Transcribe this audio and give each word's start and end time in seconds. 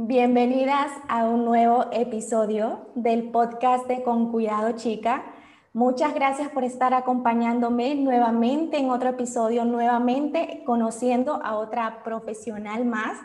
Bienvenidas 0.00 0.92
a 1.08 1.24
un 1.24 1.44
nuevo 1.44 1.86
episodio 1.90 2.86
del 2.94 3.30
podcast 3.30 3.88
de 3.88 4.04
Con 4.04 4.30
Cuidado 4.30 4.76
Chica. 4.76 5.24
Muchas 5.72 6.14
gracias 6.14 6.50
por 6.50 6.62
estar 6.62 6.94
acompañándome 6.94 7.96
nuevamente 7.96 8.78
en 8.78 8.90
otro 8.90 9.08
episodio, 9.08 9.64
nuevamente 9.64 10.62
conociendo 10.64 11.42
a 11.42 11.56
otra 11.56 12.04
profesional 12.04 12.84
más. 12.84 13.18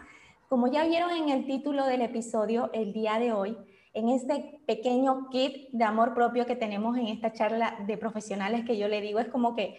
Como 0.49 0.65
ya 0.65 0.83
vieron 0.87 1.11
en 1.11 1.29
el 1.29 1.45
título 1.45 1.85
del 1.85 2.01
episodio, 2.01 2.71
el 2.73 2.91
día 2.91 3.19
de 3.19 3.33
hoy, 3.33 3.55
en 3.93 4.09
este 4.09 4.59
pequeño 4.65 5.29
kit 5.29 5.69
de 5.73 5.83
amor 5.83 6.15
propio 6.15 6.47
que 6.47 6.55
tenemos 6.55 6.97
en 6.97 7.05
esta 7.05 7.33
charla 7.33 7.77
de 7.85 7.99
profesionales 7.99 8.65
que 8.65 8.79
yo 8.79 8.87
le 8.87 8.99
digo, 8.99 9.19
es 9.19 9.27
como 9.27 9.55
que 9.55 9.77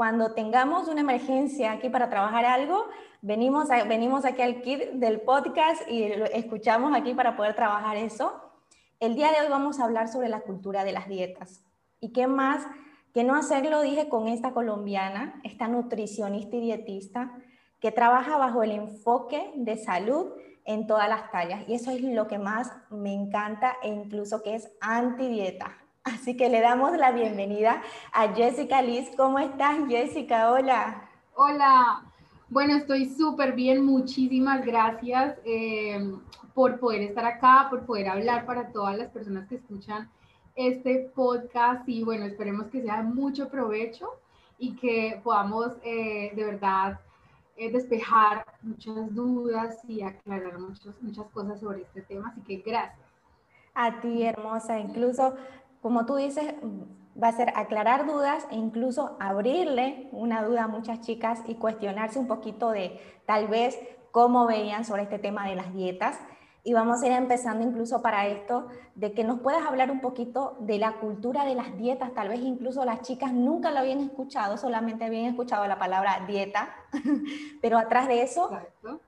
cuando 0.00 0.32
tengamos 0.32 0.88
una 0.88 1.02
emergencia 1.02 1.72
aquí 1.72 1.90
para 1.90 2.08
trabajar 2.08 2.46
algo, 2.46 2.86
venimos, 3.20 3.68
venimos 3.86 4.24
aquí 4.24 4.40
al 4.40 4.62
kit 4.62 4.92
del 4.92 5.20
podcast 5.20 5.82
y 5.90 6.08
lo 6.16 6.24
escuchamos 6.24 6.96
aquí 6.96 7.12
para 7.12 7.36
poder 7.36 7.54
trabajar 7.54 7.98
eso. 7.98 8.32
El 8.98 9.14
día 9.14 9.30
de 9.30 9.42
hoy 9.42 9.50
vamos 9.50 9.78
a 9.78 9.84
hablar 9.84 10.08
sobre 10.08 10.30
la 10.30 10.40
cultura 10.40 10.84
de 10.84 10.92
las 10.92 11.06
dietas. 11.06 11.66
¿Y 12.00 12.14
qué 12.14 12.26
más 12.26 12.66
que 13.12 13.24
no 13.24 13.34
hacerlo? 13.34 13.82
Dije 13.82 14.08
con 14.08 14.26
esta 14.26 14.54
colombiana, 14.54 15.38
esta 15.44 15.68
nutricionista 15.68 16.56
y 16.56 16.60
dietista, 16.60 17.36
que 17.78 17.92
trabaja 17.92 18.38
bajo 18.38 18.62
el 18.62 18.70
enfoque 18.70 19.52
de 19.54 19.76
salud 19.76 20.28
en 20.64 20.86
todas 20.86 21.10
las 21.10 21.30
tallas. 21.30 21.68
Y 21.68 21.74
eso 21.74 21.90
es 21.90 22.00
lo 22.00 22.26
que 22.26 22.38
más 22.38 22.72
me 22.88 23.12
encanta 23.12 23.76
e 23.82 23.88
incluso 23.88 24.42
que 24.42 24.54
es 24.54 24.72
anti-dieta. 24.80 25.79
Así 26.04 26.34
que 26.34 26.48
le 26.48 26.62
damos 26.62 26.96
la 26.96 27.12
bienvenida 27.12 27.82
a 28.12 28.32
Jessica 28.34 28.80
Liz. 28.80 29.10
¿Cómo 29.18 29.38
estás, 29.38 29.76
Jessica? 29.86 30.50
Hola. 30.50 31.10
Hola. 31.34 32.04
Bueno, 32.48 32.76
estoy 32.76 33.04
súper 33.04 33.52
bien. 33.52 33.84
Muchísimas 33.84 34.64
gracias 34.64 35.36
eh, 35.44 36.10
por 36.54 36.80
poder 36.80 37.02
estar 37.02 37.26
acá, 37.26 37.66
por 37.68 37.84
poder 37.84 38.08
hablar 38.08 38.46
para 38.46 38.72
todas 38.72 38.96
las 38.96 39.10
personas 39.10 39.46
que 39.46 39.56
escuchan 39.56 40.10
este 40.54 41.10
podcast. 41.14 41.86
Y 41.86 42.02
bueno, 42.02 42.24
esperemos 42.24 42.68
que 42.68 42.80
sea 42.80 43.02
de 43.02 43.02
mucho 43.02 43.50
provecho 43.50 44.08
y 44.58 44.76
que 44.76 45.20
podamos 45.22 45.72
eh, 45.84 46.32
de 46.34 46.44
verdad 46.44 46.98
eh, 47.56 47.70
despejar 47.70 48.46
muchas 48.62 49.14
dudas 49.14 49.78
y 49.86 50.00
aclarar 50.00 50.58
muchas, 50.58 51.00
muchas 51.02 51.26
cosas 51.26 51.60
sobre 51.60 51.82
este 51.82 52.00
tema. 52.00 52.30
Así 52.30 52.40
que 52.40 52.56
gracias. 52.56 53.06
A 53.74 54.00
ti, 54.00 54.22
hermosa. 54.22 54.78
Incluso 54.78 55.36
como 55.80 56.06
tú 56.06 56.16
dices, 56.16 56.54
va 57.20 57.28
a 57.28 57.32
ser 57.32 57.52
aclarar 57.56 58.06
dudas 58.06 58.46
e 58.50 58.56
incluso 58.56 59.16
abrirle 59.20 60.08
una 60.12 60.42
duda 60.44 60.64
a 60.64 60.68
muchas 60.68 61.00
chicas 61.00 61.42
y 61.46 61.54
cuestionarse 61.54 62.18
un 62.18 62.26
poquito 62.26 62.70
de 62.70 63.00
tal 63.26 63.48
vez 63.48 63.78
cómo 64.12 64.46
veían 64.46 64.84
sobre 64.84 65.02
este 65.02 65.18
tema 65.18 65.48
de 65.48 65.56
las 65.56 65.72
dietas 65.72 66.18
y 66.62 66.74
vamos 66.74 67.02
a 67.02 67.06
ir 67.06 67.12
empezando 67.12 67.66
incluso 67.66 68.02
para 68.02 68.26
esto, 68.26 68.66
de 68.94 69.12
que 69.12 69.24
nos 69.24 69.40
puedas 69.40 69.66
hablar 69.66 69.90
un 69.90 70.00
poquito 70.00 70.58
de 70.60 70.78
la 70.78 70.94
cultura 70.94 71.46
de 71.46 71.54
las 71.54 71.76
dietas. 71.78 72.12
Tal 72.12 72.28
vez 72.28 72.40
incluso 72.40 72.84
las 72.84 73.00
chicas 73.00 73.32
nunca 73.32 73.70
lo 73.70 73.78
habían 73.78 74.00
escuchado, 74.00 74.58
solamente 74.58 75.04
habían 75.04 75.24
escuchado 75.24 75.66
la 75.66 75.78
palabra 75.78 76.24
dieta, 76.26 76.74
pero 77.62 77.78
atrás 77.78 78.08
de 78.08 78.22
eso 78.22 78.50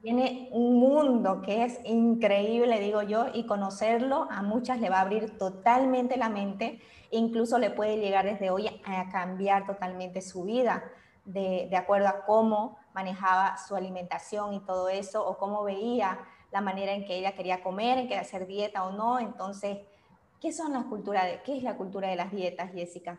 tiene 0.00 0.48
un 0.52 0.78
mundo 0.78 1.42
que 1.42 1.64
es 1.64 1.78
increíble, 1.84 2.80
digo 2.80 3.02
yo, 3.02 3.26
y 3.34 3.44
conocerlo 3.44 4.28
a 4.30 4.42
muchas 4.42 4.80
le 4.80 4.88
va 4.88 4.98
a 4.98 5.02
abrir 5.02 5.36
totalmente 5.36 6.16
la 6.16 6.30
mente, 6.30 6.80
incluso 7.10 7.58
le 7.58 7.70
puede 7.70 7.98
llegar 7.98 8.24
desde 8.24 8.50
hoy 8.50 8.68
a 8.84 9.10
cambiar 9.10 9.66
totalmente 9.66 10.22
su 10.22 10.44
vida. 10.44 10.84
De, 11.24 11.68
de 11.70 11.76
acuerdo 11.76 12.08
a 12.08 12.24
cómo 12.24 12.78
manejaba 12.94 13.56
su 13.56 13.76
alimentación 13.76 14.54
y 14.54 14.60
todo 14.60 14.88
eso, 14.88 15.24
o 15.24 15.38
cómo 15.38 15.62
veía 15.62 16.18
la 16.52 16.60
manera 16.60 16.92
en 16.92 17.04
que 17.04 17.16
ella 17.16 17.34
quería 17.34 17.62
comer, 17.62 17.98
en 17.98 18.08
que 18.08 18.16
hacer 18.16 18.46
dieta 18.46 18.84
o 18.84 18.92
no. 18.92 19.18
Entonces, 19.18 19.78
¿qué 20.40 20.52
son 20.52 20.72
las 20.72 20.84
culturas 20.84 21.24
de, 21.24 21.40
qué 21.44 21.56
es 21.56 21.62
la 21.62 21.76
cultura 21.76 22.08
de 22.08 22.16
las 22.16 22.30
dietas, 22.30 22.72
Jessica? 22.72 23.18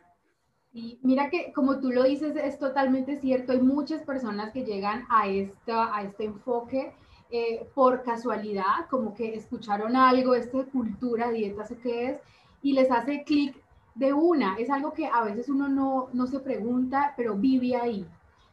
Y 0.71 0.99
mira 1.03 1.29
que 1.29 1.51
como 1.53 1.79
tú 1.79 1.91
lo 1.91 2.03
dices, 2.03 2.35
es 2.35 2.57
totalmente 2.57 3.19
cierto. 3.19 3.51
Hay 3.51 3.61
muchas 3.61 4.01
personas 4.03 4.51
que 4.51 4.63
llegan 4.63 5.05
a, 5.09 5.27
esta, 5.27 5.95
a 5.95 6.03
este 6.03 6.25
enfoque 6.25 6.94
eh, 7.29 7.67
por 7.73 8.03
casualidad, 8.03 8.88
como 8.89 9.13
que 9.13 9.35
escucharon 9.35 9.95
algo, 9.95 10.35
esta 10.35 10.63
cultura, 10.65 11.31
dietas 11.31 11.71
o 11.71 11.79
qué 11.79 12.09
es, 12.09 12.17
y 12.61 12.73
les 12.73 12.89
hace 12.91 13.23
clic 13.23 13.55
de 13.95 14.13
una. 14.13 14.55
Es 14.57 14.69
algo 14.69 14.94
que 14.94 15.07
a 15.07 15.23
veces 15.23 15.50
uno 15.50 15.67
no, 15.67 16.09
no 16.13 16.27
se 16.27 16.39
pregunta, 16.39 17.13
pero 17.17 17.35
vive 17.35 17.75
ahí. 17.75 18.07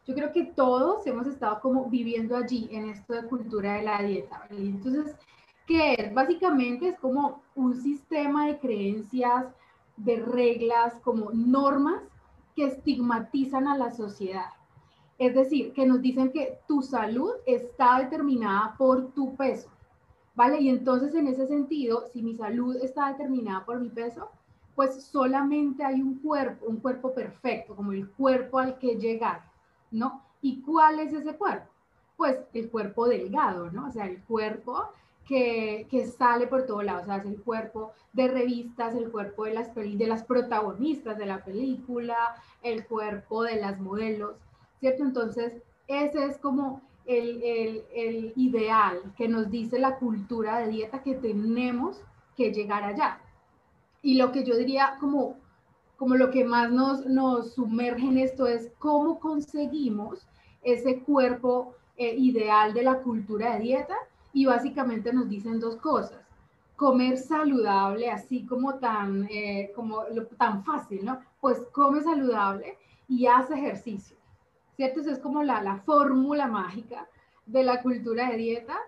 Yo 0.07 0.15
creo 0.15 0.33
que 0.33 0.45
todos 0.45 1.07
hemos 1.07 1.27
estado 1.27 1.61
como 1.61 1.87
viviendo 1.87 2.37
allí 2.37 2.69
en 2.73 2.89
esto 2.89 3.15
de 3.15 3.29
cultura 3.29 3.75
de 3.75 3.83
la 3.83 4.03
dieta. 4.03 4.47
Entonces, 4.51 5.15
¿qué 5.67 5.95
es? 5.95 6.15
Básicamente 6.15 6.89
es 6.89 6.99
como 6.99 7.43
un 7.55 7.81
sistema 7.81 8.47
de 8.47 8.59
creencias, 8.59 9.47
de 9.97 10.17
reglas, 10.17 10.95
como 11.05 11.31
normas 11.33 12.03
que 12.57 12.65
estigmatizan 12.67 13.69
a 13.69 13.77
la 13.77 13.91
sociedad. 13.91 14.47
Es 15.19 15.35
decir, 15.35 15.75
que 15.75 15.87
nos 15.87 16.01
dicen 16.01 16.33
que 16.33 16.59
tu 16.67 16.81
salud 16.81 17.33
está 17.45 17.99
determinada 17.99 18.75
por 18.79 19.13
tu 19.13 19.37
peso, 19.37 19.69
¿vale? 20.35 20.61
Y 20.61 20.71
entonces 20.71 21.15
en 21.15 21.29
ese 21.29 21.47
sentido, 21.47 22.07
si 22.11 22.23
mi 22.23 22.35
salud 22.35 22.75
está 22.77 23.09
determinada 23.09 23.65
por 23.67 23.79
mi 23.79 23.91
peso, 23.91 24.31
pues 24.75 25.05
solamente 25.05 25.85
hay 25.85 26.01
un 26.01 26.19
cuerpo, 26.21 26.65
un 26.67 26.79
cuerpo 26.79 27.13
perfecto, 27.13 27.77
como 27.77 27.93
el 27.93 28.09
cuerpo 28.13 28.59
al 28.59 28.79
que 28.79 28.97
llegar. 28.97 29.50
¿No? 29.91 30.23
¿Y 30.43 30.63
cuál 30.63 31.01
es 31.01 31.13
ese 31.13 31.37
cuerpo? 31.37 31.69
Pues 32.17 32.39
el 32.53 32.71
cuerpo 32.71 33.09
delgado, 33.09 33.71
¿no? 33.71 33.89
O 33.89 33.91
sea, 33.91 34.07
el 34.07 34.23
cuerpo 34.23 34.91
que, 35.27 36.13
sale 36.19 36.49
por 36.49 36.67
todos 36.67 36.85
lados, 36.85 37.03
o 37.03 37.07
sea, 37.07 37.17
es 37.19 37.27
el 37.27 37.41
cuerpo 37.41 37.93
de 38.13 38.29
revistas, 38.29 38.95
el 38.95 39.11
cuerpo 39.11 39.45
de 39.45 39.55
las, 39.55 39.73
de 39.75 40.07
las 40.07 40.25
protagonistas 40.25 41.17
de 41.19 41.27
la 41.27 41.45
película, 41.45 42.17
el 42.63 42.85
cuerpo 42.87 43.45
de 43.45 43.57
las 43.57 43.79
modelos, 43.81 44.35
¿cierto? 44.81 45.05
Entonces, 45.05 45.63
ese 45.87 46.25
es 46.25 46.39
como 46.39 46.83
el, 47.07 47.43
el, 47.95 48.33
ideal 48.37 49.01
que 49.17 49.29
nos 49.29 49.51
dice 49.51 49.79
la 49.79 49.97
cultura 49.99 50.59
de 50.59 50.69
dieta 50.69 51.03
que 51.03 51.15
tenemos 51.15 52.03
que 52.37 52.53
llegar 52.53 52.83
allá. 52.83 53.21
Y 54.03 54.15
lo 54.15 54.33
que 54.33 54.45
yo 54.45 54.57
diría 54.57 54.97
como 54.99 55.37
como 56.01 56.15
lo 56.15 56.31
que 56.31 56.47
más 56.47 56.73
nos, 56.73 57.05
nos 57.05 57.53
sumerge 57.53 58.07
en 58.07 58.17
esto 58.17 58.47
es 58.47 58.73
cómo 58.79 59.21
conseguimos 59.21 60.27
ese 60.63 61.01
cuerpo 61.01 61.75
eh, 61.99 62.15
ideal 62.17 62.73
de 62.73 62.83
la 62.83 63.03
cultura 63.03 63.53
de 63.53 63.61
dieta 63.61 63.97
y 64.33 64.47
básicamente 64.47 65.13
nos 65.13 65.29
dicen 65.29 65.61
dos 65.61 65.77
cosas. 65.77 66.19
Comer 66.75 67.19
saludable, 67.19 68.11
así 68.11 68.47
como 68.47 68.77
tan, 68.77 69.29
eh, 69.31 69.73
como 69.77 70.05
tan 70.39 70.65
fácil, 70.65 71.05
¿no? 71.05 71.21
Pues 71.39 71.59
come 71.71 72.01
saludable 72.01 72.79
y 73.07 73.27
haz 73.27 73.51
ejercicio, 73.51 74.17
¿cierto? 74.77 75.01
Eso 75.01 75.11
es 75.11 75.19
como 75.19 75.43
la, 75.43 75.63
la 75.63 75.81
fórmula 75.81 76.47
mágica 76.47 77.07
de 77.45 77.63
la 77.63 77.83
cultura 77.83 78.31
de 78.31 78.39
dieta 78.39 78.79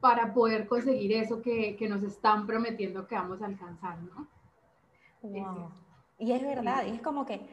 para 0.00 0.32
poder 0.32 0.66
conseguir 0.66 1.12
eso 1.12 1.42
que, 1.42 1.76
que 1.76 1.90
nos 1.90 2.02
están 2.02 2.46
prometiendo 2.46 3.06
que 3.06 3.16
vamos 3.16 3.42
a 3.42 3.46
alcanzar, 3.48 3.98
¿no? 4.02 4.26
Y 6.18 6.32
es 6.32 6.42
verdad, 6.42 6.84
y 6.86 6.90
es 6.90 7.02
como 7.02 7.26
que 7.26 7.46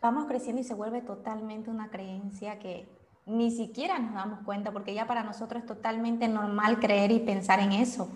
vamos 0.00 0.26
creciendo 0.26 0.60
y 0.60 0.64
se 0.64 0.74
vuelve 0.74 1.02
totalmente 1.02 1.70
una 1.70 1.90
creencia 1.90 2.58
que 2.58 2.88
ni 3.26 3.50
siquiera 3.50 3.98
nos 3.98 4.14
damos 4.14 4.40
cuenta, 4.44 4.72
porque 4.72 4.94
ya 4.94 5.06
para 5.06 5.22
nosotros 5.22 5.62
es 5.62 5.66
totalmente 5.66 6.26
normal 6.26 6.80
creer 6.80 7.10
y 7.10 7.20
pensar 7.20 7.60
en 7.60 7.72
eso. 7.72 8.10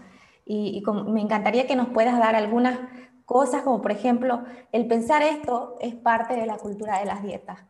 Y, 0.47 0.83
me 1.07 1.21
encantaría 1.21 1.67
que 1.67 1.77
nos 1.77 1.89
puedas 1.89 2.19
dar 2.19 2.35
algunas 2.35 2.79
cosas, 3.25 3.63
como 3.63 3.81
por 3.81 3.93
ejemplo, 3.93 4.43
el 4.73 4.87
pensar 4.87 5.23
esto 5.23 5.77
es 5.81 5.95
parte 5.95 6.35
de 6.35 6.47
la 6.47 6.57
cultura 6.57 6.99
de 6.99 7.07
las 7.07 7.23
dietas. 7.23 7.61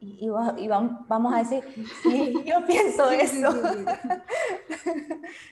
Y, 0.00 0.26
y, 0.26 0.68
vamos 0.68 1.34
a 1.34 1.38
decir, 1.38 1.62
sí, 2.02 2.34
yo 2.44 2.64
pienso 2.66 3.10
eso. 3.10 3.50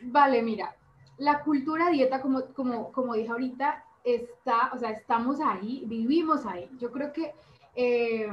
vale, 0.02 0.42
mira, 0.42 0.74
la 1.18 1.42
cultura 1.42 1.90
dieta, 1.90 2.20
como, 2.20 2.44
como, 2.54 2.92
como 2.92 3.14
dije 3.14 3.30
ahorita, 3.30 3.84
está, 4.04 4.70
o 4.74 4.78
sea, 4.78 4.90
estamos 4.90 5.40
ahí, 5.40 5.82
vivimos 5.86 6.46
ahí. 6.46 6.68
Yo 6.78 6.92
creo 6.92 7.12
que 7.12 7.32
eh, 7.74 8.28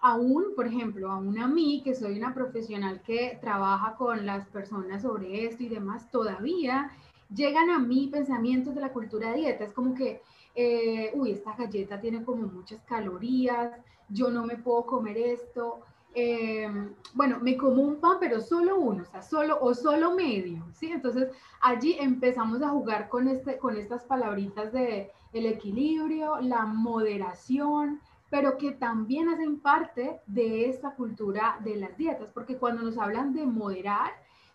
aún, 0.00 0.54
por 0.54 0.66
ejemplo, 0.66 1.10
aún 1.10 1.38
a 1.38 1.46
mí, 1.46 1.82
que 1.84 1.94
soy 1.94 2.18
una 2.18 2.34
profesional 2.34 3.00
que 3.02 3.38
trabaja 3.40 3.94
con 3.96 4.26
las 4.26 4.46
personas 4.48 5.02
sobre 5.02 5.46
esto 5.46 5.62
y 5.62 5.68
demás, 5.68 6.10
todavía 6.10 6.90
llegan 7.34 7.70
a 7.70 7.78
mí 7.78 8.08
pensamientos 8.12 8.74
de 8.74 8.80
la 8.80 8.92
cultura 8.92 9.30
de 9.30 9.38
dieta. 9.38 9.64
Es 9.64 9.72
como 9.72 9.94
que, 9.94 10.22
eh, 10.54 11.10
uy, 11.14 11.32
esta 11.32 11.54
galleta 11.56 12.00
tiene 12.00 12.24
como 12.24 12.46
muchas 12.46 12.80
calorías, 12.82 13.72
yo 14.08 14.30
no 14.30 14.44
me 14.44 14.56
puedo 14.56 14.86
comer 14.86 15.16
esto. 15.18 15.80
Eh, 16.18 16.66
bueno, 17.12 17.40
me 17.42 17.58
como 17.58 17.82
un 17.82 18.00
pan, 18.00 18.16
pero 18.18 18.40
solo 18.40 18.78
uno, 18.78 19.02
o 19.02 19.04
sea, 19.04 19.20
solo 19.20 19.58
o 19.60 19.74
solo 19.74 20.14
medio, 20.14 20.64
¿sí? 20.72 20.86
Entonces 20.90 21.28
allí 21.60 21.94
empezamos 22.00 22.62
a 22.62 22.70
jugar 22.70 23.10
con, 23.10 23.28
este, 23.28 23.58
con 23.58 23.76
estas 23.76 24.02
palabritas 24.04 24.72
de 24.72 25.10
el 25.34 25.44
equilibrio, 25.44 26.40
la 26.40 26.64
moderación, 26.64 28.00
pero 28.30 28.56
que 28.56 28.72
también 28.72 29.28
hacen 29.28 29.60
parte 29.60 30.18
de 30.26 30.70
esta 30.70 30.94
cultura 30.94 31.58
de 31.62 31.76
las 31.76 31.94
dietas, 31.98 32.30
porque 32.32 32.56
cuando 32.56 32.80
nos 32.80 32.96
hablan 32.96 33.34
de 33.34 33.44
moderar, 33.44 34.12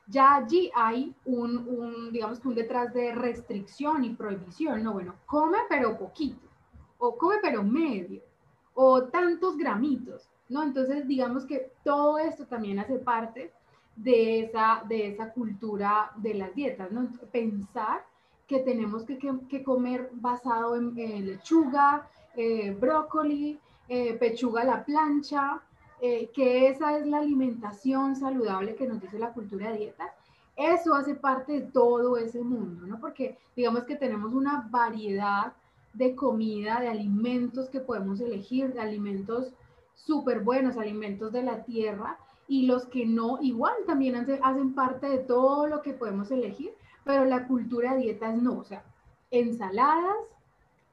ya 0.07 0.37
allí 0.37 0.71
hay 0.73 1.15
un, 1.25 2.11
digamos 2.11 2.43
un 2.43 2.55
detrás 2.55 2.91
de 2.91 3.13
restricción 3.13 4.03
y 4.03 4.15
prohibición, 4.15 4.83
no, 4.83 4.93
bueno, 4.93 5.13
come 5.27 5.59
pero 5.69 5.95
poquito, 5.95 6.47
o 6.97 7.15
come 7.15 7.35
pero 7.39 7.61
medio, 7.61 8.23
o 8.73 9.03
tantos 9.03 9.57
gramitos, 9.57 10.27
¿no? 10.51 10.63
Entonces, 10.63 11.07
digamos 11.07 11.45
que 11.45 11.71
todo 11.83 12.19
esto 12.19 12.45
también 12.45 12.79
hace 12.79 12.99
parte 12.99 13.51
de 13.95 14.41
esa, 14.41 14.83
de 14.87 15.07
esa 15.07 15.31
cultura 15.31 16.11
de 16.17 16.33
las 16.33 16.53
dietas, 16.55 16.91
¿no? 16.91 17.07
Pensar 17.31 18.05
que 18.47 18.59
tenemos 18.59 19.03
que, 19.03 19.17
que, 19.49 19.63
comer 19.63 20.09
basado 20.13 20.75
en, 20.75 20.93
lechuga, 21.25 22.07
eh, 22.35 22.71
brócoli, 22.71 23.59
eh, 23.87 24.13
pechuga 24.15 24.61
a 24.61 24.65
la 24.65 24.85
plancha, 24.85 25.61
eh, 26.01 26.29
que 26.33 26.67
esa 26.67 26.97
es 26.97 27.07
la 27.07 27.19
alimentación 27.19 28.15
saludable 28.15 28.75
que 28.75 28.87
nos 28.87 28.99
dice 28.99 29.19
la 29.19 29.33
cultura 29.33 29.71
de 29.71 29.77
dieta. 29.77 30.13
Eso 30.57 30.93
hace 30.93 31.15
parte 31.15 31.53
de 31.53 31.61
todo 31.61 32.17
ese 32.17 32.41
mundo, 32.41 32.85
¿no? 32.85 32.99
Porque 32.99 33.37
digamos 33.55 33.83
que 33.85 33.95
tenemos 33.95 34.33
una 34.33 34.67
variedad 34.69 35.53
de 35.93 36.15
comida, 36.15 36.79
de 36.79 36.89
alimentos 36.89 37.69
que 37.69 37.79
podemos 37.79 38.19
elegir, 38.19 38.73
de 38.73 38.81
alimentos 38.81 39.53
súper 39.93 40.41
buenos, 40.41 40.77
alimentos 40.77 41.31
de 41.31 41.43
la 41.43 41.63
tierra, 41.63 42.17
y 42.47 42.65
los 42.65 42.85
que 42.85 43.05
no, 43.05 43.39
igual 43.41 43.73
también 43.85 44.15
hacen 44.15 44.73
parte 44.73 45.07
de 45.07 45.19
todo 45.19 45.67
lo 45.67 45.81
que 45.81 45.93
podemos 45.93 46.31
elegir, 46.31 46.73
pero 47.03 47.25
la 47.25 47.47
cultura 47.47 47.93
de 47.93 48.01
dietas 48.01 48.35
no, 48.35 48.59
o 48.59 48.63
sea, 48.63 48.83
ensaladas, 49.31 50.17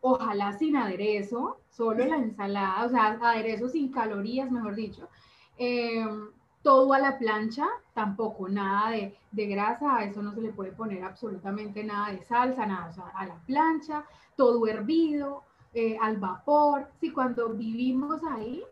ojalá 0.01 0.53
sin 0.53 0.77
aderezo, 0.77 1.59
solo 1.71 2.05
la 2.05 2.17
ensalada, 2.17 2.85
o 2.85 2.89
sea, 2.89 3.19
aderezo 3.21 3.69
sin 3.69 3.91
calorías, 3.91 4.51
mejor 4.51 4.75
dicho. 4.75 5.09
Em, 5.57 6.31
todo 6.63 6.93
a 6.93 6.99
la 6.99 7.19
plancha, 7.19 7.67
tampoco 7.95 8.49
nada 8.49 8.91
de, 8.91 9.17
de, 9.33 9.47
grasa, 9.47 9.97
a 9.97 10.05
eso 10.05 10.23
no 10.23 10.33
se 10.35 10.41
le 10.41 10.53
puede 10.53 10.73
poner 10.73 11.03
absolutamente 11.03 11.83
nada 11.83 12.13
de 12.13 12.23
salsa, 12.23 12.67
nada, 12.67 12.91
o 12.91 12.93
sea, 12.93 13.09
a 13.15 13.27
la 13.27 13.37
plancha, 13.47 14.05
todo 14.37 14.67
hervido, 14.67 15.43
eh, 15.75 15.99
al 16.01 16.17
vapor. 16.17 16.89
Sí, 17.01 17.11
cuando 17.13 17.51
vivimos 17.51 18.23
ahí, 18.25 18.63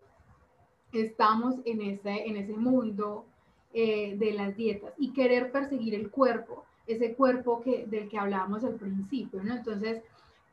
estamos 1.03 1.57
en 1.65 1.83
ese, 1.83 2.27
en 2.27 2.37
ese 2.37 2.55
mundo 2.55 3.25
eh, 3.73 4.17
de 4.17 4.33
las 4.33 4.57
dietas 4.57 4.93
y 4.99 5.13
querer 5.13 5.53
perseguir 5.53 5.95
el 5.95 6.11
cuerpo 6.11 6.65
ese 6.87 7.15
cuerpo 7.15 7.61
que, 7.63 7.87
del 7.87 8.09
que 8.09 8.19
hablábamos 8.19 8.65
al 8.65 8.75
principio, 8.75 9.43
¿no? 9.43 9.55
Entonces, 9.55 10.03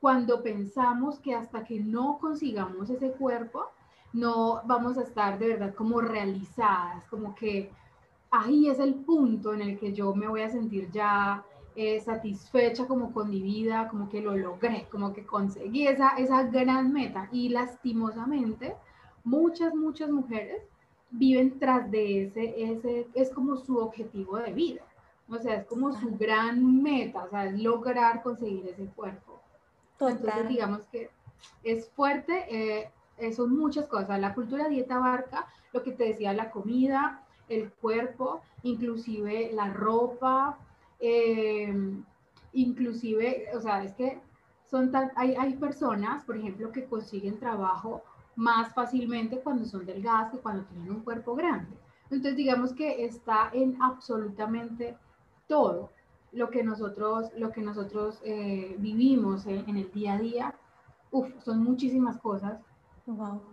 cuando 0.01 0.41
pensamos 0.41 1.19
que 1.19 1.33
hasta 1.35 1.63
que 1.63 1.79
no 1.79 2.17
consigamos 2.19 2.89
ese 2.89 3.11
cuerpo, 3.11 3.65
no 4.11 4.61
vamos 4.65 4.97
a 4.97 5.03
estar 5.03 5.39
de 5.39 5.49
verdad 5.49 5.73
como 5.75 6.01
realizadas, 6.01 7.03
como 7.09 7.33
que 7.35 7.71
ahí 8.31 8.67
es 8.67 8.79
el 8.79 8.95
punto 8.95 9.53
en 9.53 9.61
el 9.61 9.79
que 9.79 9.93
yo 9.93 10.13
me 10.13 10.27
voy 10.27 10.41
a 10.41 10.49
sentir 10.49 10.89
ya 10.91 11.43
eh, 11.75 11.99
satisfecha 12.01 12.85
como 12.85 13.11
con 13.11 13.29
mi 13.29 13.41
vida, 13.41 13.87
como 13.89 14.09
que 14.09 14.21
lo 14.21 14.35
logré, 14.35 14.87
como 14.91 15.13
que 15.13 15.25
conseguí 15.25 15.87
esa, 15.87 16.09
esa 16.17 16.43
gran 16.43 16.93
meta. 16.93 17.29
Y 17.31 17.49
lastimosamente, 17.49 18.75
muchas, 19.23 19.73
muchas 19.73 20.09
mujeres 20.09 20.61
viven 21.11 21.59
tras 21.59 21.89
de 21.91 22.23
ese, 22.23 22.71
ese, 22.71 23.07
es 23.13 23.29
como 23.29 23.57
su 23.57 23.77
objetivo 23.77 24.37
de 24.37 24.51
vida. 24.51 24.81
O 25.29 25.37
sea, 25.37 25.55
es 25.55 25.65
como 25.65 25.93
su 25.93 26.17
gran 26.17 26.81
meta, 26.81 27.23
o 27.23 27.29
sea, 27.29 27.45
es 27.45 27.59
lograr 27.59 28.21
conseguir 28.23 28.67
ese 28.67 28.85
cuerpo. 28.87 29.39
Entonces, 29.93 30.47
digamos 30.49 30.85
que 30.87 31.09
es 31.63 31.89
fuerte, 31.89 32.45
eh, 32.49 33.33
son 33.33 33.55
muchas 33.55 33.87
cosas. 33.87 34.19
La 34.19 34.33
cultura 34.33 34.67
dieta 34.67 34.97
abarca 34.97 35.47
lo 35.71 35.81
que 35.81 35.91
te 35.91 36.05
decía, 36.05 36.33
la 36.33 36.51
comida, 36.51 37.23
el 37.47 37.71
cuerpo, 37.71 38.41
inclusive 38.63 39.51
la 39.53 39.69
ropa, 39.69 40.57
eh, 40.99 41.73
inclusive, 42.53 43.47
o 43.55 43.61
sea, 43.61 43.83
es 43.83 43.93
que 43.93 44.19
son 44.69 44.91
tan, 44.91 45.11
hay, 45.15 45.35
hay 45.35 45.53
personas, 45.55 46.23
por 46.25 46.37
ejemplo, 46.37 46.71
que 46.71 46.85
consiguen 46.85 47.39
trabajo 47.39 48.03
más 48.35 48.73
fácilmente 48.73 49.39
cuando 49.39 49.65
son 49.65 49.85
delgadas 49.85 50.31
que 50.31 50.39
cuando 50.39 50.63
tienen 50.65 50.91
un 50.91 51.01
cuerpo 51.01 51.35
grande. 51.35 51.77
Entonces, 52.05 52.35
digamos 52.35 52.73
que 52.73 53.05
está 53.05 53.49
en 53.53 53.81
absolutamente 53.81 54.97
todo 55.47 55.89
lo 56.31 56.49
que 56.49 56.63
nosotros, 56.63 57.29
lo 57.37 57.51
que 57.51 57.61
nosotros 57.61 58.19
eh, 58.23 58.75
vivimos 58.79 59.45
en, 59.45 59.77
el 59.77 59.91
día 59.91 60.13
a 60.13 60.17
día, 60.17 60.55
uf, 61.11 61.29
son 61.43 61.63
muchísimas 61.63 62.17
cosas. 62.17 62.59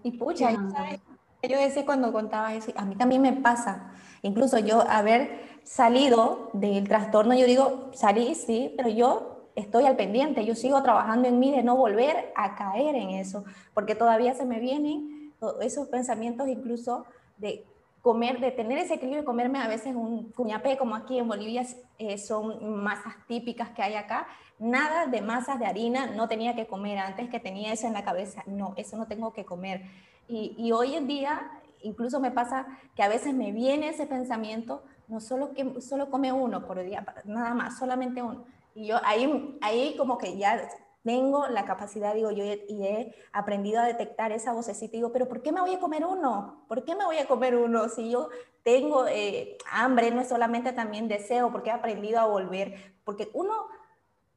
Y 0.03 0.13
pucha, 0.13 0.53
yo 0.53 1.59
decía 1.59 1.85
cuando 1.85 2.13
contaba 2.13 2.55
eso, 2.55 2.73
a 2.77 2.85
mí 2.85 2.97
también 2.97 3.23
me 3.23 3.33
pasa, 3.33 3.93
incluso 4.23 4.59
yo 4.59 4.83
haber 4.89 5.61
salido 5.65 6.51
del 6.53 6.89
trastorno, 6.89 7.35
yo 7.35 7.47
digo, 7.47 7.91
salí, 7.93 8.35
sí, 8.35 8.73
pero 8.77 8.89
yo 8.89 9.40
estoy 9.61 9.85
al 9.85 9.97
pendiente, 9.97 10.45
yo 10.45 10.55
sigo 10.55 10.83
trabajando 10.83 11.29
en 11.29 11.39
mí 11.39 11.51
de 11.51 11.63
no 11.63 11.77
volver 11.77 12.33
a 12.35 12.57
caer 12.57 12.95
en 12.95 13.11
eso, 13.11 13.45
porque 13.75 13.95
todavía 13.95 14.35
se 14.35 14.45
me 14.45 14.61
vienen 14.61 15.33
esos 15.61 15.89
pensamientos 15.89 16.49
incluso 16.49 17.07
de 17.39 17.65
comer, 18.03 18.41
de 18.41 18.51
tener 18.51 18.79
ese 18.79 18.95
equilibrio 18.95 19.25
comerme 19.25 19.59
a 19.59 19.69
veces 19.69 19.95
un 19.95 20.31
cuñapé, 20.33 20.77
como 20.77 20.95
aquí 20.95 21.19
en 21.19 21.29
Bolivia 21.29 21.67
eh, 21.99 22.19
son 22.19 22.83
masas 22.83 23.15
típicas 23.27 23.71
que 23.71 23.83
hay 23.83 23.95
acá, 23.95 24.27
nada 24.59 25.07
de 25.07 25.21
masas 25.21 25.59
de 25.59 25.67
harina 25.67 26.07
no 26.07 26.29
tenía 26.29 26.55
que 26.55 26.67
comer 26.67 26.99
antes 26.99 27.29
que 27.29 27.41
tenía 27.41 27.73
eso 27.73 27.87
en 27.87 27.93
la 27.93 28.05
cabeza, 28.05 28.43
no, 28.47 28.75
eso 28.77 28.97
no 28.97 29.07
tengo 29.07 29.33
que 29.33 29.45
comer. 29.45 29.83
Y, 30.29 30.55
y 30.59 30.73
hoy 30.73 30.95
en 30.95 31.07
día 31.07 31.51
incluso 31.83 32.21
me 32.21 32.31
pasa 32.31 32.67
que 32.95 33.03
a 33.03 33.09
veces 33.09 33.35
me 33.35 33.53
viene 33.53 33.89
ese 33.89 34.07
pensamiento, 34.07 34.83
no 35.09 35.21
solo 35.21 35.53
que 35.53 35.81
solo 35.81 36.11
come 36.11 36.33
uno 36.33 36.67
por 36.67 36.83
día, 36.83 37.05
nada 37.25 37.55
más, 37.55 37.79
solamente 37.79 38.23
uno. 38.23 38.45
Y 38.75 38.87
yo 38.89 38.97
ahí, 39.05 39.59
ahí 39.61 39.97
como 39.97 40.19
que 40.19 40.37
ya 40.37 40.69
tengo 41.03 41.47
la 41.49 41.65
capacidad, 41.65 42.15
digo 42.15 42.31
yo, 42.31 42.45
y 42.45 42.85
he 42.85 43.15
aprendido 43.33 43.81
a 43.81 43.87
detectar 43.87 44.33
esa 44.33 44.53
vocecita. 44.53 44.93
Digo, 44.93 45.13
pero 45.13 45.29
¿por 45.29 45.43
qué 45.43 45.53
me 45.53 45.61
voy 45.61 45.75
a 45.75 45.81
comer 45.81 46.05
uno? 46.05 46.65
¿Por 46.69 46.85
qué 46.85 46.95
me 46.95 47.05
voy 47.05 47.19
a 47.19 47.27
comer 47.27 47.57
uno? 47.57 47.89
Si 47.89 48.11
yo 48.11 48.29
tengo 48.63 49.07
eh, 49.07 49.57
hambre, 49.73 50.11
no 50.11 50.21
es 50.21 50.29
solamente 50.29 50.73
también 50.73 51.09
deseo, 51.09 51.51
porque 51.51 51.71
he 51.71 51.73
aprendido 51.73 52.21
a 52.21 52.27
volver, 52.27 52.95
porque 53.05 53.31
uno 53.33 53.55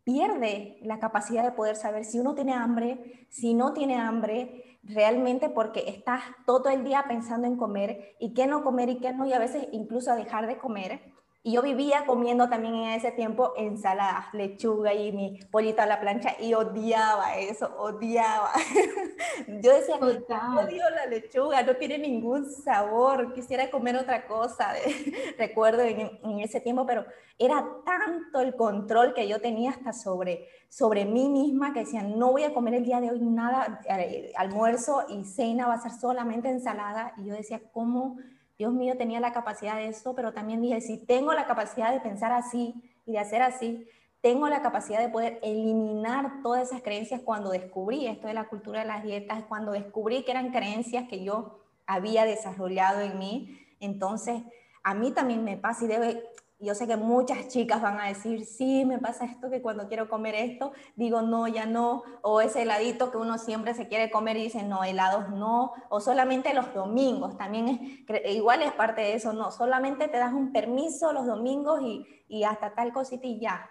pierde 0.04 0.80
la 0.82 1.00
capacidad 1.00 1.44
de 1.44 1.52
poder 1.52 1.76
saber 1.76 2.06
si 2.06 2.20
uno 2.20 2.36
tiene 2.36 2.54
hambre, 2.54 3.28
si 3.30 3.54
no 3.54 3.74
tiene 3.74 3.98
hambre, 3.98 4.80
realmente 4.84 5.50
porque 5.50 5.86
estás 5.88 6.22
todo 6.46 6.70
el 6.70 6.84
día 6.84 7.06
pensando 7.08 7.48
en 7.48 7.56
comer 7.56 8.16
y 8.20 8.34
qué 8.34 8.48
no 8.48 8.64
comer 8.64 8.90
y 8.90 9.00
qué 9.00 9.14
no, 9.14 9.26
y 9.26 9.34
a 9.34 9.40
veces 9.40 9.68
incluso 9.72 10.12
a 10.12 10.16
dejar 10.16 10.48
de 10.48 10.58
comer 10.58 11.13
y 11.46 11.52
yo 11.52 11.62
vivía 11.62 12.06
comiendo 12.06 12.48
también 12.48 12.74
en 12.76 12.92
ese 12.92 13.12
tiempo 13.12 13.52
ensaladas, 13.58 14.34
lechuga 14.34 14.94
y 14.94 15.12
mi 15.12 15.40
pollito 15.52 15.82
a 15.82 15.86
la 15.86 16.00
plancha 16.00 16.38
y 16.40 16.54
odiaba 16.54 17.36
eso, 17.36 17.70
odiaba. 17.78 18.52
yo 19.62 19.74
decía, 19.74 19.98
odio 19.98 20.90
la 20.90 21.06
lechuga, 21.08 21.62
no 21.64 21.76
tiene 21.76 21.98
ningún 21.98 22.50
sabor, 22.50 23.34
quisiera 23.34 23.70
comer 23.70 23.98
otra 23.98 24.26
cosa. 24.26 24.72
Recuerdo 25.38 25.82
en, 25.82 26.18
en, 26.24 26.40
ese 26.40 26.62
tiempo, 26.62 26.86
pero 26.86 27.06
era 27.38 27.68
tanto 27.84 28.40
el 28.40 28.56
control 28.56 29.14
que 29.14 29.28
yo 29.28 29.42
tenía 29.42 29.72
hasta 29.72 29.92
sobre, 29.92 30.48
sobre 30.70 31.04
mí 31.04 31.28
misma 31.28 31.74
que 31.74 31.82
decía, 31.82 32.04
no 32.04 32.32
voy 32.32 32.44
a 32.44 32.54
comer 32.54 32.76
el 32.76 32.86
día 32.86 33.02
de 33.02 33.12
hoy 33.12 33.20
nada, 33.20 33.82
eh, 33.90 34.32
almuerzo 34.38 35.04
y 35.10 35.26
cena 35.26 35.68
va 35.68 35.74
a 35.74 35.82
ser 35.82 35.92
solamente 35.92 36.48
ensalada. 36.48 37.14
Y 37.18 37.26
yo 37.26 37.34
decía, 37.34 37.60
¿cómo? 37.74 38.16
Dios 38.58 38.74
mío, 38.74 38.96
tenía 38.98 39.20
la 39.20 39.34
capacidad 39.34 39.76
de 39.76 39.88
eso, 39.88 40.16
pero 40.16 40.34
también 40.34 40.62
dije, 40.62 40.82
si 40.82 40.98
tengo 41.06 41.34
la 41.34 41.48
capacidad 41.48 41.92
de 41.92 42.00
pensar 42.00 42.32
así 42.32 42.76
y 43.06 43.14
de 43.14 43.20
hacer 43.20 43.42
así, 43.42 43.88
tengo 44.22 44.48
la 44.48 44.62
capacidad 44.62 45.00
de 45.00 45.10
poder 45.10 45.40
eliminar 45.44 46.42
todas 46.42 46.70
esas 46.70 46.82
creencias 46.82 47.22
cuando 47.22 47.50
descubrí 47.50 48.08
esto 48.08 48.28
de 48.28 48.34
la 48.34 48.48
cultura 48.48 48.80
de 48.80 48.88
las 48.88 49.04
dietas, 49.04 49.44
cuando 49.50 49.74
descubrí 49.74 50.24
que 50.24 50.32
eran 50.32 50.52
creencias 50.52 51.10
que 51.10 51.24
yo 51.24 51.60
había 51.86 52.24
desarrollado 52.24 53.02
en 53.02 53.20
mí. 53.20 53.60
Entonces, 53.82 54.42
a 54.84 54.94
mí 54.94 55.12
también 55.12 55.44
me 55.44 55.58
pasa 55.58 55.84
y 55.84 55.88
debe, 55.88 56.24
yo 56.64 56.76
sé 56.76 56.88
que 56.88 56.98
muchas 56.98 57.48
chicas 57.50 57.82
van 57.82 58.00
a 58.00 58.08
decir, 58.08 58.46
sí, 58.46 58.86
me 58.86 59.00
pasa 59.00 59.26
esto 59.26 59.50
que 59.50 59.62
cuando 59.62 59.88
quiero 59.88 60.10
comer 60.10 60.36
esto, 60.36 60.72
digo, 60.96 61.22
no, 61.22 61.48
ya 61.48 61.66
no, 61.66 62.04
o 62.22 62.42
ese 62.42 62.62
heladito 62.62 63.12
que 63.12 63.18
uno 63.18 63.38
siempre 63.38 63.74
se 63.74 63.88
quiere 63.88 64.10
comer 64.10 64.38
y 64.38 64.44
dice, 64.44 64.64
no, 64.64 64.84
helados 64.84 65.30
no, 65.30 65.74
o 65.90 66.00
solamente 66.00 66.54
los 66.54 66.74
domingos, 66.74 67.38
también 67.38 67.68
es, 68.08 68.34
igual 68.34 68.62
es 68.62 68.72
parte 68.72 69.02
de 69.02 69.14
eso, 69.16 69.34
no, 69.34 69.52
solamente 69.52 70.08
te 70.08 70.18
das 70.18 70.34
un 70.34 70.52
permiso 70.52 71.12
los 71.14 71.26
domingos 71.26 71.82
y, 71.82 72.06
y 72.28 72.44
hasta 72.44 72.74
tal 72.74 72.94
cosita 72.94 73.28
y 73.28 73.40
ya. 73.40 73.70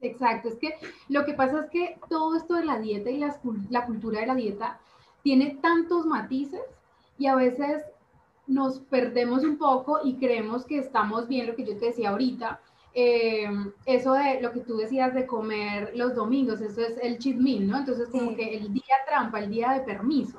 Exacto, 0.00 0.48
es 0.48 0.56
que 0.56 0.74
lo 1.08 1.24
que 1.24 1.34
pasa 1.34 1.60
es 1.64 1.70
que 1.70 1.98
todo 2.08 2.36
esto 2.36 2.54
de 2.54 2.64
la 2.64 2.78
dieta 2.78 3.10
y 3.10 3.18
la, 3.18 3.38
la 3.70 3.86
cultura 3.86 4.20
de 4.20 4.26
la 4.26 4.34
dieta 4.34 4.78
tiene 5.22 5.58
tantos 5.62 6.06
matices 6.06 6.60
y 7.18 7.26
a 7.26 7.34
veces 7.34 7.82
nos 8.46 8.80
perdemos 8.80 9.42
un 9.44 9.56
poco 9.56 10.00
y 10.04 10.14
creemos 10.16 10.64
que 10.64 10.78
estamos 10.78 11.28
bien, 11.28 11.46
lo 11.46 11.56
que 11.56 11.64
yo 11.64 11.76
te 11.76 11.86
decía 11.86 12.10
ahorita, 12.10 12.60
eh, 12.96 13.50
eso 13.86 14.12
de 14.12 14.40
lo 14.40 14.52
que 14.52 14.60
tú 14.60 14.76
decías 14.76 15.12
de 15.14 15.26
comer 15.26 15.92
los 15.96 16.14
domingos, 16.14 16.60
eso 16.60 16.80
es 16.80 16.96
el 17.02 17.18
cheat 17.18 17.36
meal, 17.36 17.66
¿no? 17.66 17.78
Entonces, 17.78 18.08
como 18.08 18.36
que 18.36 18.56
el 18.56 18.72
día 18.72 18.94
trampa, 19.06 19.40
el 19.40 19.50
día 19.50 19.72
de 19.72 19.80
permiso. 19.80 20.38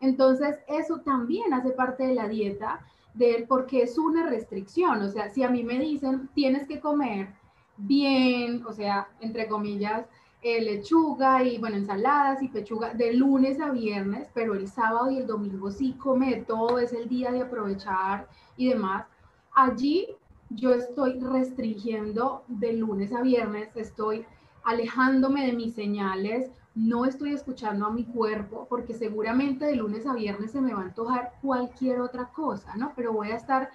Entonces, 0.00 0.56
eso 0.66 1.00
también 1.00 1.52
hace 1.52 1.70
parte 1.70 2.06
de 2.06 2.14
la 2.14 2.26
dieta, 2.26 2.80
de, 3.12 3.44
porque 3.46 3.82
es 3.82 3.98
una 3.98 4.26
restricción. 4.28 5.02
O 5.02 5.08
sea, 5.08 5.28
si 5.28 5.42
a 5.42 5.50
mí 5.50 5.62
me 5.62 5.78
dicen, 5.78 6.30
tienes 6.34 6.66
que 6.66 6.80
comer 6.80 7.28
bien, 7.76 8.64
o 8.66 8.72
sea, 8.72 9.08
entre 9.20 9.46
comillas, 9.46 10.06
eh, 10.42 10.60
lechuga 10.62 11.42
y, 11.44 11.58
bueno, 11.58 11.76
ensaladas 11.76 12.42
y 12.42 12.48
pechuga 12.48 12.94
de 12.94 13.12
lunes 13.12 13.60
a 13.60 13.70
viernes, 13.70 14.28
pero 14.32 14.54
el 14.54 14.68
sábado 14.68 15.10
y 15.10 15.18
el 15.18 15.26
domingo 15.26 15.70
sí 15.70 15.92
come 15.92 16.44
todo, 16.46 16.78
es 16.78 16.92
el 16.92 17.08
día 17.08 17.30
de 17.30 17.42
aprovechar 17.42 18.26
y 18.56 18.70
demás. 18.70 19.06
Allí 19.52 20.08
yo 20.48 20.72
estoy 20.72 21.20
restringiendo 21.20 22.42
de 22.48 22.72
lunes 22.72 23.12
a 23.12 23.22
viernes, 23.22 23.68
estoy 23.76 24.24
alejándome 24.64 25.46
de 25.46 25.52
mis 25.52 25.74
señales, 25.74 26.50
no 26.74 27.04
estoy 27.04 27.32
escuchando 27.32 27.86
a 27.86 27.92
mi 27.92 28.04
cuerpo, 28.04 28.66
porque 28.68 28.94
seguramente 28.94 29.66
de 29.66 29.76
lunes 29.76 30.06
a 30.06 30.14
viernes 30.14 30.52
se 30.52 30.60
me 30.60 30.72
va 30.72 30.80
a 30.80 30.84
antojar 30.84 31.32
cualquier 31.42 32.00
otra 32.00 32.26
cosa, 32.32 32.74
¿no? 32.76 32.92
Pero 32.96 33.12
voy 33.12 33.30
a 33.30 33.36
estar 33.36 33.70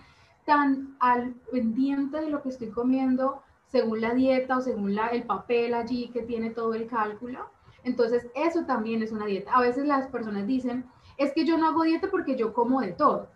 tan 0.45 0.95
al 0.99 1.33
pendiente 1.51 2.21
de 2.21 2.29
lo 2.29 2.41
que 2.41 2.49
estoy 2.49 2.69
comiendo, 2.69 3.41
según 3.75 3.99
la 3.99 4.13
dieta 4.13 4.57
o 4.57 4.61
según 4.61 4.95
la, 4.95 5.07
el 5.07 5.23
papel 5.23 5.73
allí 5.73 6.07
que 6.13 6.21
tiene 6.21 6.49
todo 6.49 6.73
el 6.75 6.87
cálculo. 6.87 7.49
Entonces, 7.83 8.25
eso 8.33 8.63
también 8.63 9.03
es 9.03 9.11
una 9.11 9.25
dieta. 9.25 9.51
A 9.51 9.59
veces 9.59 9.85
las 9.85 10.07
personas 10.07 10.47
dicen, 10.47 10.85
es 11.17 11.33
que 11.33 11.43
yo 11.43 11.57
no 11.57 11.67
hago 11.67 11.83
dieta 11.83 12.09
porque 12.09 12.37
yo 12.37 12.53
como 12.53 12.79
de 12.79 12.93
todo. 12.93 13.27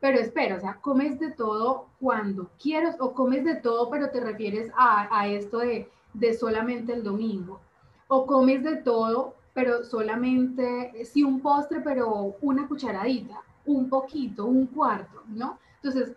Pero 0.00 0.18
espera, 0.18 0.56
o 0.56 0.60
sea, 0.60 0.80
comes 0.80 1.20
de 1.20 1.30
todo 1.30 1.86
cuando 2.00 2.50
quieres 2.60 2.96
o 2.98 3.12
comes 3.12 3.44
de 3.44 3.54
todo, 3.54 3.88
pero 3.88 4.10
te 4.10 4.18
refieres 4.18 4.72
a, 4.76 5.06
a 5.16 5.28
esto 5.28 5.58
de, 5.58 5.88
de 6.14 6.34
solamente 6.34 6.92
el 6.92 7.04
domingo. 7.04 7.60
O 8.08 8.26
comes 8.26 8.64
de 8.64 8.78
todo, 8.78 9.36
pero 9.54 9.84
solamente, 9.84 11.04
sí, 11.04 11.22
un 11.22 11.38
postre, 11.38 11.80
pero 11.80 12.34
una 12.40 12.66
cucharadita, 12.66 13.40
un 13.66 13.88
poquito, 13.88 14.46
un 14.46 14.66
cuarto, 14.66 15.22
¿no? 15.28 15.60
Entonces, 15.76 16.12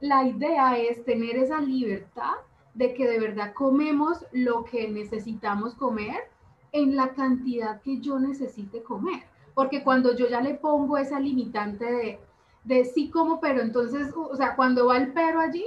la 0.00 0.24
idea 0.24 0.76
es 0.76 1.04
tener 1.04 1.36
esa 1.36 1.60
libertad 1.60 2.34
de 2.74 2.94
que 2.94 3.06
de 3.06 3.20
verdad 3.20 3.52
comemos 3.52 4.24
lo 4.32 4.64
que 4.64 4.88
necesitamos 4.88 5.74
comer 5.74 6.28
en 6.72 6.96
la 6.96 7.10
cantidad 7.10 7.80
que 7.82 8.00
yo 8.00 8.18
necesite 8.18 8.82
comer. 8.82 9.24
Porque 9.54 9.82
cuando 9.82 10.16
yo 10.16 10.28
ya 10.28 10.40
le 10.40 10.54
pongo 10.54 10.96
esa 10.96 11.20
limitante 11.20 11.84
de, 11.84 12.18
de 12.64 12.84
sí 12.86 13.10
como, 13.10 13.40
pero 13.40 13.60
entonces, 13.60 14.12
o 14.16 14.34
sea, 14.36 14.56
cuando 14.56 14.86
va 14.86 14.96
el 14.96 15.12
pero 15.12 15.40
allí, 15.40 15.64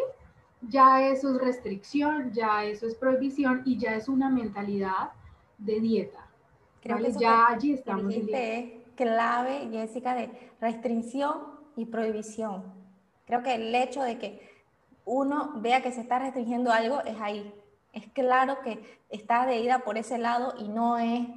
ya 0.62 1.08
eso 1.08 1.36
es 1.36 1.42
restricción, 1.42 2.32
ya 2.32 2.64
eso 2.66 2.88
es 2.88 2.96
prohibición 2.96 3.62
y 3.66 3.78
ya 3.78 3.96
es 3.96 4.10
una 4.10 4.30
mentalidad 4.30 5.12
de 5.60 5.80
dieta. 5.80 6.28
Creo 6.82 6.98
que 6.98 7.14
ya 7.14 7.48
allí 7.48 7.74
estamos. 7.74 8.14
Es 8.14 8.72
clave, 8.96 9.68
Jessica, 9.72 10.16
de 10.16 10.30
restricción 10.60 11.38
y 11.76 11.86
prohibición. 11.86 12.64
Creo 13.26 13.44
que 13.44 13.56
el 13.56 13.74
hecho 13.74 14.02
de 14.02 14.18
que 14.18 14.55
uno 15.06 15.54
vea 15.58 15.82
que 15.82 15.92
se 15.92 16.02
está 16.02 16.20
restringiendo 16.20 16.72
algo, 16.72 17.02
es 17.02 17.20
ahí. 17.22 17.54
Es 17.94 18.08
claro 18.12 18.60
que 18.62 19.00
está 19.10 19.46
de 19.46 19.60
ida 19.60 19.80
por 19.80 19.98
ese 19.98 20.18
lado 20.18 20.56
y 20.58 20.68
no 20.68 20.98
es 20.98 21.28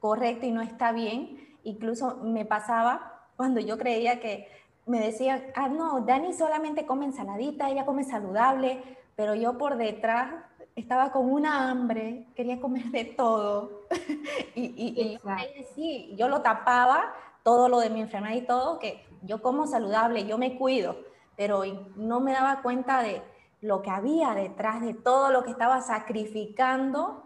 correcto 0.00 0.46
y 0.46 0.50
no 0.50 0.62
está 0.62 0.92
bien. 0.92 1.56
Incluso 1.62 2.16
me 2.16 2.44
pasaba 2.44 3.26
cuando 3.36 3.60
yo 3.60 3.78
creía 3.78 4.20
que 4.20 4.48
me 4.86 5.00
decían, 5.00 5.44
ah, 5.54 5.68
no, 5.68 6.00
Dani 6.00 6.32
solamente 6.32 6.86
come 6.86 7.04
ensaladita, 7.04 7.68
ella 7.70 7.84
come 7.84 8.04
saludable, 8.04 8.82
pero 9.14 9.34
yo 9.34 9.58
por 9.58 9.76
detrás 9.76 10.32
estaba 10.74 11.12
con 11.12 11.30
una 11.30 11.70
hambre, 11.70 12.26
quería 12.34 12.60
comer 12.60 12.86
de 12.86 13.04
todo. 13.04 13.82
y, 14.54 14.64
y, 14.64 15.18
y 15.18 15.64
sí, 15.74 16.14
yo 16.16 16.28
lo 16.28 16.40
tapaba, 16.40 17.12
todo 17.42 17.68
lo 17.68 17.80
de 17.80 17.90
mi 17.90 18.00
enfermedad 18.00 18.34
y 18.34 18.42
todo, 18.42 18.78
que 18.78 19.04
yo 19.22 19.42
como 19.42 19.66
saludable, 19.66 20.26
yo 20.26 20.38
me 20.38 20.56
cuido 20.56 21.07
pero 21.38 21.62
no 21.94 22.18
me 22.18 22.32
daba 22.32 22.62
cuenta 22.62 23.00
de 23.00 23.22
lo 23.60 23.80
que 23.80 23.90
había 23.90 24.34
detrás 24.34 24.80
de 24.80 24.92
todo 24.92 25.30
lo 25.30 25.44
que 25.44 25.52
estaba 25.52 25.80
sacrificando, 25.80 27.22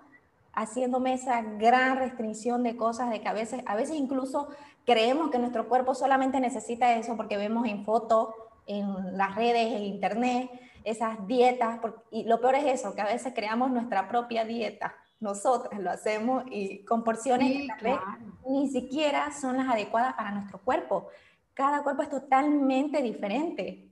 haciéndome 0.52 1.14
esa 1.14 1.40
gran 1.40 1.96
restricción 1.96 2.62
de 2.62 2.76
cosas, 2.76 3.08
de 3.08 3.22
que 3.22 3.28
a 3.28 3.32
veces, 3.32 3.62
a 3.64 3.74
veces 3.74 3.96
incluso 3.96 4.48
creemos 4.84 5.30
que 5.30 5.38
nuestro 5.38 5.66
cuerpo 5.66 5.94
solamente 5.94 6.40
necesita 6.40 6.92
eso 6.92 7.16
porque 7.16 7.38
vemos 7.38 7.66
en 7.66 7.86
fotos, 7.86 8.34
en 8.66 9.16
las 9.16 9.34
redes, 9.34 9.72
en 9.72 9.82
internet, 9.82 10.50
esas 10.84 11.26
dietas, 11.26 11.80
y 12.10 12.24
lo 12.24 12.38
peor 12.38 12.56
es 12.56 12.80
eso, 12.80 12.94
que 12.94 13.00
a 13.00 13.06
veces 13.06 13.32
creamos 13.34 13.70
nuestra 13.70 14.08
propia 14.08 14.44
dieta, 14.44 14.94
nosotras 15.20 15.80
lo 15.80 15.90
hacemos 15.90 16.44
y 16.50 16.84
con 16.84 17.02
porciones 17.02 17.50
que 17.50 17.66
tal 17.68 17.80
vez 17.82 17.98
ni 18.46 18.68
siquiera 18.68 19.32
son 19.32 19.56
las 19.56 19.70
adecuadas 19.70 20.12
para 20.14 20.32
nuestro 20.32 20.58
cuerpo. 20.58 21.08
Cada 21.54 21.82
cuerpo 21.82 22.02
es 22.02 22.10
totalmente 22.10 23.00
diferente. 23.00 23.91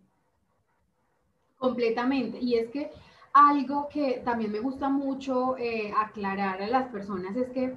Completamente. 1.60 2.38
Y 2.40 2.54
es 2.54 2.70
que 2.70 2.90
algo 3.34 3.88
que 3.92 4.22
también 4.24 4.50
me 4.50 4.60
gusta 4.60 4.88
mucho 4.88 5.56
eh, 5.58 5.92
aclarar 5.96 6.62
a 6.62 6.66
las 6.66 6.88
personas 6.88 7.36
es 7.36 7.50
que 7.50 7.76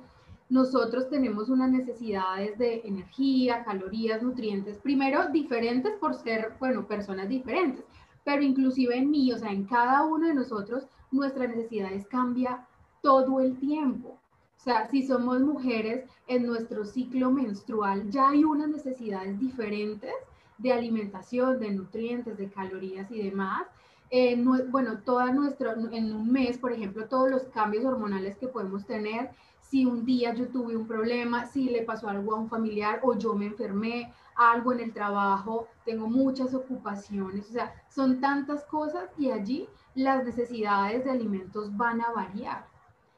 nosotros 0.50 1.10
tenemos 1.10 1.50
unas 1.50 1.70
necesidades 1.70 2.58
de 2.58 2.82
energía, 2.86 3.63
calorías, 3.66 4.24
nutrientes, 4.24 4.78
primero 4.78 5.28
diferentes 5.28 5.94
por 6.00 6.16
ser, 6.16 6.54
bueno, 6.60 6.88
personas 6.88 7.28
diferentes, 7.28 7.84
pero 8.24 8.42
inclusive 8.42 8.96
en 8.98 9.12
mí, 9.12 9.32
o 9.34 9.38
sea, 9.38 9.52
en 9.52 9.66
cada 9.66 10.04
uno 10.04 10.28
de 10.28 10.34
nosotros, 10.34 10.88
nuestras 11.12 11.50
necesidades 11.50 12.08
cambia 12.08 12.66
todo 13.02 13.42
el 13.42 13.58
tiempo. 13.58 14.18
O 14.58 14.62
sea, 14.63 14.88
si 14.90 15.06
somos 15.06 15.42
mujeres, 15.42 16.06
en 16.28 16.46
nuestro 16.48 16.86
ciclo 16.86 17.32
menstrual 17.32 18.10
ya 18.10 18.30
hay 18.30 18.46
unas 18.46 18.70
necesidades 18.70 19.38
diferentes 19.40 20.13
de 20.57 20.74
alimentación, 20.74 21.60
de 21.60 21.72
nutrientes, 21.72 22.38
de 22.38 22.50
calorías 22.50 23.12
y 23.12 23.22
demás. 23.22 23.63
Eh, 24.10 24.41
bueno, 24.69 25.00
toda 25.00 25.29
en 25.29 26.15
un 26.15 26.31
mes, 26.31 26.57
por 26.57 26.72
ejemplo, 26.72 27.07
todos 27.07 27.31
los 27.31 27.43
cambios 27.45 27.83
hormonales 27.83 28.38
que 28.38 28.48
podemos 28.48 28.86
tener, 28.86 29.31
si 29.60 29.86
un 29.86 30.05
día 30.05 30.36
yo 30.36 30.50
tuve 30.50 30.77
un 30.77 30.86
problema, 30.86 31.48
si 31.48 31.63
le 31.65 31.81
pasó 31.81 32.07
algo 32.07 32.36
a 32.36 32.39
un 32.39 32.48
familiar 32.48 33.00
o 33.01 33.17
yo 33.17 33.33
me 33.33 33.48
enfermé, 33.48 34.13
algo 34.36 34.72
en 34.72 34.81
el 34.81 34.93
trabajo, 34.93 35.67
tengo 35.86 36.07
muchas 36.07 36.53
ocupaciones, 36.53 37.50
o 37.50 37.53
sea, 37.53 37.74
son 37.89 38.19
tantas 38.19 38.63
cosas 38.65 39.10
y 39.17 39.31
allí 39.31 39.67
las 39.95 40.24
necesidades 40.24 41.03
de 41.03 41.12
alimentos 41.12 41.75
van 41.75 42.01
a 42.01 42.12
variar. 42.12 42.67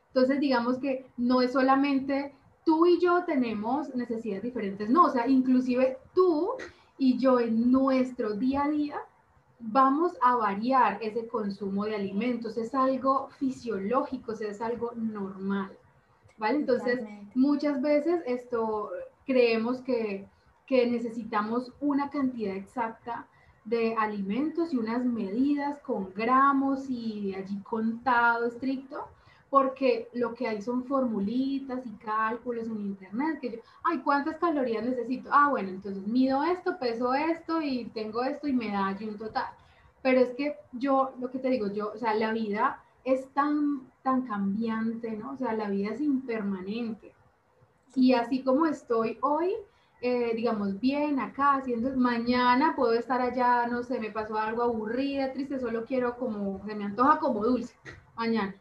Entonces, 0.08 0.40
digamos 0.40 0.78
que 0.78 1.10
no 1.18 1.42
es 1.42 1.54
solamente 1.54 2.34
tú 2.66 2.86
y 2.86 3.00
yo 3.00 3.24
tenemos 3.26 3.94
necesidades 3.96 4.44
diferentes, 4.44 4.90
no, 4.90 5.06
o 5.06 5.10
sea, 5.10 5.28
inclusive 5.28 5.98
tú 6.14 6.52
y 6.98 7.18
yo 7.18 7.40
en 7.40 7.72
nuestro 7.72 8.34
día 8.36 8.64
a 8.64 8.70
día 8.70 8.98
vamos 9.60 10.14
a 10.22 10.36
variar 10.36 11.00
ese 11.02 11.28
consumo 11.28 11.86
de 11.86 11.96
alimentos. 11.96 12.58
Es 12.58 12.74
algo 12.74 13.30
fisiológico, 13.38 14.34
es 14.34 14.62
algo 14.62 14.92
normal. 14.96 15.72
¿Vale? 16.38 16.58
Entonces, 16.58 17.00
muchas 17.34 17.82
veces 17.82 18.22
esto 18.26 18.92
creemos 19.26 19.82
que, 19.82 20.28
que 20.68 20.86
necesitamos 20.86 21.72
una 21.80 22.10
cantidad 22.10 22.56
exacta 22.56 23.28
de 23.64 23.96
alimentos 23.96 24.74
y 24.74 24.78
unas 24.78 25.04
medidas 25.04 25.80
con 25.80 26.14
gramos 26.14 26.90
y 26.90 27.34
allí 27.36 27.58
contado 27.62 28.48
estricto, 28.48 29.08
porque 29.56 30.10
lo 30.12 30.34
que 30.34 30.50
hay 30.50 30.62
son 30.62 30.84
formulitas 30.84 31.80
y 31.86 31.92
cálculos 31.92 32.68
en 32.68 32.82
internet, 32.88 33.40
que 33.40 33.52
yo, 33.52 33.60
ay, 33.86 34.00
¿cuántas 34.00 34.36
calorías 34.36 34.84
necesito? 34.84 35.30
Ah, 35.32 35.48
bueno, 35.50 35.70
entonces 35.70 36.06
mido 36.06 36.44
esto, 36.44 36.78
peso 36.78 37.14
esto 37.14 37.62
y 37.62 37.86
tengo 37.94 38.22
esto 38.22 38.50
y 38.50 38.52
me 38.52 38.68
da 38.68 38.88
allí 38.88 39.08
un 39.08 39.18
total. 39.18 39.46
Pero 40.02 40.20
es 40.20 40.32
que 40.32 40.58
yo, 40.74 41.14
lo 41.22 41.32
que 41.32 41.40
te 41.40 41.50
digo, 41.50 41.72
yo, 41.72 41.94
o 41.94 41.98
sea, 41.98 42.14
la 42.16 42.34
vida 42.34 42.84
es 43.06 43.30
tan, 43.30 43.90
tan 44.04 44.24
cambiante, 44.24 45.12
¿no? 45.12 45.32
O 45.32 45.38
sea, 45.38 45.54
la 45.54 45.70
vida 45.70 45.92
es 45.92 46.02
impermanente. 46.02 47.14
Y 47.96 48.12
así 48.12 48.44
como 48.44 48.66
estoy 48.66 49.18
hoy, 49.22 49.54
eh, 50.02 50.34
digamos, 50.36 50.82
bien 50.82 51.18
acá, 51.22 51.54
haciendo, 51.54 51.96
mañana 51.96 52.76
puedo 52.76 52.92
estar 52.92 53.22
allá, 53.22 53.68
no 53.68 53.84
sé, 53.84 54.02
me 54.02 54.12
pasó 54.12 54.38
algo 54.38 54.64
aburrida, 54.64 55.32
triste, 55.32 55.62
solo 55.62 55.86
quiero 55.86 56.18
como, 56.18 56.62
se 56.66 56.76
me 56.76 56.84
antoja 56.84 57.20
como 57.20 57.42
dulce, 57.42 57.74
mañana, 58.18 58.54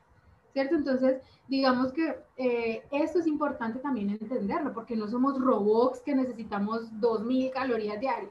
¿cierto? 0.54 0.76
Entonces, 0.76 1.20
digamos 1.48 1.92
que 1.92 2.16
eh, 2.36 2.84
esto 2.92 3.18
es 3.18 3.26
importante 3.26 3.80
también 3.80 4.08
entenderlo, 4.08 4.72
porque 4.72 4.96
no 4.96 5.08
somos 5.08 5.38
robots 5.38 6.00
que 6.00 6.14
necesitamos 6.14 6.90
2.000 7.00 7.50
calorías 7.50 8.00
diarias, 8.00 8.30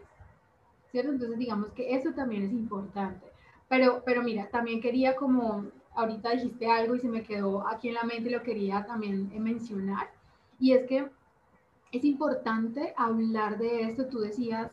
¿cierto? 0.90 1.12
Entonces, 1.12 1.38
digamos 1.38 1.72
que 1.74 1.94
eso 1.94 2.14
también 2.14 2.44
es 2.44 2.54
importante. 2.54 3.28
Pero, 3.68 4.02
pero 4.06 4.24
mira, 4.24 4.50
también 4.50 4.80
quería 4.80 5.16
como, 5.18 5.66
ahorita 5.96 6.32
dijiste 6.32 6.72
algo 6.72 6.96
y 6.96 7.02
se 7.02 7.10
me 7.10 7.24
quedó 7.24 7.68
aquí 7.68 7.90
en 7.90 7.96
la 7.96 8.04
mente 8.04 8.30
y 8.30 8.34
lo 8.34 8.42
quería 8.42 8.86
también 8.86 9.30
mencionar, 9.44 10.10
y 10.60 10.72
es 10.72 10.88
que 10.88 11.10
es 11.92 12.06
importante 12.06 12.94
hablar 12.96 13.58
de 13.58 13.82
esto. 13.82 14.08
Tú 14.08 14.20
decías, 14.20 14.72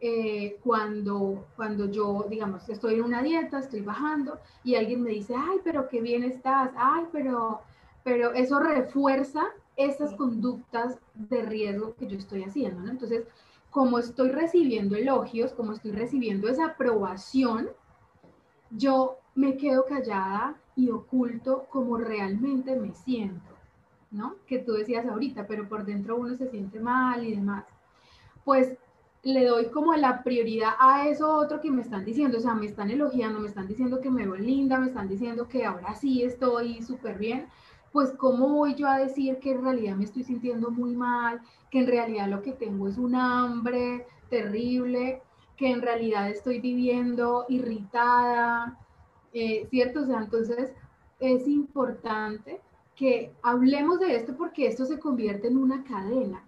eh, 0.00 0.58
cuando, 0.62 1.46
cuando 1.56 1.90
yo, 1.90 2.26
digamos, 2.28 2.68
estoy 2.68 2.94
en 2.94 3.04
una 3.04 3.22
dieta, 3.22 3.58
estoy 3.58 3.80
bajando 3.80 4.38
y 4.62 4.74
alguien 4.74 5.02
me 5.02 5.10
dice, 5.10 5.34
ay, 5.36 5.58
pero 5.64 5.88
qué 5.88 6.00
bien 6.00 6.24
estás, 6.24 6.70
ay, 6.76 7.04
pero, 7.12 7.62
pero 8.02 8.32
eso 8.32 8.60
refuerza 8.60 9.46
esas 9.76 10.14
conductas 10.14 10.98
de 11.14 11.42
riesgo 11.42 11.94
que 11.94 12.06
yo 12.06 12.18
estoy 12.18 12.44
haciendo, 12.44 12.82
¿no? 12.82 12.90
Entonces, 12.90 13.24
como 13.70 13.98
estoy 13.98 14.30
recibiendo 14.30 14.94
elogios, 14.96 15.52
como 15.52 15.72
estoy 15.72 15.92
recibiendo 15.92 16.48
esa 16.48 16.66
aprobación, 16.66 17.70
yo 18.70 19.18
me 19.34 19.56
quedo 19.56 19.84
callada 19.86 20.56
y 20.76 20.90
oculto 20.90 21.66
como 21.70 21.96
realmente 21.96 22.76
me 22.76 22.94
siento. 22.94 23.54
¿no? 24.14 24.36
Que 24.46 24.60
tú 24.60 24.72
decías 24.72 25.06
ahorita, 25.06 25.46
pero 25.46 25.68
por 25.68 25.84
dentro 25.84 26.16
uno 26.16 26.36
se 26.36 26.48
siente 26.48 26.78
mal 26.78 27.24
y 27.24 27.34
demás. 27.34 27.64
Pues 28.44 28.74
le 29.24 29.46
doy 29.46 29.66
como 29.70 29.94
la 29.94 30.22
prioridad 30.22 30.72
a 30.78 31.08
eso 31.08 31.34
otro 31.34 31.60
que 31.60 31.70
me 31.70 31.80
están 31.80 32.04
diciendo, 32.04 32.38
o 32.38 32.40
sea, 32.40 32.54
me 32.54 32.66
están 32.66 32.90
elogiando, 32.90 33.40
me 33.40 33.48
están 33.48 33.66
diciendo 33.66 34.00
que 34.00 34.10
me 34.10 34.24
veo 34.24 34.36
linda, 34.36 34.78
me 34.78 34.88
están 34.88 35.08
diciendo 35.08 35.48
que 35.48 35.64
ahora 35.64 35.94
sí 35.94 36.22
estoy 36.22 36.82
súper 36.82 37.18
bien, 37.18 37.46
pues 37.90 38.12
cómo 38.18 38.48
voy 38.48 38.74
yo 38.74 38.86
a 38.86 38.98
decir 38.98 39.38
que 39.38 39.52
en 39.52 39.62
realidad 39.62 39.96
me 39.96 40.04
estoy 40.04 40.24
sintiendo 40.24 40.70
muy 40.70 40.94
mal, 40.94 41.40
que 41.70 41.78
en 41.78 41.86
realidad 41.86 42.28
lo 42.28 42.42
que 42.42 42.52
tengo 42.52 42.86
es 42.86 42.98
un 42.98 43.14
hambre 43.14 44.06
terrible, 44.28 45.22
que 45.56 45.70
en 45.70 45.80
realidad 45.80 46.28
estoy 46.28 46.60
viviendo 46.60 47.46
irritada, 47.48 48.78
eh, 49.32 49.66
¿cierto? 49.70 50.02
O 50.02 50.06
sea, 50.06 50.18
entonces 50.18 50.72
es 51.20 51.48
importante 51.48 52.60
que 52.94 53.32
hablemos 53.42 54.00
de 54.00 54.16
esto 54.16 54.36
porque 54.36 54.66
esto 54.66 54.84
se 54.84 54.98
convierte 54.98 55.48
en 55.48 55.56
una 55.56 55.82
cadena. 55.84 56.44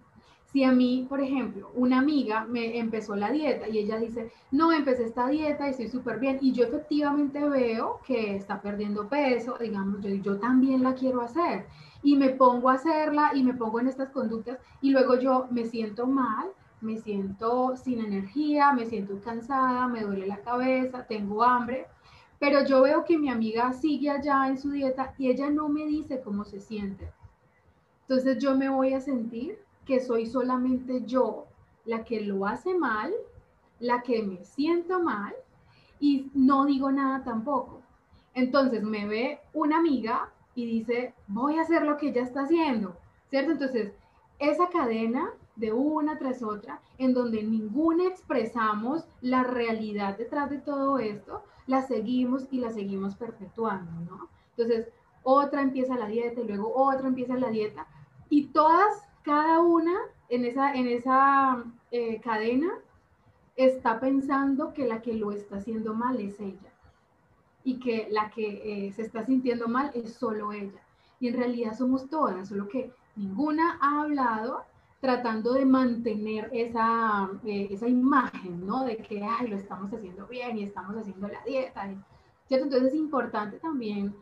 Si 0.51 0.63
a 0.63 0.71
mí, 0.71 1.05
por 1.09 1.19
ejemplo, 1.19 1.71
una 1.75 1.99
amiga 1.99 2.45
me 2.45 2.79
empezó 2.79 3.15
la 3.15 3.31
dieta 3.31 3.67
y 3.67 3.79
ella 3.79 3.97
dice, 3.97 4.31
no, 4.51 4.71
empecé 4.71 5.03
esta 5.03 5.27
dieta 5.27 5.67
y 5.67 5.71
estoy 5.71 5.89
súper 5.89 6.19
bien, 6.19 6.39
y 6.41 6.53
yo 6.53 6.63
efectivamente 6.63 7.47
veo 7.47 7.99
que 8.07 8.35
está 8.35 8.61
perdiendo 8.61 9.09
peso, 9.09 9.57
digamos, 9.59 10.01
yo, 10.01 10.09
yo 10.09 10.37
también 10.39 10.83
la 10.83 10.95
quiero 10.95 11.21
hacer, 11.21 11.65
y 12.01 12.15
me 12.15 12.29
pongo 12.29 12.69
a 12.69 12.75
hacerla 12.75 13.31
y 13.33 13.43
me 13.43 13.53
pongo 13.53 13.81
en 13.81 13.89
estas 13.89 14.09
conductas, 14.09 14.57
y 14.81 14.91
luego 14.91 15.19
yo 15.19 15.47
me 15.51 15.65
siento 15.65 16.07
mal, 16.07 16.47
me 16.79 16.97
siento 16.97 17.75
sin 17.75 17.99
energía, 17.99 18.71
me 18.71 18.85
siento 18.85 19.19
cansada, 19.21 19.87
me 19.87 20.03
duele 20.03 20.27
la 20.27 20.41
cabeza, 20.41 21.05
tengo 21.07 21.43
hambre, 21.43 21.87
pero 22.39 22.65
yo 22.65 22.81
veo 22.81 23.03
que 23.03 23.17
mi 23.17 23.29
amiga 23.29 23.73
sigue 23.73 24.09
allá 24.09 24.47
en 24.47 24.57
su 24.57 24.71
dieta 24.71 25.13
y 25.17 25.29
ella 25.29 25.49
no 25.49 25.69
me 25.69 25.85
dice 25.85 26.21
cómo 26.21 26.45
se 26.45 26.59
siente. 26.59 27.11
Entonces 28.01 28.37
yo 28.37 28.55
me 28.55 28.69
voy 28.69 28.93
a 28.93 29.01
sentir 29.01 29.57
que 29.87 30.01
soy 30.01 30.25
solamente 30.25 31.03
yo 31.05 31.45
la 31.85 32.03
que 32.03 32.21
lo 32.21 32.45
hace 32.45 32.77
mal, 32.77 33.13
la 33.79 34.01
que 34.01 34.21
me 34.21 34.43
siento 34.43 35.01
mal 35.01 35.33
y 35.99 36.29
no 36.33 36.65
digo 36.65 36.91
nada 36.91 37.23
tampoco. 37.23 37.81
Entonces 38.33 38.83
me 38.83 39.07
ve 39.07 39.39
una 39.53 39.77
amiga 39.79 40.29
y 40.53 40.65
dice, 40.65 41.13
voy 41.27 41.57
a 41.57 41.61
hacer 41.61 41.83
lo 41.83 41.97
que 41.97 42.09
ella 42.09 42.23
está 42.23 42.41
haciendo, 42.41 42.97
¿cierto? 43.29 43.51
Entonces, 43.53 43.93
esa 44.39 44.67
cadena 44.69 45.31
de 45.55 45.71
una 45.71 46.19
tras 46.19 46.43
otra, 46.43 46.81
en 46.97 47.13
donde 47.13 47.41
ninguna 47.41 48.05
expresamos 48.05 49.05
la 49.21 49.43
realidad 49.43 50.17
detrás 50.17 50.49
de 50.49 50.59
todo 50.59 50.99
esto, 50.99 51.43
la 51.65 51.81
seguimos 51.81 52.45
y 52.51 52.59
la 52.59 52.71
seguimos 52.71 53.15
perpetuando, 53.15 53.91
¿no? 54.01 54.29
Entonces, 54.55 54.89
otra 55.23 55.61
empieza 55.61 55.97
la 55.97 56.07
dieta 56.07 56.41
y 56.41 56.47
luego 56.47 56.73
otra 56.75 57.07
empieza 57.07 57.35
la 57.35 57.49
dieta 57.49 57.87
y 58.29 58.47
todas, 58.47 59.06
cada 59.27 59.59
una 59.59 59.93
en 60.29 60.45
esa, 60.45 60.73
en 60.73 60.87
esa 60.87 61.61
eh, 61.91 62.21
cadena 62.21 62.69
está 63.57 63.99
pensando 63.99 64.73
que 64.73 64.87
la 64.87 65.01
que 65.01 65.15
lo 65.15 65.33
está 65.33 65.57
haciendo 65.57 65.93
mal 65.93 66.17
es 66.21 66.39
ella 66.39 66.71
y 67.65 67.77
que 67.77 68.07
la 68.09 68.29
que 68.29 68.87
eh, 68.87 68.93
se 68.93 69.01
está 69.01 69.25
sintiendo 69.25 69.67
mal 69.67 69.91
es 69.93 70.13
solo 70.13 70.53
ella. 70.53 70.79
Y 71.19 71.27
en 71.27 71.35
realidad 71.35 71.77
somos 71.77 72.09
todas, 72.09 72.47
solo 72.47 72.69
que 72.69 72.93
ninguna 73.17 73.77
ha 73.81 74.03
hablado 74.03 74.63
tratando 75.01 75.51
de 75.51 75.65
mantener 75.65 76.49
esa, 76.53 77.29
eh, 77.43 77.67
esa 77.69 77.89
imagen, 77.89 78.65
¿no? 78.65 78.85
De 78.85 78.95
que, 78.95 79.21
ay, 79.25 79.49
lo 79.49 79.57
estamos 79.57 79.91
haciendo 79.91 80.25
bien 80.27 80.57
y 80.57 80.63
estamos 80.63 80.95
haciendo 80.95 81.27
la 81.27 81.43
dieta. 81.43 81.89
Entonces 82.49 82.93
es 82.93 82.95
importante 82.95 83.57
también 83.57 84.15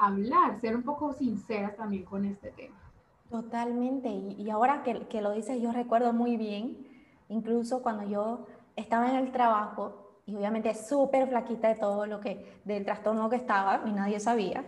hablar, 0.00 0.60
ser 0.60 0.74
un 0.74 0.82
poco 0.82 1.12
sinceras 1.12 1.76
también 1.76 2.02
con 2.04 2.24
este 2.24 2.50
tema. 2.50 2.85
Totalmente, 3.30 4.08
y, 4.08 4.48
ahora 4.50 4.82
que, 4.84 5.20
lo 5.20 5.32
dices, 5.32 5.60
yo 5.60 5.72
recuerdo 5.72 6.12
muy 6.12 6.36
bien, 6.36 6.86
incluso 7.28 7.82
cuando 7.82 8.08
yo 8.08 8.46
estaba 8.76 9.10
en 9.10 9.16
el 9.16 9.32
trabajo, 9.32 10.20
y 10.26 10.36
obviamente 10.36 10.74
súper 10.74 11.28
flaquita 11.28 11.68
de 11.68 11.74
todo 11.74 12.06
lo 12.06 12.20
que, 12.20 12.60
del 12.64 12.84
trastorno 12.84 13.28
que 13.28 13.36
estaba, 13.36 13.82
y 13.86 13.92
nadie 13.92 14.20
sabía, 14.20 14.64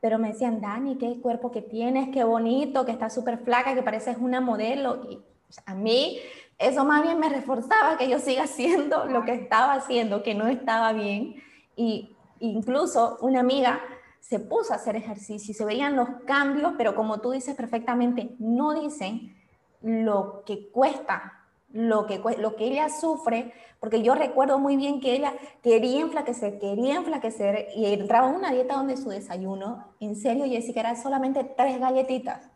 pero 0.00 0.18
me 0.18 0.32
decían, 0.32 0.60
Dani, 0.60 0.96
qué 0.96 1.20
cuerpo 1.20 1.52
que 1.52 1.62
tienes, 1.62 2.08
qué 2.08 2.24
bonito, 2.24 2.84
que 2.84 2.90
estás 2.90 3.14
súper 3.14 3.38
flaca, 3.38 3.72
que 3.72 3.84
pareces 3.84 4.16
una 4.18 4.40
modelo. 4.40 5.00
Y 5.08 5.20
a 5.64 5.74
mí 5.76 6.18
eso 6.58 6.84
más 6.84 7.02
bien 7.04 7.20
me 7.20 7.28
reforzaba 7.28 7.96
que 7.96 8.08
yo 8.08 8.18
siga 8.18 8.42
haciendo 8.42 9.04
lo 9.06 9.24
que 9.24 9.32
estaba 9.32 9.74
haciendo, 9.74 10.24
que 10.24 10.34
no 10.34 10.48
estaba 10.48 10.92
bien. 10.92 11.36
Y 11.76 12.16
incluso 12.40 13.16
una 13.20 13.38
amiga 13.38 13.80
se 14.22 14.38
puso 14.38 14.72
a 14.72 14.76
hacer 14.76 14.96
ejercicio 14.96 15.52
y 15.52 15.54
se 15.54 15.66
veían 15.66 15.96
los 15.96 16.08
cambios, 16.26 16.72
pero 16.78 16.94
como 16.94 17.20
tú 17.20 17.32
dices 17.32 17.54
perfectamente, 17.54 18.34
no 18.38 18.72
dicen 18.72 19.36
lo 19.82 20.42
que 20.46 20.70
cuesta 20.70 21.42
lo 21.72 22.06
que, 22.06 22.20
lo 22.38 22.56
que 22.56 22.64
ella 22.66 22.88
sufre, 22.88 23.52
porque 23.80 24.02
yo 24.02 24.14
recuerdo 24.14 24.58
muy 24.58 24.76
bien 24.76 25.00
que 25.00 25.14
ella 25.14 25.34
quería 25.62 26.00
enflaquecer, 26.00 26.58
quería 26.58 26.96
enflaquecer 26.96 27.68
y 27.74 27.86
entraba 27.86 28.28
en 28.28 28.36
una 28.36 28.52
dieta 28.52 28.76
donde 28.76 28.96
su 28.96 29.08
desayuno, 29.08 29.94
en 30.00 30.16
serio 30.16 30.44
Jessica, 30.44 30.80
era 30.80 30.96
solamente 30.96 31.44
tres 31.44 31.80
galletitas, 31.80 32.50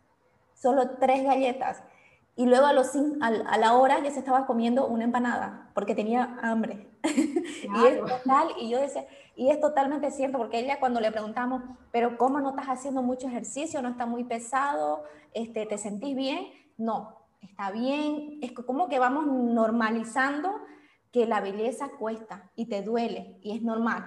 solo 0.54 0.96
tres 1.00 1.24
galletas. 1.24 1.82
Y 2.38 2.44
luego 2.44 2.66
a, 2.66 2.74
los, 2.74 2.90
a, 3.22 3.58
la 3.58 3.72
hora 3.72 3.98
ya 4.02 4.10
se 4.10 4.18
estaba 4.18 4.46
comiendo 4.46 4.86
una 4.86 5.04
empanada 5.04 5.70
porque 5.74 5.94
tenía 5.94 6.38
hambre. 6.42 6.90
y 7.04 7.86
es 7.86 7.98
total, 8.00 8.48
y 8.60 8.68
yo 8.68 8.78
decía, 8.78 9.06
y 9.34 9.48
es 9.48 9.58
totalmente 9.58 10.10
cierto, 10.10 10.36
porque 10.36 10.58
ella 10.58 10.78
cuando 10.78 11.00
le 11.00 11.10
preguntamos, 11.10 11.62
pero 11.92 12.18
¿cómo 12.18 12.38
no 12.40 12.50
estás 12.50 12.66
haciendo 12.66 13.02
mucho 13.02 13.26
ejercicio? 13.26 13.80
¿No 13.80 13.88
está 13.88 14.04
muy 14.04 14.24
pesado? 14.24 15.04
Este, 15.32 15.64
¿Te 15.64 15.78
sentís 15.78 16.14
bien? 16.14 16.48
No, 16.76 17.16
está 17.40 17.70
bien, 17.70 18.38
es 18.42 18.52
como 18.52 18.88
que 18.88 18.98
vamos 18.98 19.26
normalizando 19.26 20.60
que 21.10 21.24
la 21.24 21.40
belleza 21.40 21.88
cuesta 21.98 22.50
y 22.54 22.66
te 22.66 22.82
duele 22.82 23.38
y 23.42 23.56
es 23.56 23.62
normal. 23.62 24.04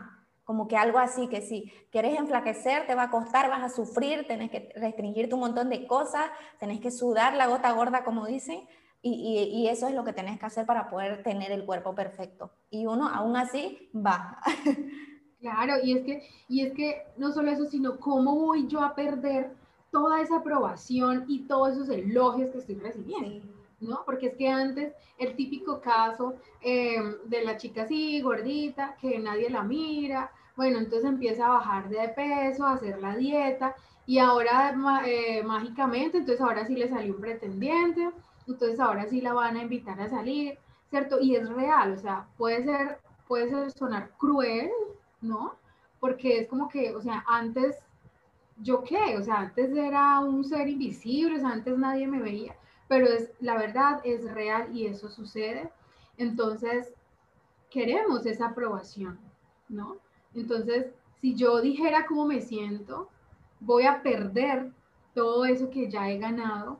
Como 0.49 0.67
que 0.67 0.75
algo 0.75 0.97
así, 0.97 1.27
que 1.27 1.41
si 1.41 1.71
quieres 1.91 2.17
enflaquecer, 2.17 2.87
te 2.87 2.95
va 2.95 3.03
a 3.03 3.11
costar, 3.11 3.51
vas 3.51 3.61
a 3.61 3.69
sufrir, 3.69 4.25
tenés 4.25 4.49
que 4.49 4.73
restringirte 4.75 5.35
un 5.35 5.41
montón 5.41 5.69
de 5.69 5.85
cosas, 5.85 6.25
tenés 6.59 6.79
que 6.79 6.89
sudar 6.89 7.35
la 7.35 7.45
gota 7.45 7.71
gorda, 7.71 8.03
como 8.03 8.25
dicen, 8.25 8.67
y, 9.03 9.47
y, 9.53 9.67
eso 9.67 9.87
es 9.87 9.93
lo 9.93 10.03
que 10.03 10.11
tenés 10.11 10.39
que 10.39 10.47
hacer 10.47 10.65
para 10.65 10.89
poder 10.89 11.21
tener 11.21 11.51
el 11.51 11.67
cuerpo 11.67 11.93
perfecto. 11.93 12.49
Y 12.71 12.87
uno 12.87 13.07
aún 13.07 13.37
así 13.37 13.91
va. 13.93 14.39
Claro, 15.39 15.75
y 15.83 15.95
es 15.95 16.03
que, 16.03 16.27
y 16.49 16.65
es 16.65 16.73
que 16.73 17.03
no 17.15 17.31
solo 17.31 17.51
eso, 17.51 17.65
sino 17.65 17.97
cómo 17.99 18.35
voy 18.35 18.67
yo 18.67 18.81
a 18.81 18.95
perder 18.95 19.51
toda 19.91 20.19
esa 20.19 20.37
aprobación 20.37 21.25
y 21.27 21.47
todos 21.47 21.73
esos 21.73 21.89
elogios 21.89 22.49
que 22.49 22.57
estoy 22.57 22.75
recibiendo. 22.75 23.45
¿no? 23.79 24.01
Porque 24.03 24.27
es 24.27 24.35
que 24.35 24.49
antes 24.49 24.93
el 25.17 25.35
típico 25.35 25.79
caso 25.79 26.33
em, 26.61 27.15
de 27.25 27.43
la 27.43 27.57
chica 27.57 27.83
así, 27.83 28.19
gordita, 28.21 28.97
que 28.99 29.19
nadie 29.19 29.49
la 29.49 29.63
mira, 29.63 30.31
bueno, 30.59 30.77
entonces 30.79 31.09
empieza 31.09 31.45
a 31.45 31.51
bajar 31.51 31.87
de 31.87 32.09
peso, 32.09 32.65
a 32.65 32.73
hacer 32.73 32.99
la 32.99 33.15
dieta, 33.15 33.77
y 34.05 34.17
ahora 34.19 34.75
eh, 35.05 35.41
mágicamente, 35.41 36.17
entonces 36.17 36.41
ahora 36.41 36.67
sí 36.67 36.75
le 36.75 36.89
salió 36.89 37.15
un 37.15 37.21
pretendiente, 37.21 38.09
entonces 38.45 38.77
ahora 38.77 39.07
sí 39.07 39.21
la 39.21 39.31
van 39.31 39.55
a 39.55 39.61
invitar 39.61 40.01
a 40.01 40.09
salir, 40.09 40.57
¿cierto? 40.89 41.21
Y 41.21 41.37
es 41.37 41.47
real, 41.47 41.93
o 41.93 41.97
sea, 41.97 42.27
puede 42.37 42.65
ser, 42.65 42.99
puede 43.25 43.49
ser 43.49 43.71
sonar 43.71 44.11
cruel, 44.17 44.69
¿no? 45.21 45.55
Porque 46.01 46.39
es 46.39 46.49
como 46.49 46.67
que, 46.67 46.93
o 46.93 47.01
sea, 47.01 47.23
antes 47.25 47.77
¿yo 48.57 48.83
qué? 48.83 49.15
O 49.17 49.23
sea, 49.23 49.37
antes 49.39 49.71
era 49.71 50.19
un 50.19 50.43
ser 50.43 50.67
invisible, 50.67 51.37
o 51.37 51.39
sea, 51.39 51.51
antes 51.51 51.77
nadie 51.77 52.05
me 52.05 52.21
veía, 52.21 52.53
pero 52.89 53.05
es, 53.07 53.31
la 53.39 53.57
verdad 53.57 54.01
es 54.03 54.29
real 54.33 54.75
y 54.75 54.87
eso 54.87 55.07
sucede. 55.07 55.71
Entonces, 56.17 56.93
queremos 57.69 58.25
esa 58.25 58.47
aprobación, 58.47 59.17
¿no? 59.69 59.95
Entonces, 60.33 60.87
si 61.21 61.35
yo 61.35 61.61
dijera 61.61 62.05
cómo 62.05 62.25
me 62.25 62.41
siento, 62.41 63.09
voy 63.59 63.85
a 63.85 64.01
perder 64.01 64.71
todo 65.13 65.45
eso 65.45 65.69
que 65.69 65.89
ya 65.89 66.09
he 66.09 66.17
ganado 66.17 66.79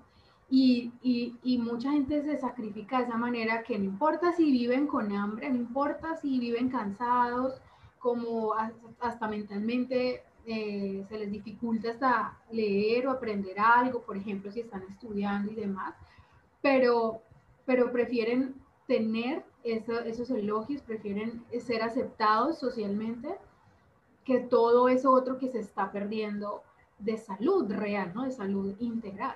y, 0.50 1.60
mucha 1.62 1.92
gente 1.92 2.24
se 2.24 2.38
sacrifica 2.38 3.00
de 3.00 3.06
esa 3.06 3.18
manera 3.18 3.64
que 3.64 3.78
no 3.78 3.86
importa 3.86 4.32
si 4.32 4.52
viven 4.52 4.88
con 4.88 5.12
hambre, 5.12 5.50
no 5.50 5.58
importa 5.58 6.16
si 6.16 6.40
viven 6.40 6.70
cansados, 6.70 7.62
como 8.00 8.54
hasta, 9.00 9.28
mentalmente 9.28 10.24
eh, 10.46 11.06
se 11.08 11.20
les 11.20 11.32
dificulta 11.32 11.92
hasta 11.92 12.40
leer 12.52 13.08
o 13.08 13.12
aprender 13.12 13.60
algo, 13.60 14.02
por 14.02 14.18
ejemplo, 14.18 14.52
si 14.52 14.62
están 14.62 14.84
estudiando 14.90 15.52
y 15.52 15.56
demás, 15.56 15.94
pero, 16.62 17.22
pero 17.66 17.92
prefieren 17.92 18.56
tener 18.89 19.45
esos 19.63 20.32
elogios, 20.32 20.82
prefieren 20.82 21.45
ser 21.62 21.84
aceptados 21.84 22.58
socialmente 22.58 23.30
que 24.25 24.39
todo 24.39 24.89
eso 24.89 25.12
otro 25.12 25.38
que 25.38 25.47
se 25.47 25.60
está 25.60 25.91
perdiendo 25.91 26.63
de 26.97 27.17
salud 27.17 27.71
real, 27.71 28.12
¿no? 28.15 28.23
De 28.23 28.32
salud 28.32 28.75
integral. 28.80 29.36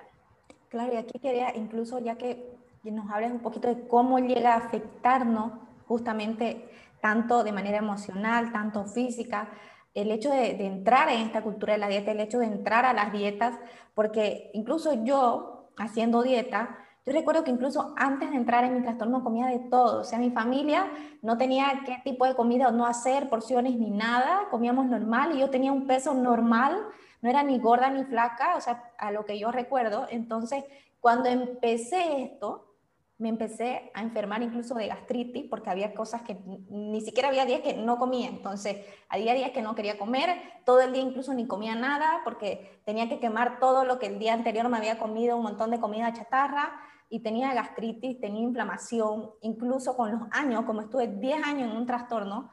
Claro, 0.68 0.92
y 0.92 0.96
aquí 0.96 1.20
quería 1.20 1.56
incluso 1.56 2.00
ya 2.00 2.16
que 2.16 2.52
nos 2.82 3.08
hables 3.10 3.30
un 3.30 3.38
poquito 3.38 3.68
de 3.68 3.86
cómo 3.86 4.18
llega 4.18 4.54
a 4.54 4.56
afectarnos 4.56 5.52
justamente 5.86 6.68
tanto 7.00 7.44
de 7.44 7.52
manera 7.52 7.78
emocional, 7.78 8.50
tanto 8.50 8.84
física, 8.86 9.50
el 9.94 10.10
hecho 10.10 10.30
de, 10.30 10.54
de, 10.54 10.66
entrar 10.66 11.08
en 11.10 11.20
esta 11.20 11.42
cultura 11.42 11.74
de 11.74 11.78
la 11.78 11.88
dieta, 11.88 12.10
el 12.10 12.18
hecho 12.18 12.40
de 12.40 12.46
entrar 12.46 12.84
a 12.84 12.92
las 12.92 13.12
dietas, 13.12 13.56
porque 13.94 14.50
incluso 14.52 15.04
yo 15.04 15.70
haciendo 15.76 16.22
dieta, 16.22 16.78
yo 17.06 17.12
recuerdo 17.12 17.44
que 17.44 17.50
incluso 17.50 17.94
antes 17.96 18.30
de 18.30 18.36
entrar 18.36 18.64
en 18.64 18.74
mi 18.74 18.82
trastorno 18.82 19.22
comía 19.22 19.46
de 19.46 19.58
todo, 19.58 20.00
o 20.00 20.04
sea, 20.04 20.18
mi 20.18 20.30
familia 20.30 20.90
no 21.22 21.36
tenía 21.36 21.82
qué 21.84 21.98
tipo 22.02 22.26
de 22.26 22.34
comida 22.34 22.68
o 22.68 22.72
no 22.72 22.86
hacer, 22.86 23.28
porciones 23.28 23.76
ni 23.76 23.90
nada, 23.90 24.48
comíamos 24.50 24.86
normal 24.86 25.34
y 25.34 25.40
yo 25.40 25.50
tenía 25.50 25.72
un 25.72 25.86
peso 25.86 26.14
normal 26.14 26.86
no 27.24 27.30
era 27.30 27.42
ni 27.42 27.58
gorda 27.58 27.88
ni 27.88 28.04
flaca, 28.04 28.54
o 28.54 28.60
sea, 28.60 28.92
a 28.98 29.10
lo 29.10 29.24
que 29.24 29.38
yo 29.38 29.50
recuerdo. 29.50 30.06
Entonces, 30.10 30.62
cuando 31.00 31.30
empecé 31.30 32.22
esto, 32.22 32.76
me 33.16 33.30
empecé 33.30 33.90
a 33.94 34.02
enfermar 34.02 34.42
incluso 34.42 34.74
de 34.74 34.88
gastritis 34.88 35.46
porque 35.48 35.70
había 35.70 35.94
cosas 35.94 36.20
que 36.20 36.36
ni 36.68 37.00
siquiera 37.00 37.30
había 37.30 37.46
días 37.46 37.62
que 37.62 37.76
no 37.76 37.96
comía. 37.96 38.28
Entonces, 38.28 38.76
había 39.08 39.32
días 39.32 39.52
que 39.52 39.62
no 39.62 39.74
quería 39.74 39.96
comer, 39.96 40.38
todo 40.66 40.82
el 40.82 40.92
día 40.92 41.00
incluso 41.00 41.32
ni 41.32 41.46
comía 41.46 41.74
nada 41.74 42.20
porque 42.24 42.78
tenía 42.84 43.08
que 43.08 43.20
quemar 43.20 43.58
todo 43.58 43.86
lo 43.86 43.98
que 43.98 44.08
el 44.08 44.18
día 44.18 44.34
anterior 44.34 44.68
me 44.68 44.76
había 44.76 44.98
comido, 44.98 45.38
un 45.38 45.44
montón 45.44 45.70
de 45.70 45.80
comida 45.80 46.12
chatarra 46.12 46.78
y 47.08 47.20
tenía 47.20 47.54
gastritis, 47.54 48.20
tenía 48.20 48.42
inflamación, 48.42 49.30
incluso 49.42 49.96
con 49.96 50.12
los 50.12 50.22
años, 50.32 50.64
como 50.64 50.80
estuve 50.80 51.06
10 51.06 51.44
años 51.44 51.70
en 51.70 51.76
un 51.76 51.86
trastorno, 51.86 52.50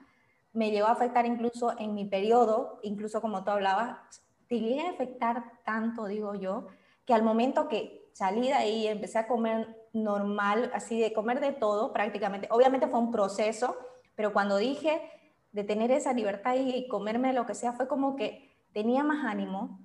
me 0.53 0.71
llegó 0.71 0.87
a 0.87 0.91
afectar 0.91 1.25
incluso 1.25 1.77
en 1.79 1.93
mi 1.93 2.05
periodo, 2.05 2.79
incluso 2.83 3.21
como 3.21 3.43
tú 3.43 3.51
hablabas, 3.51 3.97
te 4.47 4.59
llegué 4.59 4.81
a 4.81 4.91
afectar 4.91 5.59
tanto, 5.63 6.05
digo 6.05 6.35
yo, 6.35 6.67
que 7.05 7.13
al 7.13 7.23
momento 7.23 7.67
que 7.67 8.09
salí 8.13 8.47
de 8.47 8.53
ahí, 8.53 8.87
empecé 8.87 9.19
a 9.19 9.27
comer 9.27 9.77
normal, 9.93 10.71
así 10.73 10.99
de 10.99 11.13
comer 11.13 11.39
de 11.39 11.53
todo 11.53 11.93
prácticamente, 11.93 12.47
obviamente 12.51 12.87
fue 12.87 12.99
un 12.99 13.11
proceso, 13.11 13.77
pero 14.15 14.33
cuando 14.33 14.57
dije 14.57 15.01
de 15.51 15.63
tener 15.63 15.91
esa 15.91 16.13
libertad 16.13 16.55
y 16.55 16.87
comerme 16.87 17.33
lo 17.33 17.45
que 17.45 17.55
sea, 17.55 17.73
fue 17.73 17.87
como 17.87 18.15
que 18.15 18.55
tenía 18.73 19.03
más 19.03 19.25
ánimo. 19.25 19.79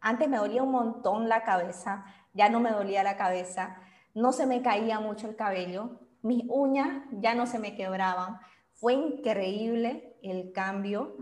Antes 0.00 0.28
me 0.28 0.38
dolía 0.38 0.62
un 0.62 0.70
montón 0.70 1.28
la 1.28 1.42
cabeza, 1.42 2.04
ya 2.32 2.48
no 2.48 2.60
me 2.60 2.70
dolía 2.70 3.02
la 3.02 3.16
cabeza, 3.16 3.80
no 4.14 4.32
se 4.32 4.46
me 4.46 4.62
caía 4.62 5.00
mucho 5.00 5.28
el 5.28 5.36
cabello, 5.36 6.00
mis 6.22 6.44
uñas 6.48 7.04
ya 7.12 7.34
no 7.34 7.46
se 7.46 7.58
me 7.58 7.76
quebraban. 7.76 8.38
Fue 8.74 8.94
increíble 8.94 10.16
el 10.22 10.52
cambio 10.52 11.16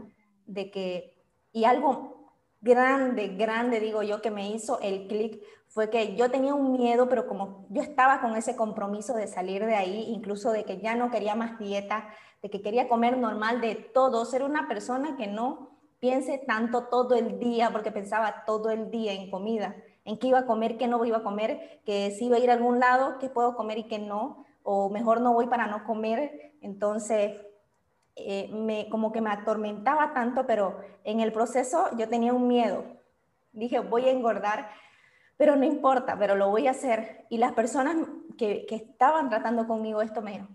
de 0.47 0.71
que, 0.71 1.25
y 1.53 1.65
algo 1.65 2.35
grande, 2.61 3.29
grande, 3.29 3.81
digo 3.81 4.03
yo, 4.03 4.21
que 4.21 4.31
me 4.31 4.51
hizo 4.51 4.81
el 4.81 5.07
clic 5.07 5.43
fue 5.69 5.91
que 5.91 6.17
yo 6.17 6.31
tenía 6.31 6.55
un 6.55 6.73
miedo, 6.73 7.09
pero 7.09 7.27
como 7.29 7.67
yo 7.71 7.83
estaba 7.83 8.21
con 8.21 8.37
ese 8.37 8.57
compromiso 8.57 9.15
de 9.15 9.29
salir 9.29 9.65
de 9.65 9.75
ahí, 9.75 10.07
incluso 10.09 10.51
de 10.51 10.65
que 10.65 10.79
ya 10.79 10.95
no 10.95 11.11
quería 11.11 11.35
más 11.35 11.59
dieta, 11.59 12.09
de 12.43 12.51
que 12.51 12.63
quería 12.63 12.89
comer 12.89 13.19
normal 13.19 13.61
de 13.61 13.75
todo, 13.75 14.25
ser 14.25 14.43
una 14.43 14.67
persona 14.67 15.17
que 15.17 15.27
no 15.27 15.79
piense 16.01 16.39
tanto 16.39 16.89
todo 16.89 17.17
el 17.17 17.39
día, 17.39 17.71
porque 17.71 17.93
pensaba 17.93 18.45
todo 18.47 18.71
el 18.71 18.91
día 18.91 19.13
en 19.13 19.31
comida, 19.31 19.77
en 20.09 20.17
qué 20.19 20.29
iba 20.29 20.39
a 20.39 20.47
comer, 20.47 20.79
qué 20.79 20.87
no 20.87 21.05
iba 21.05 21.19
a 21.19 21.23
comer, 21.23 21.83
que 21.85 22.11
si 22.13 22.25
iba 22.25 22.39
a 22.39 22.41
ir 22.41 22.51
a 22.51 22.55
algún 22.55 22.81
lado, 22.81 23.19
qué 23.19 23.29
puedo 23.29 23.55
comer 23.55 23.77
y 23.77 23.89
qué 23.89 23.99
no, 23.99 24.47
o 24.63 24.89
mejor 24.89 25.21
no 25.21 25.35
voy 25.35 25.49
para 25.49 25.67
no 25.67 25.85
comer. 25.85 26.55
Entonces, 26.63 27.45
eh, 28.17 28.49
me, 28.51 28.89
como 28.89 29.13
que 29.13 29.21
me 29.21 29.31
atormentaba 29.31 30.15
tanto, 30.15 30.47
pero 30.47 30.79
en 31.05 31.21
el 31.21 31.31
proceso 31.31 31.91
yo 31.99 32.09
tenía 32.09 32.33
un 32.33 32.49
miedo. 32.49 32.87
Dije, 33.53 33.81
voy 33.81 34.07
a 34.07 34.11
engordar, 34.11 34.71
pero 35.37 35.57
no 35.57 35.67
importa, 35.67 36.17
pero 36.19 36.37
lo 36.37 36.49
voy 36.49 36.69
a 36.69 36.71
hacer. 36.71 37.27
Y 37.29 37.37
las 37.37 37.53
personas 37.53 37.97
que, 38.39 38.65
que 38.65 38.77
estaban 38.77 39.29
tratando 39.29 39.67
conmigo 39.67 40.01
esto 40.01 40.23
me 40.23 40.49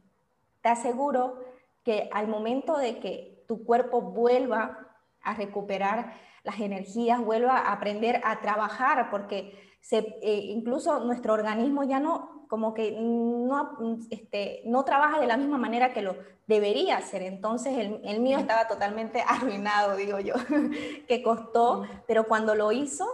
te 0.62 0.70
aseguro 0.70 1.38
que 1.84 2.10
al 2.12 2.28
momento 2.28 2.76
de 2.78 3.00
que 3.00 3.46
tu 3.48 3.64
cuerpo 3.66 4.02
vuelva 4.02 4.93
a 5.24 5.34
recuperar 5.34 6.14
las 6.44 6.60
energías, 6.60 7.24
vuelva 7.24 7.58
a 7.58 7.74
aprender 7.74 8.22
a 8.24 8.42
trabajar, 8.42 9.10
porque 9.10 9.58
se, 9.82 10.00
eh, 10.22 10.42
incluso 10.50 11.00
nuestro 11.00 11.34
organismo 11.34 11.84
ya 11.84 12.00
no 12.00 12.46
como 12.48 12.76
que 12.76 12.92
no, 13.00 13.78
este, 14.12 14.62
no 14.66 14.86
trabaja 14.86 15.20
de 15.20 15.26
la 15.26 15.38
misma 15.38 15.58
manera 15.58 15.92
que 15.92 16.04
lo 16.04 16.16
debería 16.46 16.98
hacer. 16.98 17.24
Entonces 17.24 17.80
el, 17.80 18.00
el 18.04 18.20
mío 18.20 18.38
estaba 18.38 18.68
totalmente 18.68 19.24
arruinado, 19.28 19.96
digo 19.96 20.20
yo, 20.20 20.36
que 21.08 21.24
costó, 21.24 21.84
pero 22.06 22.26
cuando 22.26 22.54
lo 22.54 22.72
hizo, 22.72 23.06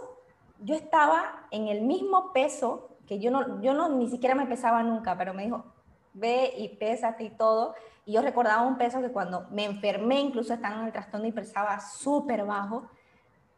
yo 0.62 0.74
estaba 0.74 1.46
en 1.50 1.68
el 1.68 1.82
mismo 1.82 2.32
peso 2.34 2.98
que 3.06 3.18
yo 3.18 3.30
no, 3.30 3.60
yo 3.60 3.74
no 3.74 3.88
ni 3.88 4.08
siquiera 4.08 4.34
me 4.34 4.46
pesaba 4.46 4.82
nunca, 4.82 5.16
pero 5.16 5.34
me 5.34 5.44
dijo, 5.44 5.64
ve 6.12 6.52
y 6.56 6.68
pésate 6.76 7.24
y 7.24 7.30
todo. 7.30 7.74
Y 8.10 8.14
yo 8.14 8.22
recordaba 8.22 8.66
un 8.66 8.76
peso 8.76 9.00
que 9.00 9.12
cuando 9.12 9.46
me 9.52 9.64
enfermé, 9.64 10.18
incluso 10.18 10.52
estando 10.52 10.80
en 10.80 10.86
el 10.86 10.92
trastorno 10.92 11.28
y 11.28 11.32
pesaba 11.32 11.78
súper 11.78 12.44
bajo. 12.44 12.90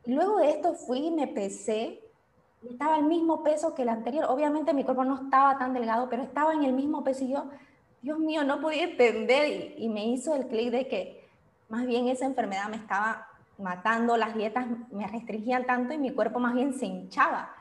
Y 0.05 0.13
luego 0.13 0.41
de 0.41 0.51
esto 0.51 0.75
fui 0.75 1.07
y 1.07 1.11
me 1.11 1.27
pesé 1.27 2.03
estaba 2.69 2.99
el 2.99 3.05
mismo 3.05 3.43
peso 3.43 3.75
que 3.75 3.81
el 3.81 3.89
anterior. 3.89 4.27
Obviamente 4.29 4.75
mi 4.75 4.85
cuerpo 4.85 5.05
no 5.07 5.23
estaba 5.23 5.57
tan 5.57 5.73
delgado, 5.73 6.11
pero 6.11 6.23
estaba 6.23 6.53
en 6.53 6.65
el 6.65 6.75
mismo 6.75 7.03
peso 7.03 7.25
y 7.25 7.29
yo, 7.29 7.47
Dios 8.03 8.19
mío, 8.19 8.45
no 8.45 8.61
podía 8.61 8.85
entender 8.85 9.73
y, 9.79 9.89
me 9.89 10.05
hizo 10.05 10.35
el 10.35 10.47
clic 10.47 10.71
de 10.71 10.87
que 10.87 11.27
más 11.71 11.87
bien 11.87 12.09
esa 12.09 12.27
enfermedad 12.27 12.69
me 12.69 12.77
estaba 12.77 13.29
matando, 13.57 14.19
las 14.19 14.35
dietas 14.35 14.67
me 14.91 15.07
restringían 15.07 15.65
tanto 15.65 15.95
y 15.95 15.99
mi 15.99 16.11
cuerpo 16.11 16.41
más 16.41 16.53
bien 16.53 16.75
se 16.75 16.85
hinchaba, 16.85 17.55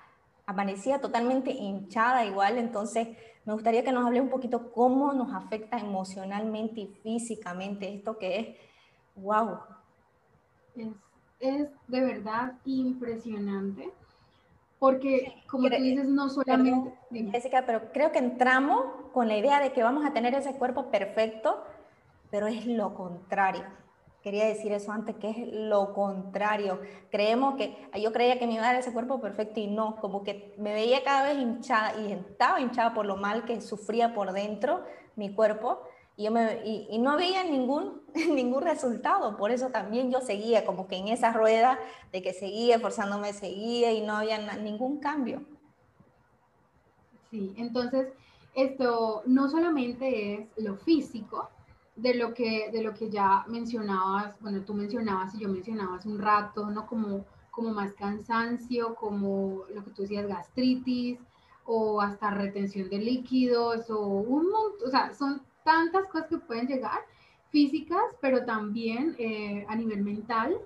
aparecía 0.45 0.99
totalmente 0.99 1.51
hinchada 1.51 2.25
igual, 2.25 2.57
entonces 2.57 3.07
me 3.45 3.53
gustaría 3.53 3.83
que 3.83 3.91
nos 3.91 4.05
hable 4.05 4.21
un 4.21 4.29
poquito 4.29 4.71
cómo 4.71 5.13
nos 5.13 5.33
afecta 5.33 5.77
emocionalmente 5.79 6.81
y 6.81 6.87
físicamente 6.87 7.93
esto 7.93 8.17
que 8.17 8.39
es, 8.39 8.47
wow. 9.15 9.59
Es, 10.75 10.87
es 11.39 11.69
de 11.87 12.01
verdad 12.01 12.53
impresionante 12.65 13.91
porque, 14.81 15.43
como 15.47 15.69
tú 15.69 15.75
dices, 15.75 16.07
no 16.07 16.27
solamente... 16.27 16.91
Jessica, 17.11 17.67
pero 17.67 17.91
creo 17.91 18.11
que 18.11 18.17
entramos 18.17 18.83
con 19.13 19.27
la 19.27 19.37
idea 19.37 19.59
de 19.59 19.73
que 19.73 19.83
vamos 19.83 20.03
a 20.03 20.11
tener 20.11 20.33
ese 20.33 20.55
cuerpo 20.55 20.89
perfecto, 20.89 21.63
pero 22.31 22.47
es 22.47 22.65
lo 22.65 22.95
contrario. 22.95 23.63
Quería 24.23 24.45
decir 24.45 24.71
eso 24.71 24.91
antes, 24.91 25.15
que 25.15 25.29
es 25.31 25.37
lo 25.51 25.93
contrario. 25.93 26.79
Creemos 27.09 27.55
que, 27.55 27.89
yo 27.99 28.13
creía 28.13 28.37
que 28.37 28.45
me 28.45 28.53
iba 28.53 28.63
a 28.63 28.67
dar 28.67 28.75
ese 28.75 28.93
cuerpo 28.93 29.19
perfecto 29.19 29.59
y 29.59 29.67
no, 29.67 29.95
como 29.95 30.23
que 30.23 30.53
me 30.57 30.73
veía 30.73 31.03
cada 31.03 31.23
vez 31.23 31.39
hinchada 31.39 31.99
y 31.99 32.11
estaba 32.11 32.61
hinchada 32.61 32.93
por 32.93 33.05
lo 33.05 33.17
mal 33.17 33.45
que 33.45 33.61
sufría 33.61 34.13
por 34.13 34.31
dentro 34.31 34.83
mi 35.15 35.33
cuerpo 35.33 35.81
y, 36.15 36.25
yo 36.25 36.31
me, 36.31 36.61
y, 36.65 36.99
no 36.99 37.11
había 37.11 37.43
ningún, 37.43 38.01
ningún 38.13 38.61
resultado, 38.61 39.37
por 39.37 39.51
eso 39.51 39.69
también 39.69 40.11
yo 40.11 40.21
seguía 40.21 40.65
como 40.65 40.87
que 40.87 40.97
en 40.97 41.07
esa 41.07 41.31
rueda 41.31 41.79
de 42.11 42.21
que 42.21 42.33
seguía 42.33 42.75
esforzándome, 42.75 43.33
seguía 43.33 43.91
y 43.91 44.01
no 44.01 44.17
había 44.17 44.37
ningún 44.57 44.99
cambio. 44.99 45.41
Sí, 47.29 47.53
entonces 47.57 48.09
esto 48.53 49.23
no 49.25 49.49
solamente 49.49 50.49
es 50.55 50.63
lo 50.63 50.75
físico, 50.75 51.49
de 52.01 52.15
lo 52.15 52.33
que, 52.33 52.69
de 52.71 52.81
lo 52.81 52.93
que 52.93 53.09
ya 53.09 53.45
mencionabas, 53.47 54.39
bueno, 54.41 54.61
tú 54.61 54.73
mencionabas 54.73 55.35
y 55.35 55.39
yo 55.39 55.49
mencionaba 55.49 55.95
hace 55.95 56.09
un 56.09 56.19
rato, 56.19 56.69
¿no? 56.69 56.87
Como, 56.87 57.25
como 57.51 57.71
más 57.71 57.93
cansancio, 57.93 58.95
como 58.95 59.63
lo 59.73 59.83
que 59.83 59.91
tú 59.91 60.01
decías, 60.01 60.27
gastritis, 60.27 61.19
o 61.65 62.01
hasta 62.01 62.31
retención 62.31 62.89
de 62.89 62.97
líquidos, 62.97 63.89
o 63.89 63.99
un 64.01 64.49
montón, 64.49 64.87
o 64.87 64.89
sea, 64.89 65.13
son 65.13 65.41
tantas 65.63 66.07
cosas 66.07 66.27
que 66.27 66.37
pueden 66.39 66.67
llegar, 66.67 67.01
físicas, 67.51 68.03
pero 68.19 68.45
también 68.45 69.15
eh, 69.19 69.65
a 69.69 69.75
nivel 69.75 70.01
mental, 70.03 70.57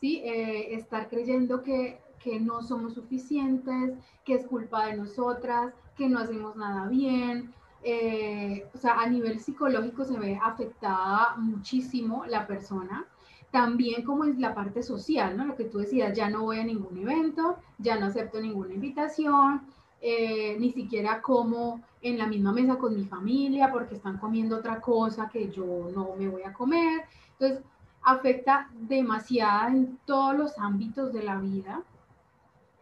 ¿sí? 0.00 0.20
Eh, 0.24 0.74
estar 0.74 1.08
creyendo 1.08 1.62
que, 1.62 2.00
que 2.22 2.38
no 2.38 2.62
somos 2.62 2.94
suficientes, 2.94 3.94
que 4.24 4.34
es 4.34 4.46
culpa 4.46 4.86
de 4.86 4.96
nosotras, 4.96 5.72
que 5.96 6.08
no 6.08 6.18
hacemos 6.18 6.54
nada 6.56 6.86
bien. 6.88 7.54
Eh, 7.82 8.66
o 8.74 8.78
sea, 8.78 9.00
a 9.00 9.06
nivel 9.06 9.40
psicológico 9.40 10.04
se 10.04 10.18
ve 10.18 10.38
afectada 10.42 11.36
muchísimo 11.36 12.24
la 12.26 12.46
persona. 12.46 13.06
También 13.50 14.04
como 14.04 14.24
es 14.24 14.38
la 14.38 14.54
parte 14.54 14.82
social, 14.82 15.36
¿no? 15.36 15.44
Lo 15.44 15.56
que 15.56 15.64
tú 15.64 15.78
decías, 15.78 16.16
ya 16.16 16.28
no 16.30 16.42
voy 16.42 16.58
a 16.60 16.64
ningún 16.64 16.96
evento, 16.98 17.56
ya 17.78 17.98
no 17.98 18.06
acepto 18.06 18.40
ninguna 18.40 18.74
invitación, 18.74 19.62
eh, 20.00 20.56
ni 20.58 20.70
siquiera 20.70 21.20
como 21.20 21.82
en 22.02 22.16
la 22.16 22.26
misma 22.26 22.52
mesa 22.52 22.76
con 22.78 22.96
mi 22.96 23.04
familia 23.04 23.70
porque 23.70 23.96
están 23.96 24.18
comiendo 24.18 24.56
otra 24.56 24.80
cosa 24.80 25.28
que 25.28 25.50
yo 25.50 25.90
no 25.94 26.14
me 26.16 26.28
voy 26.28 26.42
a 26.42 26.52
comer. 26.52 27.02
Entonces, 27.32 27.64
afecta 28.02 28.70
demasiado 28.72 29.68
en 29.68 29.98
todos 30.06 30.36
los 30.36 30.58
ámbitos 30.58 31.12
de 31.12 31.22
la 31.22 31.36
vida 31.36 31.82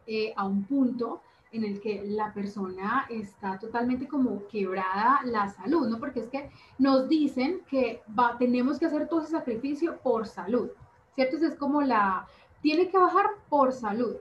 eh, 0.07 0.33
a 0.37 0.47
un 0.47 0.65
punto 0.65 1.21
en 1.53 1.65
el 1.65 1.81
que 1.81 2.05
la 2.07 2.33
persona 2.33 3.07
está 3.09 3.59
totalmente 3.59 4.07
como 4.07 4.47
quebrada 4.49 5.21
la 5.25 5.49
salud, 5.49 5.89
¿no? 5.89 5.99
Porque 5.99 6.21
es 6.21 6.29
que 6.29 6.51
nos 6.79 7.09
dicen 7.09 7.63
que 7.69 8.03
va, 8.19 8.37
tenemos 8.39 8.79
que 8.79 8.87
hacer 8.87 9.09
todo 9.09 9.21
ese 9.21 9.33
sacrificio 9.33 9.99
por 9.99 10.27
salud, 10.27 10.71
¿cierto? 11.15 11.37
es 11.37 11.55
como 11.55 11.83
la, 11.83 12.27
tiene 12.61 12.89
que 12.89 12.99
bajar 12.99 13.27
por 13.49 13.73
salud. 13.73 14.17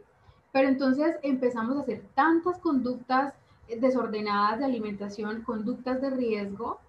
Pero 0.52 0.70
entonces 0.70 1.18
empezamos 1.22 1.78
a 1.78 1.82
hacer 1.82 2.04
tantas 2.16 2.58
conductas 2.60 3.34
desordenadas 3.68 4.60
de 4.60 4.66
alimentación, 4.66 5.42
conductas 5.42 6.02
de 6.02 6.10
riesgo, 6.10 6.80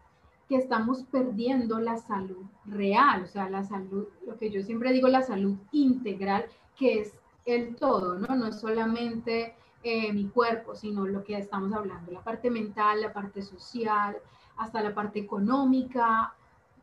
que 0.48 0.57
estamos 0.57 1.03
perdiendo 1.11 1.79
la 1.79 1.98
salud 1.98 2.46
real, 2.64 3.24
o 3.24 3.27
sea, 3.27 3.51
la 3.51 3.64
salud, 3.64 4.07
lo 4.27 4.38
que 4.38 4.51
yo 4.51 4.62
siempre 4.62 4.92
digo, 4.92 5.09
la 5.09 5.22
salud 5.22 5.57
integral, 5.72 6.46
que 6.77 7.01
es 7.01 7.12
el 7.44 7.77
todo, 7.77 8.18
¿no? 8.18 8.35
No 8.35 8.46
es 8.46 8.61
solamente 8.61 9.55
eh, 9.82 10.12
mi 10.12 10.28
cuerpo, 10.28 10.74
sino 10.74 11.06
lo 11.06 11.22
que 11.22 11.38
estamos 11.38 11.72
hablando, 11.72 12.10
la 12.10 12.22
parte 12.22 12.50
mental, 12.50 13.00
la 13.00 13.12
parte 13.12 13.42
social, 13.42 14.16
hasta 14.56 14.82
la 14.82 14.94
parte 14.94 15.20
económica, 15.20 16.34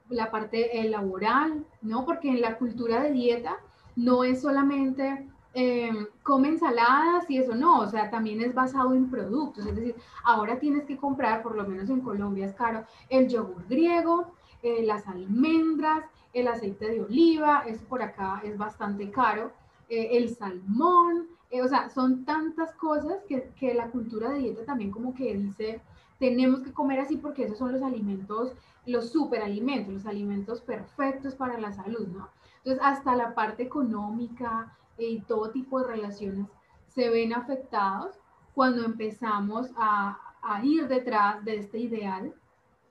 la 0.10 0.32
parte 0.32 0.80
eh, 0.80 0.90
laboral, 0.90 1.66
¿no? 1.82 2.06
Porque 2.06 2.30
en 2.30 2.42
la 2.42 2.58
cultura 2.58 3.02
de 3.02 3.12
dieta 3.12 3.58
no 3.96 4.24
es 4.24 4.42
solamente 4.42 5.28
eh, 5.54 5.92
come 6.24 6.50
ensaladas 6.50 7.30
y 7.30 7.38
eso 7.38 7.56
no, 7.56 7.80
o 7.80 7.88
sea, 7.88 8.10
también 8.10 8.42
es 8.42 8.54
basado 8.54 8.94
en 8.94 9.10
productos, 9.10 9.66
es 9.66 9.76
decir, 9.76 9.96
ahora 10.24 10.60
tienes 10.60 10.86
que 10.86 10.98
comprar, 10.98 11.44
por 11.44 11.56
lo 11.56 11.66
menos 11.66 11.90
en 11.90 12.02
Colombia 12.02 12.46
es 12.46 12.54
caro, 12.54 12.86
el 13.10 13.28
yogur 13.28 13.66
griego, 13.68 14.34
eh, 14.64 14.84
las 14.84 15.08
almendras, 15.08 16.04
el 16.34 16.48
aceite 16.48 16.88
de 16.90 17.02
oliva, 17.02 17.64
eso 17.68 17.86
por 17.86 18.02
acá 18.02 18.42
es 18.44 18.58
bastante 18.58 19.10
caro, 19.12 19.52
el 19.88 20.36
salmón, 20.36 21.28
o 21.52 21.68
sea, 21.68 21.90
son 21.90 22.26
tantas 22.26 22.74
cosas 22.74 23.24
que, 23.28 23.52
que 23.58 23.74
la 23.74 23.90
cultura 23.90 24.30
de 24.30 24.40
dieta 24.40 24.66
también 24.66 24.92
como 24.92 25.14
que 25.14 25.36
dice, 25.36 25.82
tenemos 26.20 26.62
que 26.62 26.74
comer 26.74 27.00
así 27.00 27.18
porque 27.18 27.44
esos 27.44 27.58
son 27.58 27.72
los 27.72 27.82
alimentos, 27.82 28.54
los 28.86 29.12
superalimentos, 29.12 29.94
los 29.94 30.06
alimentos 30.06 30.62
perfectos 30.62 31.36
para 31.36 31.60
la 31.60 31.72
salud, 31.72 32.08
¿no? 32.08 32.30
Entonces, 32.58 32.82
hasta 32.84 33.16
la 33.16 33.36
parte 33.36 33.64
económica, 33.64 34.76
y 34.98 35.20
todo 35.22 35.52
tipo 35.52 35.80
de 35.80 35.88
relaciones 35.88 36.48
se 36.88 37.10
ven 37.10 37.34
afectados 37.34 38.16
cuando 38.54 38.86
empezamos 38.86 39.70
a, 39.78 40.20
ir 40.62 40.88
detrás 40.88 41.44
de 41.44 41.58
este 41.58 41.80
ideal 41.80 42.32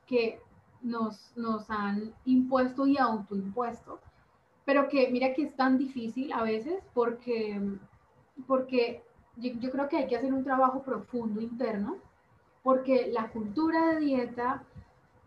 que 0.07 0.41
nos, 0.83 1.33
nos 1.37 1.71
han 1.71 2.13
impuesto 2.25 2.85
y 2.85 2.99
autoimpuesto, 2.99 4.01
pero 4.65 4.89
que 4.89 5.09
mira 5.11 5.33
que 5.35 5.43
es 5.43 5.55
tan 5.55 5.79
difícil 5.79 6.33
a 6.33 6.43
veces 6.43 6.83
porque, 6.95 7.63
porque 8.47 9.03
yo, 9.37 9.71
creo 9.71 9.89
que 9.89 9.97
hay 9.97 10.07
que 10.07 10.17
hacer 10.17 10.33
un 10.33 10.45
trabajo 10.45 10.83
profundo 10.83 11.41
interno, 11.41 11.97
porque 12.63 13.11
la 13.13 13.29
cultura 13.29 13.91
de 13.91 14.01
dieta 14.01 14.63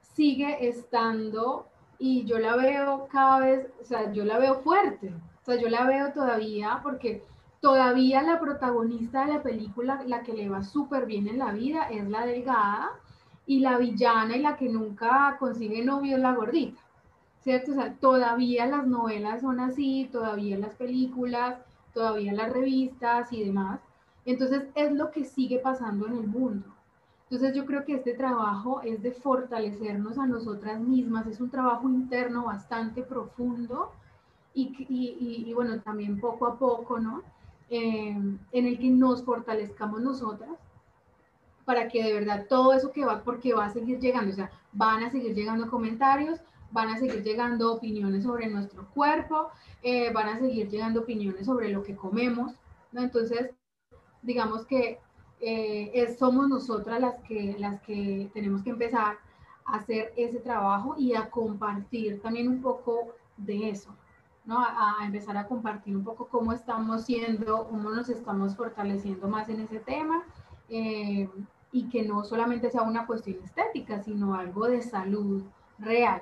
sigue 0.02 0.68
estando 0.68 1.68
y 2.00 2.26
yo 2.26 2.40
la 2.40 2.56
veo 2.56 3.08
cada 3.12 3.40
vez, 3.40 3.68
o 3.82 3.86
sea, 3.86 4.12
yo 4.12 4.24
la 4.24 4.38
veo 4.38 4.62
fuerte, 4.62 5.14
o 5.42 5.46
sea, 5.46 5.56
yo 5.56 5.70
la 5.70 5.86
veo 5.86 6.12
todavía 6.14 6.80
porque 6.84 7.24
todavía 7.60 8.22
la 8.22 8.40
protagonista 8.40 9.26
de 9.26 9.34
la 9.34 9.44
película, 9.44 10.04
la 10.06 10.24
que 10.24 10.34
le 10.34 10.50
va 10.50 10.64
súper 10.64 11.06
bien 11.06 11.28
en 11.28 11.40
la 11.40 11.52
vida, 11.52 11.90
es 11.90 12.08
la 12.08 12.26
delgada 12.26 12.92
y 13.46 13.60
la 13.60 13.78
villana 13.78 14.36
y 14.36 14.42
la 14.42 14.58
que 14.58 14.70
nunca 14.70 15.38
consigue 15.40 15.84
novio 15.84 16.18
es 16.18 16.22
la 16.22 16.34
gordita. 16.34 16.82
¿Cierto? 17.42 17.72
O 17.72 17.76
sea, 17.76 17.94
todavía 17.94 18.66
las 18.66 18.86
novelas 18.86 19.42
son 19.42 19.60
así, 19.62 20.10
todavía 20.12 20.58
las 20.58 20.76
películas, 20.76 21.56
todavía 21.98 22.32
las 22.32 22.54
revistas 22.54 23.34
y 23.34 23.44
demás. 23.44 23.80
Entonces 24.24 24.68
es 24.76 24.92
lo 24.92 25.10
que 25.10 25.26
sigue 25.26 25.58
pasando 25.58 26.06
en 26.06 26.14
el 26.14 26.28
mundo. 26.28 26.68
Entonces 27.24 27.56
yo 27.56 27.66
creo 27.66 27.86
que 27.86 27.96
este 27.96 28.14
trabajo 28.14 28.82
es 28.82 29.02
de 29.02 29.12
fortalecernos 29.12 30.20
a 30.20 30.28
nosotras 30.28 30.80
mismas, 30.80 31.26
es 31.26 31.42
un 31.42 31.50
trabajo 31.50 31.90
interno 31.90 32.46
bastante 32.46 33.02
profundo 33.02 33.92
y, 34.54 35.52
bueno, 35.54 35.82
también 35.82 36.20
poco 36.20 36.48
a 36.48 36.58
poco, 36.58 37.00
¿no? 37.00 37.22
Eh, 37.70 38.16
en 38.52 38.66
el 38.66 38.80
que 38.80 38.90
nos 38.90 39.24
fortalezcamos 39.24 40.02
nosotras 40.02 40.52
para 41.66 41.90
que 41.90 42.02
de 42.02 42.14
verdad 42.14 42.46
todo 42.48 42.74
eso 42.74 42.92
que 42.92 43.06
va, 43.06 43.24
porque 43.24 43.54
va 43.54 43.66
a 43.66 43.74
seguir 43.74 44.00
llegando, 44.00 44.32
o 44.32 44.36
sea, 44.36 44.50
van 44.72 45.04
a 45.04 45.10
seguir 45.10 45.36
llegando 45.36 45.70
comentarios, 45.70 46.40
van 46.72 46.90
a 46.90 46.98
seguir 46.98 47.24
llegando 47.24 47.74
opiniones 47.74 48.24
sobre 48.24 48.48
nuestro 48.48 48.88
cuerpo, 48.90 49.50
eh, 49.84 50.12
van 50.12 50.30
a 50.30 50.40
seguir 50.40 50.70
llegando 50.70 51.02
opiniones 51.02 51.46
sobre 51.46 51.70
lo 51.70 51.84
que 51.84 51.96
comemos, 51.96 52.54
¿no? 52.92 53.02
Entonces, 53.02 53.52
digamos 54.22 54.66
que 54.66 55.00
eh, 55.40 56.16
somos 56.18 56.50
nosotras 56.50 57.00
las 57.00 57.16
que, 57.28 57.56
las 57.60 57.82
que 57.82 58.30
tenemos 58.34 58.64
que 58.64 58.72
empezar 58.72 59.18
a 59.66 59.76
hacer 59.76 60.14
ese 60.18 60.40
trabajo 60.40 60.96
y 60.98 61.14
a 61.14 61.30
compartir 61.30 62.22
también 62.22 62.48
un 62.48 62.62
poco 62.62 63.16
de 63.38 63.70
eso, 63.70 63.94
a, 64.50 65.06
empezar 65.06 65.38
a 65.38 65.48
compartir 65.48 65.96
un 65.96 66.04
poco 66.04 66.28
cómo 66.28 66.54
estamos 66.54 67.04
siendo, 67.06 67.68
cómo 67.68 67.90
nos 67.90 68.10
estamos 68.10 68.56
fortaleciendo 68.56 69.28
más 69.28 69.50
en 69.50 69.62
ese 69.62 69.80
tema 69.80 70.24
eh, 70.70 71.30
y 71.72 71.90
que 71.90 72.04
no 72.04 72.24
solamente 72.24 72.72
sea 72.72 72.84
una 72.84 73.06
cuestión 73.06 73.38
estética, 73.44 74.02
sino 74.02 74.34
algo 74.36 74.68
de 74.68 74.82
salud 74.82 75.44
real, 75.80 76.22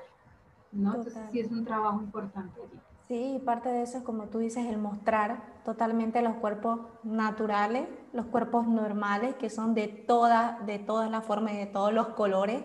¿no? 0.76 0.96
Entonces 0.96 1.24
sí 1.32 1.40
es 1.40 1.52
un 1.52 1.66
trabajo 1.66 2.02
importante 2.02 2.62
allí. 2.62 2.80
Sí, 3.08 3.40
parte 3.46 3.70
de 3.70 3.84
eso 3.84 4.00
es 4.00 4.04
como 4.04 4.26
tú 4.26 4.40
dices, 4.40 4.66
el 4.66 4.80
mostrar 4.80 5.44
totalmente 5.64 6.22
los 6.24 6.36
cuerpos 6.36 6.80
naturales, 7.04 7.88
los 8.14 8.26
cuerpos 8.26 8.68
normales, 8.68 9.36
que 9.36 9.50
son 9.52 9.76
de 9.76 9.88
todas, 9.88 10.66
de 10.66 10.80
todas 10.80 11.12
las 11.12 11.24
formas 11.24 11.54
y 11.54 11.58
de 11.58 11.66
todos 11.68 11.94
los 11.94 12.10
colores. 12.10 12.64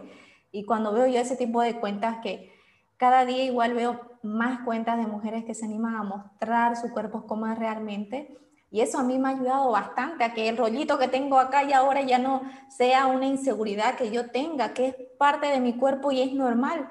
Y 0.51 0.64
cuando 0.64 0.92
veo 0.92 1.07
yo 1.07 1.20
ese 1.20 1.37
tipo 1.37 1.61
de 1.61 1.79
cuentas 1.79 2.18
que 2.23 2.53
cada 2.96 3.27
día 3.27 3.44
igual 3.44 3.75
veo 3.75 4.01
más 4.23 4.61
cuentas 4.64 4.96
de 4.96 5.07
mujeres 5.07 5.44
que 5.44 5.55
se 5.55 5.66
animan 5.66 5.94
a 5.94 6.03
mostrar 6.03 6.77
su 6.77 6.90
cuerpo 6.90 7.27
como 7.27 7.46
es 7.46 7.59
realmente. 7.59 8.37
Y 8.70 8.81
eso 8.81 8.99
a 8.99 9.03
mí 9.03 9.18
me 9.18 9.29
ha 9.29 9.33
ayudado 9.33 9.70
bastante 9.70 10.25
a 10.25 10.33
que 10.33 10.49
el 10.49 10.57
rollito 10.57 10.99
que 10.99 11.09
tengo 11.09 11.38
acá 11.38 11.64
y 11.64 11.73
ahora 11.73 12.03
ya 12.03 12.18
no 12.18 12.42
sea 12.68 13.09
una 13.09 13.27
inseguridad 13.27 13.96
que 13.96 14.11
yo 14.11 14.31
tenga, 14.31 14.73
que 14.73 14.88
es 14.88 14.96
parte 15.18 15.49
de 15.49 15.61
mi 15.61 15.77
cuerpo 15.77 16.12
y 16.12 16.23
es 16.23 16.33
normal. 16.33 16.88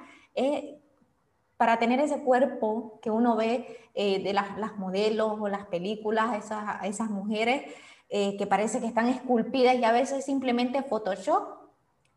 Para 1.60 1.78
tener 1.78 2.00
ese 2.00 2.22
cuerpo 2.22 3.02
que 3.02 3.12
uno 3.12 3.36
ve 3.36 3.68
eh, 3.94 4.24
de 4.24 4.32
las, 4.32 4.58
las, 4.58 4.78
modelos 4.78 5.42
o 5.42 5.50
las 5.50 5.66
películas, 5.66 6.38
esas, 6.38 6.86
esas 6.86 7.10
mujeres 7.10 7.64
eh, 8.08 8.38
que 8.38 8.48
parece 8.48 8.80
que 8.80 8.86
están 8.86 9.10
esculpidas 9.10 9.76
y 9.76 9.84
a 9.84 9.92
veces 9.92 10.24
simplemente 10.24 10.84
Photoshop, 10.84 11.58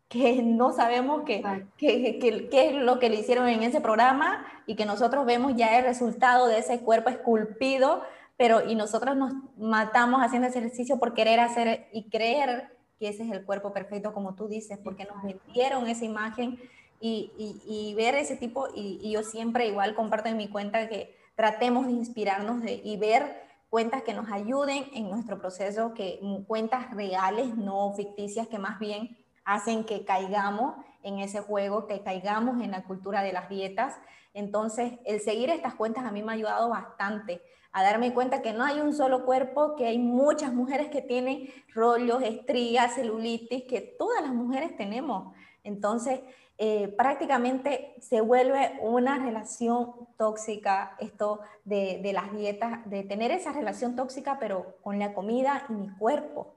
que 0.07 0.41
no 0.43 0.71
sabemos 0.71 1.23
qué, 1.25 1.43
qué, 1.77 2.47
qué, 2.49 2.69
es 2.69 2.75
lo 2.75 2.99
que 2.99 3.09
le 3.09 3.17
hicieron 3.17 3.49
en 3.49 3.63
ese 3.63 3.81
programa 3.81 4.45
y 4.65 4.77
que 4.77 4.85
nosotros 4.85 5.25
vemos 5.25 5.57
ya 5.57 5.77
el 5.77 5.83
resultado 5.83 6.47
de 6.47 6.59
ese 6.59 6.79
cuerpo 6.79 7.09
esculpido, 7.09 8.01
pero 8.37 8.65
y 8.65 8.75
nosotros 8.75 9.17
nos 9.17 9.33
matamos 9.57 10.21
haciendo 10.21 10.47
ese 10.47 10.59
ejercicio 10.59 10.99
por 10.99 11.13
querer 11.13 11.41
hacer 11.41 11.89
y 11.91 12.09
creer 12.09 12.69
que 12.97 13.09
ese 13.09 13.23
es 13.23 13.31
el 13.33 13.43
cuerpo 13.43 13.73
perfecto, 13.73 14.13
como 14.13 14.35
tú 14.35 14.47
dices, 14.47 14.79
porque 14.81 15.03
nos 15.03 15.21
metieron 15.21 15.85
esa 15.89 16.05
imagen 16.05 16.57
y, 17.05 17.61
y, 17.65 17.93
ver 17.95 18.15
ese 18.15 18.37
tipo, 18.37 18.69
y, 18.73 19.11
yo 19.11 19.23
siempre 19.23 19.67
igual 19.67 19.93
comparto 19.93 20.29
en 20.29 20.37
mi 20.37 20.47
cuenta 20.47 20.87
que 20.87 21.17
tratemos 21.35 21.85
de 21.85 21.91
inspirarnos 21.91 22.61
de, 22.61 22.79
y 22.81 22.95
ver 22.95 23.43
cuentas 23.69 24.03
que 24.03 24.13
nos 24.13 24.31
ayuden 24.31 24.85
en 24.93 25.09
nuestro 25.09 25.37
proceso, 25.37 25.93
que 25.93 26.21
cuentas 26.47 26.91
reales, 26.95 27.57
no 27.57 27.91
ficticias, 27.93 28.47
que 28.47 28.57
más 28.57 28.79
bien 28.79 29.17
hacen 29.43 29.83
que 29.83 30.05
caigamos 30.05 30.75
en 31.01 31.19
ese 31.19 31.41
juego, 31.41 31.87
que 31.87 32.03
caigamos 32.03 32.63
en 32.63 32.71
la 32.71 32.85
cultura 32.85 33.21
de 33.21 33.33
las 33.33 33.49
dietas. 33.49 33.95
Entonces, 34.33 34.93
el 35.03 35.19
seguir 35.19 35.49
estas 35.49 35.75
cuentas 35.75 36.05
a 36.05 36.11
mí 36.11 36.23
me 36.23 36.31
ha 36.31 36.35
ayudado 36.35 36.69
bastante 36.69 37.41
a 37.73 37.83
darme 37.83 38.13
cuenta 38.13 38.41
que 38.41 38.53
no 38.53 38.63
hay 38.63 38.79
un 38.79 38.93
solo 38.93 39.25
cuerpo, 39.25 39.75
que 39.75 39.87
hay 39.87 39.99
muchas 39.99 40.53
mujeres 40.53 40.87
que 40.87 41.01
tienen 41.01 41.49
rollos, 41.73 42.23
estrías, 42.23 42.95
celulitis, 42.95 43.65
que 43.65 43.81
todas 43.81 44.21
las 44.21 44.33
mujeres 44.33 44.77
tenemos. 44.77 45.33
Entonces, 45.63 46.21
eh, 46.65 46.87
prácticamente 46.87 47.93
se 47.99 48.21
vuelve 48.21 48.79
una 48.79 49.19
relación 49.19 50.07
tóxica 50.17 50.95
esto 51.01 51.41
de, 51.65 51.99
de 52.01 52.13
las 52.13 52.31
dietas, 52.31 52.89
de 52.89 53.03
tener 53.03 53.31
esa 53.31 53.51
relación 53.51 53.97
tóxica, 53.97 54.39
pero 54.39 54.77
con 54.81 54.97
la 54.97 55.13
comida 55.13 55.65
y 55.67 55.73
mi 55.73 55.89
cuerpo. 55.97 56.55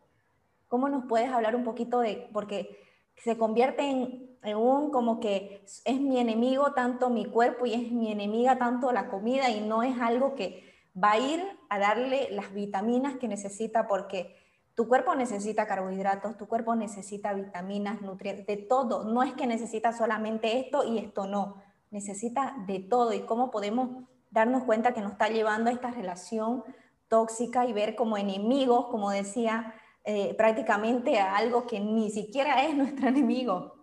¿Cómo 0.69 0.89
nos 0.89 1.07
puedes 1.07 1.29
hablar 1.31 1.57
un 1.57 1.65
poquito 1.65 1.99
de, 1.99 2.29
porque 2.33 2.79
se 3.17 3.37
convierte 3.37 3.83
en, 3.83 4.39
en, 4.45 4.57
un 4.57 4.93
como 4.93 5.19
que 5.19 5.65
es 5.85 6.01
mi 6.01 6.21
enemigo 6.21 6.73
tanto 6.73 7.11
mi 7.11 7.25
cuerpo 7.25 7.67
y 7.67 7.75
es 7.75 7.91
mi 7.91 8.13
enemiga 8.13 8.59
tanto 8.59 8.93
la 8.93 9.09
comida 9.09 9.51
y 9.51 9.61
no 9.61 9.83
es 9.83 10.01
algo 10.01 10.37
que 10.37 10.73
va 10.97 11.13
a 11.13 11.19
ir 11.19 11.43
a 11.69 11.81
darle 11.81 12.29
las 12.31 12.55
vitaminas 12.55 13.17
que 13.17 13.27
necesita 13.27 13.89
porque 13.89 14.37
tu 14.77 14.87
cuerpo 14.87 15.15
necesita 15.15 15.67
carbohidratos, 15.67 16.37
tu 16.37 16.47
cuerpo 16.47 16.77
necesita 16.77 17.33
vitaminas, 17.33 18.03
nutrientes, 18.03 18.47
de 18.47 18.59
todo. 18.59 19.05
No 19.05 19.23
es 19.23 19.33
que 19.33 19.47
necesita 19.47 19.93
solamente 19.93 20.61
esto 20.61 20.85
y 20.85 20.99
esto 20.99 21.27
no, 21.27 21.63
necesita 21.91 22.55
de 22.67 22.81
todo. 22.81 23.15
¿Y 23.15 23.21
cómo 23.21 23.51
podemos 23.51 24.05
darnos 24.31 24.65
cuenta 24.65 24.93
que 24.93 25.01
nos 25.01 25.13
está 25.13 25.29
llevando 25.29 25.71
a 25.71 25.73
esta 25.73 25.91
relación 25.91 26.63
tóxica 27.09 27.65
y 27.65 27.73
ver 27.73 27.97
como 27.97 28.19
enemigos, 28.19 28.89
como 28.91 29.11
decía, 29.11 29.75
eh, 30.05 30.35
prácticamente 30.37 31.19
a 31.19 31.37
algo 31.37 31.67
que 31.67 31.81
ni 31.81 32.11
siquiera 32.11 32.63
es 32.67 32.77
nuestro 32.77 33.09
enemigo? 33.09 33.77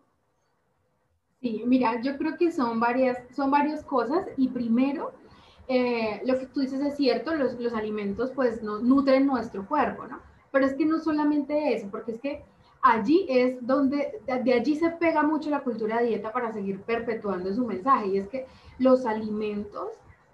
Sí, 1.42 1.64
mira, 1.66 2.00
yo 2.02 2.20
creo 2.20 2.38
que 2.38 2.52
son 2.52 2.80
varias, 2.80 3.18
son 3.36 3.50
varias 3.50 3.84
cosas 3.84 4.28
y 4.38 4.48
primero, 4.48 5.12
eh, 5.68 6.22
lo 6.24 6.38
que 6.38 6.46
tú 6.46 6.60
dices 6.60 6.80
es 6.82 6.96
cierto, 6.98 7.34
los, 7.34 7.60
los 7.60 7.74
alimentos 7.74 8.30
pues 8.36 8.62
nos 8.62 8.84
nutren 8.84 9.26
nuestro 9.26 9.68
cuerpo, 9.68 10.06
¿no? 10.06 10.33
Pero 10.54 10.68
es 10.68 10.76
que 10.76 10.86
no 10.86 11.00
solamente 11.00 11.74
eso, 11.74 11.88
porque 11.90 12.12
es 12.12 12.22
que 12.22 12.44
allí 12.84 13.26
es 13.28 13.66
donde, 13.66 14.22
de 14.28 14.54
allí 14.54 14.76
se 14.76 14.92
pega 14.92 15.24
mucho 15.24 15.50
la 15.50 15.62
cultura 15.64 15.98
de 15.98 16.10
dieta 16.10 16.32
para 16.32 16.54
seguir 16.54 16.80
perpetuando 16.82 17.52
su 17.52 17.66
mensaje, 17.66 18.10
y 18.10 18.18
es 18.20 18.28
que 18.28 18.46
los 18.78 19.08
alimentos 19.08 19.88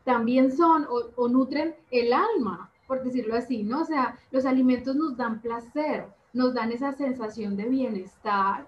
también 0.04 0.52
son 0.52 0.86
o, 1.16 1.28
nutren 1.30 1.74
el 1.90 2.12
alma, 2.12 2.70
por 2.86 3.02
decirlo 3.02 3.34
así, 3.38 3.64
¿no? 3.64 3.84
O 3.84 3.86
sea, 3.86 4.20
los 4.32 4.46
alimentos 4.46 4.94
nos 4.98 5.16
dan 5.16 5.40
placer, 5.40 6.06
nos 6.34 6.54
dan 6.54 6.74
esa 6.74 6.92
sensación 6.92 7.56
de 7.56 7.70
bienestar 7.70 8.68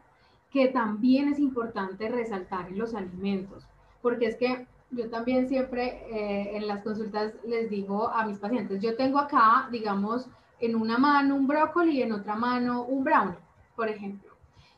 que 0.52 0.70
también 0.70 1.28
es 1.28 1.40
importante 1.40 2.08
resaltar 2.08 2.70
en 2.70 2.78
los 2.78 2.96
alimentos, 2.96 3.68
porque 4.02 4.28
es 4.28 4.38
que 4.38 4.68
yo 4.92 5.10
también 5.10 5.50
siempre 5.50 6.06
eh, 6.10 6.56
en 6.56 6.66
las 6.68 6.82
consultas 6.82 7.34
les 7.46 7.70
digo 7.70 8.08
a 8.08 8.26
mis 8.26 8.40
pacientes, 8.40 8.82
yo 8.82 8.96
tengo 8.96 9.20
acá, 9.20 9.68
digamos, 9.70 10.30
en 10.62 10.76
una 10.76 10.98
mano 10.98 11.36
un 11.36 11.48
brócoli 11.48 11.98
y 11.98 12.02
en 12.04 12.14
otra 12.14 12.36
mano 12.36 12.84
un 12.84 13.04
brownie, 13.04 13.38
por 13.76 13.90
ejemplo. 13.90 14.32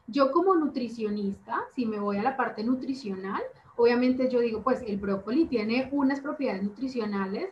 Yo 0.08 0.32
como 0.32 0.56
nutricionista, 0.56 1.62
si 1.76 1.86
me 1.86 2.00
voy 2.00 2.17
a 2.17 2.24
la 2.24 2.36
parte 2.36 2.63
nutricional, 2.63 3.41
obviamente 3.76 4.30
yo 4.30 4.39
digo, 4.39 4.62
pues 4.62 4.82
el 4.86 4.98
brócoli 4.98 5.46
tiene 5.46 5.89
unas 5.91 6.19
propiedades 6.19 6.63
nutricionales 6.63 7.50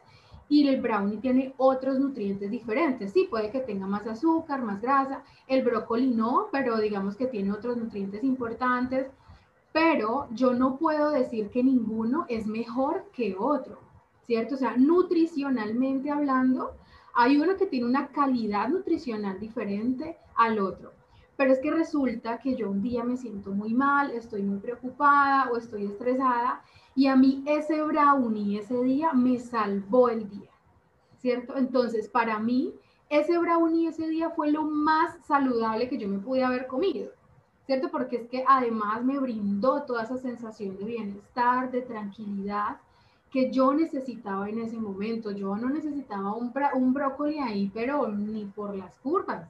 y 0.49 0.67
el 0.67 0.81
brownie 0.81 1.17
tiene 1.17 1.53
otros 1.55 1.97
nutrientes 1.97 2.51
diferentes. 2.51 3.13
Sí, 3.13 3.25
puede 3.29 3.51
que 3.51 3.61
tenga 3.61 3.87
más 3.87 4.05
azúcar, 4.05 4.61
más 4.61 4.81
grasa, 4.81 5.23
el 5.47 5.63
brócoli 5.63 6.09
no, 6.09 6.47
pero 6.51 6.77
digamos 6.77 7.15
que 7.15 7.27
tiene 7.27 7.53
otros 7.53 7.77
nutrientes 7.77 8.21
importantes, 8.23 9.07
pero 9.71 10.27
yo 10.31 10.53
no 10.53 10.77
puedo 10.77 11.11
decir 11.11 11.49
que 11.49 11.63
ninguno 11.63 12.25
es 12.27 12.47
mejor 12.47 13.05
que 13.13 13.35
otro, 13.39 13.79
¿cierto? 14.23 14.55
O 14.55 14.57
sea, 14.57 14.75
nutricionalmente 14.75 16.11
hablando, 16.11 16.73
hay 17.13 17.37
uno 17.37 17.57
que 17.57 17.65
tiene 17.65 17.85
una 17.85 18.07
calidad 18.07 18.69
nutricional 18.69 19.39
diferente 19.39 20.17
al 20.35 20.59
otro. 20.59 20.93
Pero 21.37 21.53
es 21.53 21.59
que 21.59 21.71
resulta 21.71 22.37
que 22.39 22.55
yo 22.55 22.69
un 22.69 22.81
día 22.81 23.03
me 23.03 23.17
siento 23.17 23.51
muy 23.51 23.73
mal, 23.73 24.11
estoy 24.11 24.43
muy 24.43 24.59
preocupada 24.59 25.49
o 25.51 25.57
estoy 25.57 25.85
estresada 25.85 26.61
y 26.95 27.07
a 27.07 27.15
mí 27.15 27.43
ese 27.47 27.81
brownie 27.81 28.59
ese 28.59 28.81
día 28.83 29.13
me 29.13 29.39
salvó 29.39 30.09
el 30.09 30.29
día, 30.29 30.51
¿cierto? 31.17 31.57
Entonces, 31.57 32.07
para 32.09 32.37
mí, 32.39 32.73
ese 33.09 33.37
brownie 33.37 33.87
ese 33.87 34.07
día 34.07 34.29
fue 34.29 34.51
lo 34.51 34.63
más 34.63 35.17
saludable 35.25 35.89
que 35.89 35.97
yo 35.97 36.07
me 36.07 36.19
pude 36.19 36.43
haber 36.43 36.67
comido, 36.67 37.11
¿cierto? 37.65 37.89
Porque 37.89 38.17
es 38.17 38.27
que 38.29 38.43
además 38.47 39.03
me 39.03 39.19
brindó 39.19 39.83
toda 39.83 40.03
esa 40.03 40.17
sensación 40.17 40.77
de 40.77 40.85
bienestar, 40.85 41.71
de 41.71 41.81
tranquilidad 41.81 42.77
que 43.31 43.49
yo 43.49 43.73
necesitaba 43.73 44.49
en 44.49 44.59
ese 44.59 44.77
momento. 44.77 45.31
Yo 45.31 45.55
no 45.55 45.69
necesitaba 45.69 46.35
un, 46.35 46.53
un 46.75 46.93
brócoli 46.93 47.39
ahí, 47.39 47.71
pero 47.73 48.07
ni 48.09 48.45
por 48.45 48.75
las 48.75 48.97
curvas, 48.99 49.47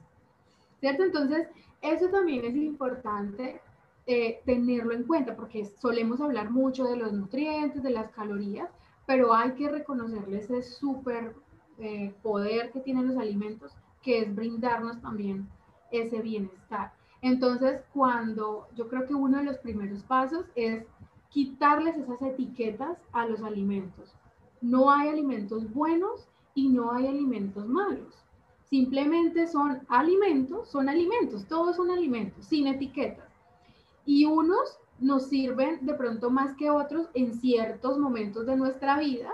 ¿cierto? 0.80 1.02
Entonces, 1.02 1.48
eso 1.80 2.08
también 2.08 2.44
es 2.44 2.54
importante 2.54 3.60
eh, 4.06 4.40
tenerlo 4.46 4.92
en 4.94 5.02
cuenta, 5.02 5.34
porque 5.34 5.64
solemos 5.64 6.20
hablar 6.20 6.50
mucho 6.50 6.84
de 6.84 6.96
los 6.96 7.12
nutrientes, 7.12 7.82
de 7.82 7.90
las 7.90 8.10
calorías, 8.10 8.70
pero 9.04 9.34
hay 9.34 9.52
que 9.52 9.68
reconocerle 9.68 10.38
ese 10.38 10.62
súper 10.62 11.34
eh, 11.78 12.14
poder 12.22 12.70
que 12.70 12.80
tienen 12.80 13.08
los 13.08 13.16
alimentos, 13.16 13.72
que 14.00 14.20
es 14.20 14.34
brindarnos 14.34 15.00
también 15.00 15.48
ese 15.90 16.20
bienestar. 16.20 16.92
Entonces, 17.20 17.82
cuando 17.92 18.68
yo 18.76 18.88
creo 18.88 19.06
que 19.06 19.14
uno 19.14 19.38
de 19.38 19.44
los 19.44 19.58
primeros 19.58 20.02
pasos 20.04 20.46
es 20.54 20.84
quitarles 21.32 21.96
esas 21.96 22.20
etiquetas 22.20 22.98
a 23.12 23.26
los 23.26 23.42
alimentos. 23.42 24.12
No 24.60 24.90
hay 24.90 25.08
alimentos 25.08 25.72
buenos 25.72 26.28
y 26.54 26.68
no 26.68 26.92
hay 26.92 27.06
alimentos 27.06 27.66
malos. 27.66 28.22
Simplemente 28.68 29.46
son 29.46 29.80
alimentos, 29.88 30.68
son 30.68 30.88
alimentos, 30.88 31.46
todos 31.46 31.76
son 31.76 31.90
alimentos, 31.90 32.44
sin 32.44 32.66
etiquetas. 32.66 33.28
Y 34.04 34.26
unos 34.26 34.78
nos 34.98 35.28
sirven 35.28 35.84
de 35.84 35.94
pronto 35.94 36.30
más 36.30 36.54
que 36.54 36.70
otros 36.70 37.08
en 37.14 37.34
ciertos 37.34 37.98
momentos 37.98 38.46
de 38.46 38.56
nuestra 38.56 38.98
vida. 38.98 39.30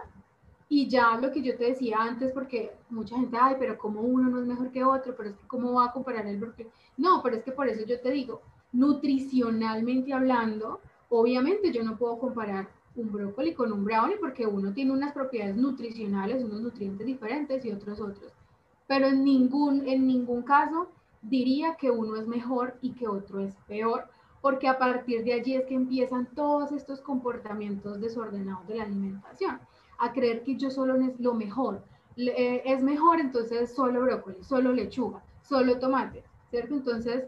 Y 0.68 0.88
ya 0.88 1.16
lo 1.16 1.32
que 1.32 1.42
yo 1.42 1.56
te 1.56 1.64
decía 1.64 1.96
antes, 2.00 2.32
porque 2.32 2.72
mucha 2.90 3.16
gente, 3.16 3.37
ay, 3.40 3.56
pero 3.58 3.76
como 3.76 4.02
uno 4.02 4.28
no 4.28 4.40
es 4.40 4.46
mejor 4.46 4.70
que 4.70 4.84
otro, 4.84 5.14
pero 5.16 5.30
es 5.30 5.37
que 5.37 5.46
cómo 5.48 5.72
va 5.72 5.87
a 5.87 5.92
comparar 5.92 6.26
el 6.26 6.38
brócoli. 6.38 6.68
No, 6.96 7.22
pero 7.22 7.37
es 7.37 7.42
que 7.42 7.52
por 7.52 7.68
eso 7.68 7.84
yo 7.87 8.00
te 8.00 8.11
digo, 8.11 8.42
nutricionalmente 8.72 10.12
hablando, 10.12 10.80
Obviamente 11.10 11.72
yo 11.72 11.82
no 11.82 11.96
puedo 11.96 12.18
comparar 12.18 12.68
un 12.96 13.12
brócoli 13.12 13.54
con 13.54 13.72
un 13.72 13.84
brownie 13.84 14.16
porque 14.18 14.46
uno 14.46 14.72
tiene 14.72 14.92
unas 14.92 15.12
propiedades 15.12 15.56
nutricionales, 15.56 16.42
unos 16.42 16.60
nutrientes 16.60 17.06
diferentes 17.06 17.64
y 17.64 17.72
otros 17.72 18.00
otros. 18.00 18.32
Pero 18.86 19.06
en 19.06 19.24
ningún, 19.24 19.86
en 19.86 20.06
ningún 20.06 20.42
caso 20.42 20.88
diría 21.22 21.76
que 21.76 21.90
uno 21.90 22.16
es 22.16 22.26
mejor 22.26 22.76
y 22.80 22.92
que 22.92 23.08
otro 23.08 23.40
es 23.40 23.54
peor, 23.66 24.04
porque 24.40 24.68
a 24.68 24.78
partir 24.78 25.24
de 25.24 25.34
allí 25.34 25.54
es 25.54 25.66
que 25.66 25.74
empiezan 25.74 26.26
todos 26.34 26.72
estos 26.72 27.00
comportamientos 27.00 28.00
desordenados 28.00 28.66
de 28.68 28.76
la 28.76 28.84
alimentación, 28.84 29.58
a 29.98 30.12
creer 30.12 30.42
que 30.44 30.56
yo 30.56 30.70
solo 30.70 30.94
es 30.96 31.18
lo 31.18 31.34
mejor. 31.34 31.82
Eh, 32.16 32.62
es 32.64 32.82
mejor 32.82 33.20
entonces 33.20 33.74
solo 33.74 34.02
brócoli, 34.02 34.42
solo 34.42 34.72
lechuga, 34.72 35.22
solo 35.42 35.78
tomate, 35.78 36.24
¿cierto? 36.50 36.74
Entonces, 36.74 37.24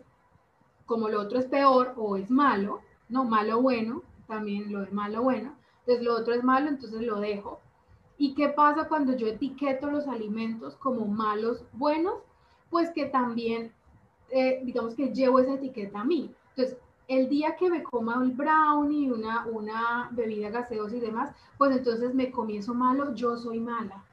como 0.86 1.08
lo 1.08 1.20
otro 1.20 1.38
es 1.38 1.46
peor 1.46 1.94
o 1.96 2.16
es 2.16 2.30
malo, 2.30 2.80
no, 3.11 3.25
malo 3.25 3.61
bueno, 3.61 4.03
también 4.27 4.73
lo 4.73 4.81
de 4.81 4.90
malo 4.92 5.23
bueno, 5.23 5.55
entonces 5.81 6.05
lo 6.05 6.16
otro 6.16 6.35
es 6.35 6.44
malo, 6.44 6.68
entonces 6.68 7.03
lo 7.03 7.20
dejo. 7.20 7.61
¿Y 8.16 8.35
qué 8.35 8.49
pasa 8.49 8.88
cuando 8.88 9.16
yo 9.16 9.27
etiqueto 9.27 9.90
los 9.90 10.07
alimentos 10.07 10.77
como 10.77 11.07
malos 11.07 11.64
buenos? 11.73 12.14
Pues 12.70 12.90
que 12.90 13.07
también, 13.07 13.73
eh, 14.31 14.61
digamos 14.62 14.94
que 14.94 15.12
llevo 15.12 15.40
esa 15.40 15.55
etiqueta 15.55 16.01
a 16.01 16.05
mí. 16.05 16.33
Entonces, 16.51 16.79
el 17.09 17.29
día 17.29 17.57
que 17.57 17.68
me 17.68 17.83
coma 17.83 18.18
un 18.18 18.37
brownie, 18.37 19.11
una, 19.11 19.46
una 19.46 20.09
bebida 20.12 20.51
gaseosa 20.51 20.96
y 20.96 21.01
demás, 21.01 21.33
pues 21.59 21.77
entonces 21.77 22.14
me 22.14 22.31
comienzo 22.31 22.73
malo, 22.73 23.14
yo 23.14 23.37
soy 23.37 23.59
mala. 23.59 24.05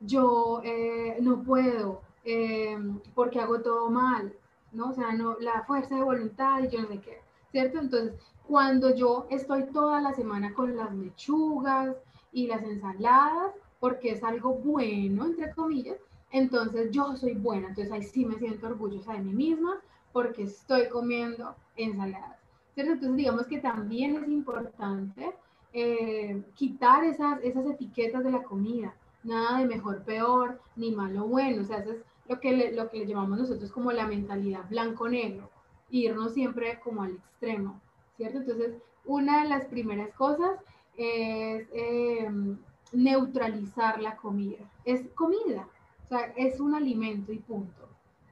Yo 0.00 0.62
eh, 0.64 1.18
no 1.20 1.42
puedo, 1.42 2.00
eh, 2.24 2.78
porque 3.14 3.40
hago 3.40 3.60
todo 3.60 3.90
mal, 3.90 4.32
¿no? 4.72 4.88
O 4.90 4.92
sea, 4.94 5.12
no, 5.12 5.36
la 5.38 5.64
fuerza 5.64 5.94
de 5.96 6.02
voluntad 6.02 6.62
y 6.62 6.68
yo 6.68 6.80
no 6.80 6.88
sé 6.88 7.00
qué. 7.00 7.21
¿Cierto? 7.52 7.78
Entonces, 7.78 8.14
cuando 8.48 8.94
yo 8.94 9.26
estoy 9.30 9.64
toda 9.72 10.00
la 10.00 10.12
semana 10.14 10.52
con 10.52 10.76
las 10.76 10.92
lechugas 10.94 11.94
y 12.32 12.48
las 12.48 12.62
ensaladas, 12.62 13.52
porque 13.78 14.10
es 14.10 14.24
algo 14.24 14.54
bueno, 14.54 15.26
entre 15.26 15.52
comillas, 15.52 15.98
entonces 16.30 16.90
yo 16.90 17.14
soy 17.16 17.34
buena, 17.34 17.68
entonces 17.68 17.92
ahí 17.92 18.02
sí 18.02 18.24
me 18.24 18.38
siento 18.38 18.66
orgullosa 18.66 19.12
de 19.12 19.20
mí 19.20 19.32
misma 19.32 19.80
porque 20.12 20.44
estoy 20.44 20.88
comiendo 20.88 21.54
ensaladas. 21.76 22.38
¿cierto? 22.74 22.92
Entonces, 22.92 23.16
digamos 23.16 23.46
que 23.46 23.58
también 23.58 24.16
es 24.16 24.28
importante 24.28 25.34
eh, 25.74 26.42
quitar 26.54 27.04
esas, 27.04 27.38
esas 27.42 27.66
etiquetas 27.66 28.24
de 28.24 28.30
la 28.30 28.42
comida, 28.42 28.94
nada 29.22 29.58
de 29.58 29.66
mejor, 29.66 30.02
peor, 30.02 30.60
ni 30.74 30.90
malo, 30.90 31.26
bueno, 31.26 31.62
o 31.62 31.64
sea, 31.64 31.78
eso 31.78 31.92
es 31.92 31.98
lo 32.28 32.40
que, 32.40 32.72
lo 32.72 32.88
que 32.88 32.98
le 32.98 33.06
llamamos 33.06 33.38
nosotros 33.38 33.70
como 33.70 33.92
la 33.92 34.06
mentalidad 34.06 34.68
blanco-negro 34.68 35.51
irnos 35.92 36.32
siempre 36.32 36.80
como 36.80 37.02
al 37.02 37.12
extremo, 37.12 37.80
¿cierto? 38.16 38.38
Entonces, 38.38 38.74
una 39.04 39.42
de 39.42 39.48
las 39.48 39.66
primeras 39.66 40.12
cosas 40.14 40.58
es 40.96 41.68
em, 41.72 42.58
neutralizar 42.92 44.00
la 44.00 44.16
comida. 44.16 44.58
Es 44.84 45.06
comida, 45.14 45.68
o 46.04 46.08
sea, 46.08 46.32
es 46.36 46.58
un 46.60 46.74
alimento 46.74 47.32
y 47.32 47.38
punto. 47.38 47.88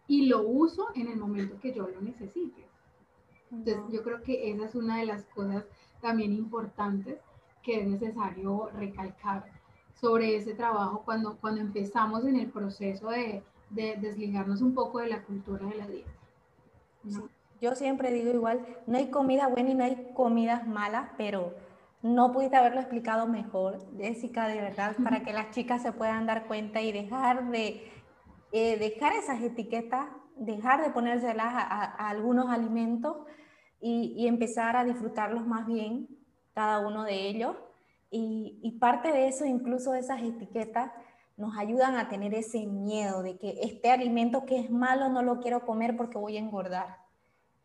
Y 0.08 0.26
lo 0.26 0.42
uso 0.42 0.88
en 0.94 1.08
el 1.08 1.18
momento 1.18 1.60
que 1.60 1.72
yo 1.72 1.86
lo 1.86 2.00
necesite. 2.00 2.66
Entonces, 3.52 3.82
yo 3.92 4.02
creo 4.02 4.22
que 4.22 4.50
esa 4.50 4.64
es 4.64 4.74
una 4.74 4.98
de 4.98 5.06
las 5.06 5.24
cosas 5.26 5.64
también 6.00 6.32
importantes 6.32 7.18
que 7.62 7.80
es 7.80 7.86
necesario 7.86 8.70
recalcar 8.74 9.44
sobre 10.00 10.36
ese 10.36 10.54
trabajo 10.54 11.02
cuando, 11.04 11.36
cuando 11.36 11.60
empezamos 11.60 12.24
en 12.24 12.36
el 12.36 12.48
proceso 12.48 13.10
de, 13.10 13.42
de 13.68 13.96
desligarnos 14.00 14.62
un 14.62 14.72
poco 14.72 15.00
de 15.00 15.08
la 15.08 15.22
cultura 15.24 15.66
de 15.66 15.76
la 15.76 15.86
dieta. 15.86 16.10
Yo 17.60 17.74
siempre 17.74 18.10
digo 18.12 18.32
igual, 18.32 18.64
no 18.86 18.96
hay 18.96 19.10
comida 19.10 19.46
buena 19.48 19.70
y 19.70 19.74
no 19.74 19.84
hay 19.84 20.12
comidas 20.14 20.66
malas, 20.66 21.10
pero 21.18 21.54
no 22.02 22.32
pudiste 22.32 22.56
haberlo 22.56 22.80
explicado 22.80 23.26
mejor, 23.26 23.78
Jessica, 23.98 24.48
de 24.48 24.60
verdad, 24.60 24.96
para 25.04 25.22
que 25.22 25.32
las 25.32 25.50
chicas 25.50 25.82
se 25.82 25.92
puedan 25.92 26.26
dar 26.26 26.46
cuenta 26.46 26.80
y 26.80 26.92
dejar 26.92 27.50
de 27.50 27.90
eh, 28.52 28.78
dejar 28.78 29.12
esas 29.12 29.42
etiquetas, 29.42 30.08
dejar 30.36 30.82
de 30.82 30.90
ponérselas 30.90 31.52
a, 31.54 32.08
algunos 32.08 32.48
alimentos 32.48 33.18
y, 33.80 34.14
y, 34.16 34.26
empezar 34.26 34.76
a 34.76 34.84
disfrutarlos 34.84 35.46
más 35.46 35.66
bien, 35.66 36.08
cada 36.54 36.80
uno 36.80 37.04
de 37.04 37.28
ellos. 37.28 37.56
Y, 38.10 38.58
y 38.62 38.78
parte 38.78 39.12
de 39.12 39.28
eso, 39.28 39.44
incluso 39.44 39.94
esas 39.94 40.22
etiquetas, 40.22 40.90
nos 41.36 41.56
ayudan 41.56 41.96
a 41.96 42.08
tener 42.08 42.34
ese 42.34 42.66
miedo 42.66 43.22
de 43.22 43.38
que 43.38 43.60
este 43.62 43.90
alimento 43.90 44.44
que 44.46 44.58
es 44.58 44.70
malo 44.70 45.08
no 45.08 45.22
lo 45.22 45.40
quiero 45.40 45.64
comer 45.64 45.96
porque 45.96 46.18
voy 46.18 46.36
a 46.36 46.40
engordar. 46.40 46.99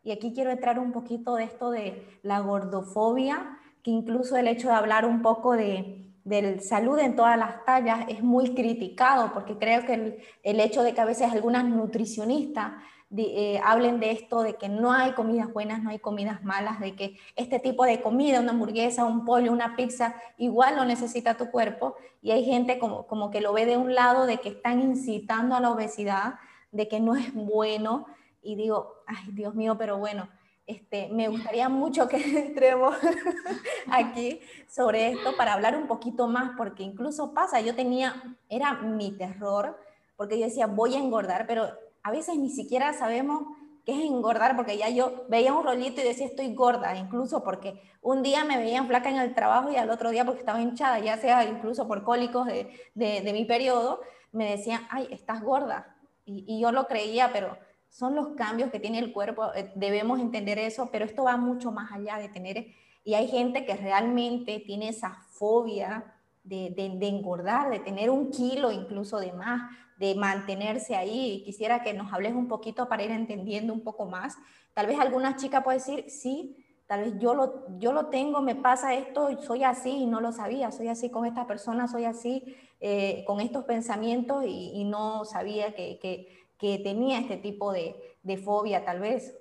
Y 0.06 0.12
aquí 0.12 0.32
quiero 0.32 0.52
entrar 0.52 0.78
un 0.78 0.92
poquito 0.92 1.34
de 1.34 1.42
esto 1.42 1.72
de 1.72 2.20
la 2.22 2.38
gordofobia, 2.38 3.58
que 3.82 3.90
incluso 3.90 4.36
el 4.36 4.46
hecho 4.46 4.68
de 4.68 4.74
hablar 4.74 5.04
un 5.04 5.20
poco 5.20 5.56
de, 5.56 6.12
del 6.22 6.60
salud 6.60 6.96
en 7.00 7.16
todas 7.16 7.36
las 7.36 7.64
tallas 7.64 8.06
es 8.06 8.22
muy 8.22 8.54
criticado, 8.54 9.32
porque 9.32 9.58
creo 9.58 9.84
que 9.84 10.22
el, 10.44 10.60
hecho 10.60 10.84
de 10.84 10.94
que 10.94 11.00
a 11.00 11.04
veces 11.06 11.32
algunas 11.32 11.64
nutricionistas 11.64 12.74
eh, 13.16 13.60
hablen 13.64 13.98
de 13.98 14.12
esto, 14.12 14.44
de 14.44 14.54
que 14.54 14.68
no 14.68 14.92
hay 14.92 15.10
comidas 15.10 15.52
buenas, 15.52 15.82
no 15.82 15.90
hay 15.90 15.98
comidas 15.98 16.44
malas, 16.44 16.78
de 16.78 16.94
que 16.94 17.18
este 17.34 17.58
tipo 17.58 17.84
de 17.84 18.00
comida, 18.00 18.38
una 18.38 18.52
hamburguesa, 18.52 19.06
un 19.06 19.24
pollo, 19.24 19.50
una 19.50 19.74
pizza, 19.74 20.14
igual 20.38 20.76
lo 20.76 20.84
necesita 20.84 21.36
tu 21.36 21.50
cuerpo, 21.50 21.96
y 22.22 22.30
hay 22.30 22.44
gente 22.44 22.78
como, 22.78 23.08
como 23.08 23.32
que 23.32 23.40
lo 23.40 23.52
ve 23.52 23.66
de 23.66 23.76
un 23.76 23.92
lado, 23.96 24.26
de 24.26 24.38
que 24.38 24.50
están 24.50 24.80
incitando 24.82 25.56
a 25.56 25.60
la 25.60 25.72
obesidad, 25.72 26.34
de 26.70 26.86
que 26.86 27.00
no 27.00 27.16
es 27.16 27.34
bueno, 27.34 28.06
y 28.46 28.54
digo, 28.54 29.02
ay 29.06 29.32
Dios 29.32 29.54
mío, 29.54 29.76
pero 29.76 29.98
bueno, 29.98 30.28
este, 30.66 31.08
me 31.12 31.28
gustaría 31.28 31.68
mucho 31.68 32.08
que 32.08 32.16
entremos 32.46 32.96
aquí 33.90 34.40
sobre 34.68 35.10
esto 35.10 35.36
para 35.36 35.52
hablar 35.52 35.76
un 35.76 35.86
poquito 35.86 36.26
más, 36.26 36.52
porque 36.56 36.82
incluso 36.82 37.32
pasa, 37.34 37.60
yo 37.60 37.74
tenía, 37.74 38.36
era 38.48 38.74
mi 38.74 39.12
terror, 39.12 39.78
porque 40.16 40.38
yo 40.38 40.46
decía, 40.46 40.66
voy 40.66 40.94
a 40.94 40.98
engordar, 40.98 41.46
pero 41.46 41.68
a 42.02 42.10
veces 42.10 42.36
ni 42.36 42.50
siquiera 42.50 42.92
sabemos 42.94 43.42
qué 43.84 43.92
es 43.92 44.10
engordar, 44.10 44.56
porque 44.56 44.76
ya 44.76 44.88
yo 44.88 45.26
veía 45.28 45.52
un 45.52 45.64
rolito 45.64 46.00
y 46.00 46.04
decía, 46.04 46.26
estoy 46.26 46.52
gorda, 46.54 46.96
incluso 46.96 47.44
porque 47.44 47.80
un 48.00 48.22
día 48.22 48.44
me 48.44 48.58
veían 48.58 48.88
flaca 48.88 49.08
en 49.08 49.16
el 49.16 49.34
trabajo 49.34 49.70
y 49.70 49.76
al 49.76 49.90
otro 49.90 50.10
día 50.10 50.24
porque 50.24 50.40
estaba 50.40 50.60
hinchada, 50.60 50.98
ya 50.98 51.16
sea 51.18 51.44
incluso 51.44 51.86
por 51.86 52.02
cólicos 52.02 52.46
de, 52.46 52.68
de, 52.94 53.32
mi 53.32 53.44
periodo, 53.44 54.00
me 54.32 54.50
decían, 54.50 54.82
ay, 54.90 55.06
estás 55.12 55.42
gorda. 55.42 55.96
Y, 56.24 56.44
y 56.48 56.60
yo 56.60 56.72
lo 56.72 56.88
creía, 56.88 57.30
pero 57.32 57.56
son 57.90 58.14
los 58.14 58.28
cambios 58.36 58.70
que 58.70 58.80
tiene 58.80 58.98
el 58.98 59.12
cuerpo, 59.12 59.52
eh, 59.54 59.72
debemos 59.74 60.20
entender 60.20 60.58
eso, 60.58 60.90
pero 60.92 61.04
esto 61.04 61.24
va 61.24 61.36
mucho 61.36 61.72
más 61.72 61.92
allá 61.92 62.18
de 62.18 62.28
tener, 62.28 62.66
y 63.04 63.14
hay 63.14 63.28
gente 63.28 63.64
que 63.64 63.76
realmente 63.76 64.62
tiene 64.66 64.88
esa 64.88 65.14
fobia 65.30 66.12
de, 66.42 66.70
de, 66.76 67.08
engordar, 67.08 67.70
de 67.70 67.80
tener 67.80 68.10
un 68.10 68.30
kilo 68.30 68.70
incluso 68.72 69.18
de 69.18 69.32
más, 69.32 69.62
de 69.96 70.14
mantenerse 70.14 70.94
ahí. 70.94 71.42
Quisiera 71.44 71.82
que 71.82 71.94
nos 71.94 72.12
hables 72.12 72.34
un 72.34 72.48
poquito 72.48 72.88
para 72.88 73.02
ir 73.02 73.10
entendiendo 73.10 73.72
un 73.72 73.82
poco 73.82 74.06
más. 74.06 74.36
Tal 74.74 74.86
vez 74.86 74.98
alguna 74.98 75.36
chica 75.36 75.62
puede 75.62 75.78
decir, 75.78 76.04
sí, 76.08 76.56
tal 76.86 77.02
vez 77.02 77.14
yo 77.18 77.34
lo, 77.34 77.78
yo 77.78 77.92
lo 77.92 78.06
tengo, 78.06 78.42
me 78.42 78.54
pasa 78.54 78.94
esto, 78.94 79.40
soy 79.42 79.64
así 79.64 79.90
y 79.90 80.06
no 80.06 80.20
lo 80.20 80.32
sabía, 80.32 80.70
soy 80.70 80.88
así 80.88 81.10
con 81.10 81.26
esta 81.26 81.46
persona, 81.46 81.88
soy 81.88 82.04
así 82.04 82.56
eh, 82.80 83.24
con 83.26 83.40
estos 83.40 83.64
pensamientos 83.64 84.44
y, 84.46 84.84
no 84.84 85.24
sabía 85.24 85.74
que 85.74 86.45
que 86.58 86.78
tenía 86.78 87.20
este 87.20 87.36
tipo 87.36 87.72
de, 87.72 87.96
de 88.22 88.36
fobia 88.36 88.84
tal 88.84 89.00
vez. 89.00 89.36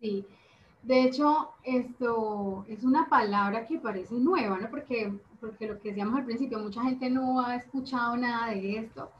Sí, 0.00 0.26
de 0.86 1.02
hecho, 1.02 1.50
esto 1.64 2.64
es 2.68 2.84
una 2.84 3.08
palabra 3.08 3.66
que 3.66 3.80
parece 3.80 4.14
nueva, 4.14 4.56
¿no? 4.56 4.70
Porque, 4.70 5.12
porque 5.40 5.66
lo 5.66 5.80
que 5.80 5.88
decíamos 5.88 6.16
al 6.16 6.24
principio, 6.24 6.60
mucha 6.60 6.82
gente 6.82 7.10
no 7.10 7.40
ha 7.40 7.56
escuchado 7.56 8.16
nada 8.16 8.52
de 8.52 8.78
esto. 8.78 9.10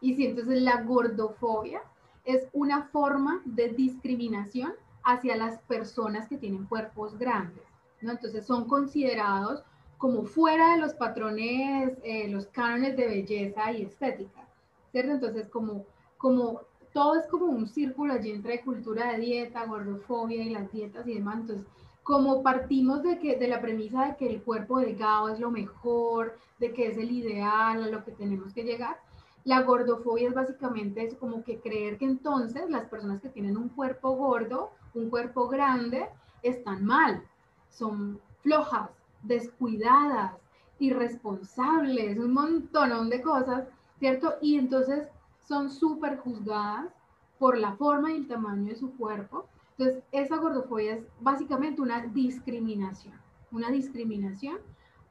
Y 0.00 0.14
si 0.14 0.24
entonces 0.24 0.62
la 0.62 0.80
gordofobia 0.80 1.82
es 2.24 2.48
una 2.54 2.84
forma 2.84 3.42
de 3.44 3.68
discriminación 3.68 4.72
hacia 5.02 5.36
las 5.36 5.58
personas 5.60 6.26
que 6.26 6.38
tienen 6.38 6.64
cuerpos 6.64 7.18
grandes, 7.18 7.64
¿no? 8.00 8.12
Entonces 8.12 8.46
son 8.46 8.66
considerados 8.66 9.62
como 9.98 10.24
fuera 10.24 10.72
de 10.72 10.78
los 10.78 10.94
patrones, 10.94 11.98
eh, 12.02 12.28
los 12.28 12.46
cánones 12.46 12.96
de 12.96 13.06
belleza 13.06 13.72
y 13.72 13.82
estética. 13.82 14.48
¿Cierto? 14.92 15.12
Entonces, 15.12 15.48
como, 15.48 15.84
como 16.18 16.62
todo 16.92 17.16
es 17.18 17.26
como 17.26 17.46
un 17.46 17.66
círculo 17.66 18.14
allí 18.14 18.30
entre 18.30 18.62
cultura 18.62 19.12
de 19.12 19.18
dieta, 19.18 19.66
gordofobia 19.66 20.42
y 20.42 20.50
las 20.50 20.70
dietas 20.72 21.06
y 21.06 21.14
demás, 21.14 21.40
entonces, 21.40 21.66
como 22.02 22.42
partimos 22.42 23.02
de, 23.02 23.18
que, 23.18 23.36
de 23.36 23.48
la 23.48 23.60
premisa 23.60 24.06
de 24.06 24.16
que 24.16 24.28
el 24.28 24.42
cuerpo 24.42 24.80
delgado 24.80 25.28
es 25.28 25.38
lo 25.38 25.50
mejor, 25.50 26.36
de 26.58 26.72
que 26.72 26.88
es 26.88 26.98
el 26.98 27.10
ideal, 27.10 27.84
a 27.84 27.88
lo 27.88 28.04
que 28.04 28.12
tenemos 28.12 28.52
que 28.52 28.64
llegar, 28.64 28.98
la 29.44 29.62
gordofobia 29.62 30.28
es 30.28 30.34
básicamente 30.34 31.04
eso, 31.04 31.18
como 31.18 31.44
que 31.44 31.60
creer 31.60 31.98
que 31.98 32.04
entonces 32.04 32.68
las 32.68 32.86
personas 32.86 33.20
que 33.20 33.28
tienen 33.28 33.56
un 33.56 33.68
cuerpo 33.68 34.10
gordo, 34.12 34.70
un 34.94 35.08
cuerpo 35.08 35.48
grande, 35.48 36.08
están 36.42 36.84
mal, 36.84 37.22
son 37.70 38.20
flojas, 38.42 38.90
descuidadas, 39.22 40.32
irresponsables, 40.78 42.18
un 42.18 42.32
montón 42.32 43.10
de 43.10 43.22
cosas 43.22 43.64
¿cierto? 44.00 44.34
Y 44.40 44.58
entonces 44.58 45.06
son 45.46 45.70
súper 45.70 46.18
juzgadas 46.18 46.92
por 47.38 47.56
la 47.56 47.76
forma 47.76 48.10
y 48.12 48.16
el 48.16 48.26
tamaño 48.26 48.64
de 48.64 48.74
su 48.74 48.96
cuerpo. 48.96 49.46
Entonces, 49.76 50.02
esa 50.10 50.36
gordofobia 50.36 50.94
es 50.94 51.04
básicamente 51.20 51.80
una 51.80 52.06
discriminación, 52.06 53.14
una 53.52 53.70
discriminación 53.70 54.58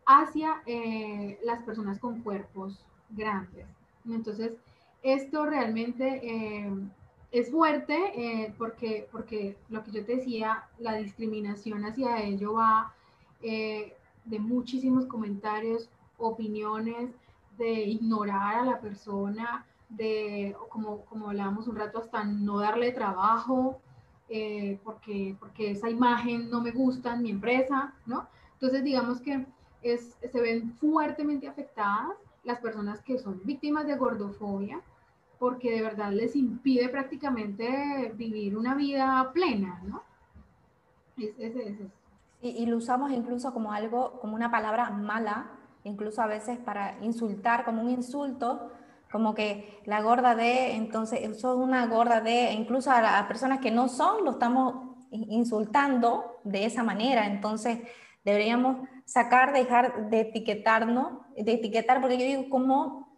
hacia 0.05 0.61
eh, 0.65 1.39
las 1.43 1.63
personas 1.63 1.99
con 1.99 2.21
cuerpos 2.21 2.83
grandes. 3.11 3.67
Entonces, 4.07 4.53
esto 5.03 5.45
realmente 5.45 6.19
eh, 6.23 6.71
es 7.31 7.51
fuerte 7.51 7.95
eh, 8.15 8.53
porque, 8.57 9.07
porque 9.11 9.55
lo 9.69 9.83
que 9.83 9.91
yo 9.91 10.03
te 10.03 10.15
decía, 10.15 10.63
la 10.79 10.95
discriminación 10.95 11.85
hacia 11.85 12.21
ello 12.23 12.53
va 12.53 12.93
de 13.41 14.39
muchísimos 14.39 15.05
comentarios, 15.05 15.89
opiniones, 16.17 17.09
de 17.59 17.81
ignorar 17.81 18.59
a 18.59 18.65
la 18.65 18.79
persona, 18.79 19.65
de, 19.89 20.55
como, 20.69 21.05
como 21.05 21.29
hablábamos 21.29 21.67
un 21.67 21.75
rato, 21.75 21.99
hasta 21.99 22.23
no 22.23 22.59
darle 22.59 22.91
trabajo, 22.91 23.79
eh, 24.29 24.79
porque, 24.83 25.35
porque 25.39 25.71
esa 25.71 25.89
imagen 25.89 26.49
no 26.49 26.61
me 26.61 26.71
gusta 26.71 27.13
en 27.13 27.21
mi 27.21 27.29
empresa, 27.31 27.93
¿no? 28.05 28.27
Entonces, 28.53 28.83
digamos 28.83 29.19
que 29.21 29.45
es, 29.81 30.17
se 30.31 30.41
ven 30.41 30.71
fuertemente 30.73 31.47
afectadas 31.47 32.15
las 32.43 32.59
personas 32.59 33.01
que 33.01 33.17
son 33.19 33.41
víctimas 33.43 33.85
de 33.85 33.97
gordofobia, 33.97 34.81
porque 35.37 35.71
de 35.71 35.81
verdad 35.81 36.11
les 36.11 36.35
impide 36.35 36.89
prácticamente 36.89 38.13
vivir 38.15 38.57
una 38.57 38.75
vida 38.75 39.31
plena, 39.33 39.81
¿no? 39.85 40.03
Es, 41.17 41.53
y, 42.41 42.47
y, 42.49 42.65
lo 42.65 42.77
usamos 42.77 43.11
incluso 43.11 43.53
como 43.53 43.73
algo, 43.73 44.19
como 44.21 44.35
una 44.35 44.49
palabra 44.49 44.89
mala 44.89 45.58
incluso 45.83 46.21
a 46.21 46.27
veces 46.27 46.57
para 46.57 46.97
insultar, 47.01 47.65
como 47.65 47.81
un 47.81 47.89
insulto, 47.89 48.71
como 49.11 49.33
que 49.33 49.79
la 49.85 50.01
gorda 50.01 50.35
de, 50.35 50.75
entonces, 50.75 51.39
sos 51.39 51.57
una 51.57 51.87
gorda 51.87 52.21
de, 52.21 52.51
incluso 52.53 52.91
a, 52.91 53.01
las 53.01 53.23
personas 53.23 53.59
que 53.59 53.71
no 53.71 53.87
son, 53.87 54.23
lo 54.23 54.31
estamos 54.31 54.95
insultando 55.11 56.39
de 56.43 56.65
esa 56.65 56.83
manera, 56.83 57.25
entonces 57.25 57.79
deberíamos 58.23 58.87
sacar, 59.05 59.53
dejar 59.53 60.09
de 60.09 60.21
etiquetarnos, 60.21 61.13
de 61.35 61.53
etiquetar, 61.53 62.01
porque 62.01 62.17
yo 62.17 62.25
digo, 62.25 62.49
¿cómo, 62.49 63.09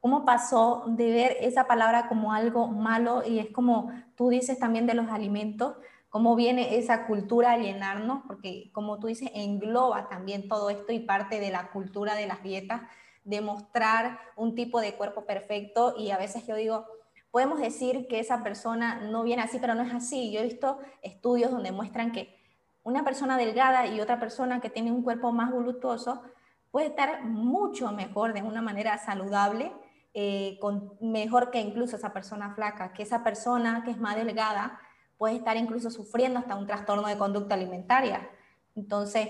cómo 0.00 0.24
pasó 0.24 0.84
de 0.88 1.12
ver 1.12 1.36
esa 1.40 1.68
palabra 1.68 2.08
como 2.08 2.32
algo 2.32 2.66
malo? 2.66 3.22
Y 3.24 3.38
es 3.38 3.50
como 3.50 3.92
tú 4.16 4.30
dices 4.30 4.58
también 4.58 4.86
de 4.86 4.94
los 4.94 5.08
alimentos, 5.08 5.76
cómo 6.12 6.36
viene 6.36 6.76
esa 6.76 7.06
cultura 7.06 7.52
a 7.52 7.56
llenarnos, 7.56 8.20
porque 8.26 8.70
como 8.74 8.98
tú 8.98 9.06
dices, 9.06 9.30
engloba 9.34 10.10
también 10.10 10.46
todo 10.46 10.68
esto 10.68 10.92
y 10.92 10.98
parte 10.98 11.40
de 11.40 11.50
la 11.50 11.70
cultura 11.70 12.14
de 12.14 12.26
las 12.26 12.42
dietas, 12.42 12.82
de 13.24 13.40
mostrar 13.40 14.18
un 14.36 14.54
tipo 14.54 14.82
de 14.82 14.94
cuerpo 14.94 15.24
perfecto 15.24 15.94
y 15.96 16.10
a 16.10 16.18
veces 16.18 16.46
yo 16.46 16.54
digo, 16.54 16.84
podemos 17.30 17.60
decir 17.60 18.08
que 18.08 18.20
esa 18.20 18.42
persona 18.42 18.96
no 18.96 19.22
viene 19.22 19.40
así, 19.40 19.58
pero 19.58 19.74
no 19.74 19.80
es 19.84 19.94
así. 19.94 20.30
Yo 20.30 20.40
he 20.40 20.44
visto 20.44 20.80
estudios 21.00 21.50
donde 21.50 21.72
muestran 21.72 22.12
que 22.12 22.38
una 22.82 23.04
persona 23.04 23.38
delgada 23.38 23.86
y 23.86 23.98
otra 23.98 24.20
persona 24.20 24.60
que 24.60 24.68
tiene 24.68 24.92
un 24.92 25.02
cuerpo 25.02 25.32
más 25.32 25.50
voluptuoso 25.50 26.20
puede 26.70 26.88
estar 26.88 27.24
mucho 27.24 27.90
mejor 27.90 28.34
de 28.34 28.42
una 28.42 28.60
manera 28.60 28.98
saludable, 28.98 29.72
eh, 30.12 30.58
con, 30.60 30.92
mejor 31.00 31.50
que 31.50 31.60
incluso 31.62 31.96
esa 31.96 32.12
persona 32.12 32.54
flaca, 32.54 32.92
que 32.92 33.02
esa 33.02 33.24
persona 33.24 33.82
que 33.82 33.92
es 33.92 33.98
más 33.98 34.16
delgada 34.16 34.78
puede 35.18 35.36
estar 35.36 35.56
incluso 35.56 35.90
sufriendo 35.90 36.38
hasta 36.38 36.56
un 36.56 36.66
trastorno 36.66 37.08
de 37.08 37.18
conducta 37.18 37.54
alimentaria. 37.54 38.28
Entonces, 38.74 39.28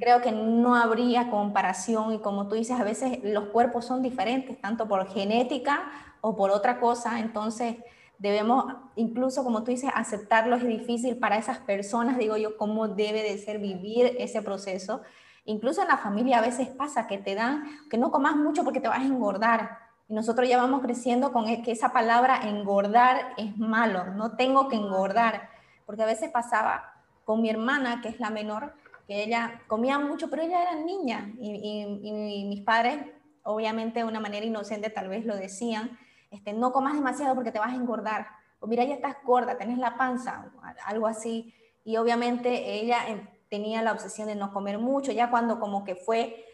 creo 0.00 0.22
que 0.22 0.32
no 0.32 0.74
habría 0.74 1.30
comparación 1.30 2.14
y 2.14 2.20
como 2.20 2.48
tú 2.48 2.54
dices, 2.54 2.80
a 2.80 2.84
veces 2.84 3.18
los 3.22 3.46
cuerpos 3.48 3.84
son 3.84 4.02
diferentes, 4.02 4.58
tanto 4.60 4.88
por 4.88 5.06
genética 5.06 5.90
o 6.22 6.34
por 6.34 6.50
otra 6.50 6.80
cosa, 6.80 7.20
entonces 7.20 7.76
debemos, 8.18 8.64
incluso 8.96 9.44
como 9.44 9.64
tú 9.64 9.70
dices, 9.70 9.90
aceptarlo 9.94 10.56
es 10.56 10.66
difícil 10.66 11.18
para 11.18 11.36
esas 11.36 11.58
personas, 11.58 12.16
digo 12.16 12.38
yo, 12.38 12.56
cómo 12.56 12.88
debe 12.88 13.22
de 13.22 13.36
ser 13.36 13.58
vivir 13.58 14.16
ese 14.18 14.40
proceso. 14.40 15.02
Incluso 15.44 15.82
en 15.82 15.88
la 15.88 15.98
familia 15.98 16.38
a 16.38 16.40
veces 16.40 16.68
pasa 16.68 17.06
que 17.06 17.18
te 17.18 17.34
dan, 17.34 17.64
que 17.90 17.98
no 17.98 18.10
comas 18.10 18.34
mucho 18.34 18.64
porque 18.64 18.80
te 18.80 18.88
vas 18.88 19.00
a 19.00 19.04
engordar. 19.04 19.83
Y 20.08 20.14
nosotros 20.14 20.48
ya 20.48 20.58
vamos 20.58 20.82
creciendo 20.82 21.32
con 21.32 21.48
e, 21.48 21.62
que 21.62 21.72
esa 21.72 21.92
palabra 21.92 22.40
engordar 22.48 23.34
es 23.36 23.56
malo, 23.56 24.04
no 24.04 24.36
tengo 24.36 24.68
que 24.68 24.76
engordar, 24.76 25.48
porque 25.86 26.02
a 26.02 26.06
veces 26.06 26.30
pasaba 26.30 26.92
con 27.24 27.40
mi 27.40 27.48
hermana, 27.48 28.00
que 28.02 28.08
es 28.08 28.20
la 28.20 28.30
menor, 28.30 28.74
que 29.06 29.22
ella 29.22 29.62
comía 29.66 29.98
mucho, 29.98 30.28
pero 30.30 30.42
ella 30.42 30.62
era 30.62 30.74
niña 30.76 31.32
y, 31.38 32.44
mis 32.48 32.60
padres, 32.60 32.98
obviamente 33.42 34.00
de 34.00 34.04
una 34.04 34.20
manera 34.20 34.46
inocente 34.46 34.90
tal 34.90 35.08
vez 35.08 35.24
lo 35.24 35.36
decían, 35.36 35.98
este, 36.30 36.52
no 36.52 36.72
comas 36.72 36.94
demasiado 36.94 37.34
porque 37.34 37.52
te 37.52 37.58
vas 37.58 37.72
a 37.72 37.76
engordar, 37.76 38.26
o 38.60 38.66
mira, 38.66 38.84
ya 38.84 38.94
estás 38.94 39.16
gorda, 39.24 39.58
tenés 39.58 39.78
la 39.78 39.96
panza, 39.96 40.50
algo 40.86 41.06
así. 41.06 41.54
Y 41.84 41.98
obviamente 41.98 42.80
ella 42.80 43.06
em, 43.08 43.28
tenía 43.50 43.82
la 43.82 43.92
obsesión 43.92 44.26
de 44.26 44.34
no 44.34 44.52
comer 44.52 44.78
mucho, 44.78 45.12
ya 45.12 45.30
cuando 45.30 45.60
como 45.60 45.84
que 45.84 45.94
fue 45.94 46.44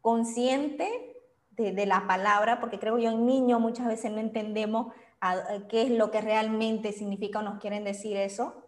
consciente 0.00 1.15
de, 1.56 1.72
de 1.72 1.86
la 1.86 2.06
palabra, 2.06 2.60
porque 2.60 2.78
creo 2.78 2.98
yo 2.98 3.10
en 3.10 3.26
niño 3.26 3.60
muchas 3.60 3.86
veces 3.86 4.12
no 4.12 4.18
entendemos 4.18 4.92
qué 5.68 5.82
es 5.82 5.90
lo 5.90 6.10
que 6.10 6.20
realmente 6.20 6.92
significa 6.92 7.40
o 7.40 7.42
nos 7.42 7.60
quieren 7.60 7.84
decir 7.84 8.16
eso, 8.16 8.66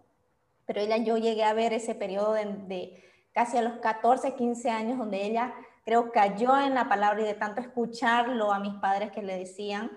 pero 0.67 0.81
ella, 0.81 0.99
yo 0.99 1.17
llegué 1.17 1.45
a 1.45 1.55
ver 1.55 1.73
ese 1.73 1.95
periodo 1.95 2.33
de, 2.35 3.03
casi 3.33 3.57
a 3.57 3.63
los 3.63 3.79
14, 3.79 4.35
15 4.35 4.71
años, 4.71 4.99
donde 4.99 5.25
ella 5.25 5.55
creo 5.85 6.13
cayó 6.13 6.59
en 6.59 6.75
la 6.75 6.89
palabra 6.89 7.23
y 7.23 7.25
de 7.25 7.35
tanto 7.35 7.61
escucharlo 7.61 8.53
a 8.53 8.59
mis 8.59 8.75
padres 8.75 9.11
que 9.11 9.23
le 9.23 9.39
decían, 9.39 9.91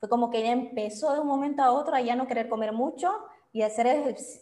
fue 0.00 0.08
como 0.08 0.30
que 0.30 0.38
ella 0.38 0.52
empezó 0.52 1.12
de 1.14 1.20
un 1.20 1.28
momento 1.28 1.62
a 1.62 1.72
otro 1.72 1.94
a 1.94 2.00
ya 2.00 2.16
no 2.16 2.26
querer 2.26 2.48
comer 2.48 2.72
mucho 2.72 3.12
y 3.52 3.62
hacer 3.62 3.86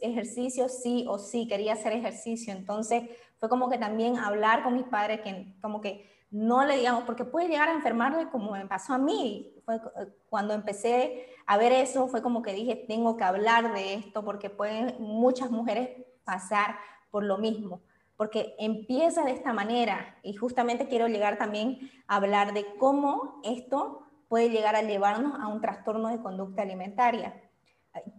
ejercicio 0.00 0.68
sí 0.68 1.04
o 1.06 1.18
sí, 1.18 1.46
quería 1.46 1.74
hacer 1.74 1.92
ejercicio. 1.92 2.54
Entonces 2.54 3.02
fue 3.38 3.48
como 3.48 3.68
que 3.68 3.76
también 3.78 4.16
hablar 4.16 4.64
con 4.64 4.74
mis 4.74 4.86
padres, 4.86 5.20
que 5.20 5.54
como 5.60 5.80
que 5.80 6.10
no 6.34 6.64
le 6.64 6.78
digamos, 6.78 7.04
porque 7.04 7.24
puede 7.24 7.46
llegar 7.46 7.68
a 7.68 7.74
enfermarle 7.74 8.28
como 8.28 8.50
me 8.50 8.66
pasó 8.66 8.92
a 8.92 8.98
mí. 8.98 9.54
Fue 9.64 9.80
cuando 10.28 10.52
empecé 10.52 11.28
a 11.46 11.56
ver 11.56 11.70
eso, 11.70 12.08
fue 12.08 12.22
como 12.22 12.42
que 12.42 12.52
dije, 12.52 12.74
tengo 12.88 13.16
que 13.16 13.22
hablar 13.22 13.72
de 13.72 13.94
esto 13.94 14.24
porque 14.24 14.50
pueden 14.50 14.96
muchas 14.98 15.52
mujeres 15.52 15.90
pasar 16.24 16.76
por 17.12 17.22
lo 17.22 17.38
mismo, 17.38 17.82
porque 18.16 18.56
empieza 18.58 19.22
de 19.22 19.30
esta 19.30 19.52
manera 19.52 20.18
y 20.24 20.34
justamente 20.34 20.88
quiero 20.88 21.06
llegar 21.06 21.38
también 21.38 21.88
a 22.08 22.16
hablar 22.16 22.52
de 22.52 22.66
cómo 22.78 23.40
esto 23.44 24.02
puede 24.28 24.50
llegar 24.50 24.74
a 24.74 24.82
llevarnos 24.82 25.38
a 25.38 25.46
un 25.46 25.60
trastorno 25.60 26.08
de 26.08 26.18
conducta 26.20 26.62
alimentaria. 26.62 27.40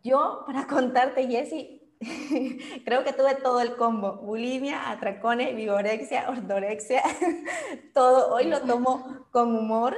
Yo, 0.06 0.44
para 0.46 0.68
contarte, 0.68 1.28
Jessie, 1.28 1.85
creo 2.86 3.04
que 3.04 3.14
tuve 3.14 3.36
todo 3.36 3.62
el 3.62 3.76
combo, 3.76 4.18
bulimia, 4.18 4.90
atracones, 4.92 5.56
vigorexia, 5.56 6.30
ortorexia, 6.30 7.02
todo. 7.94 8.34
Hoy 8.34 8.46
lo 8.46 8.62
tomo 8.62 9.26
con 9.32 9.56
humor, 9.56 9.96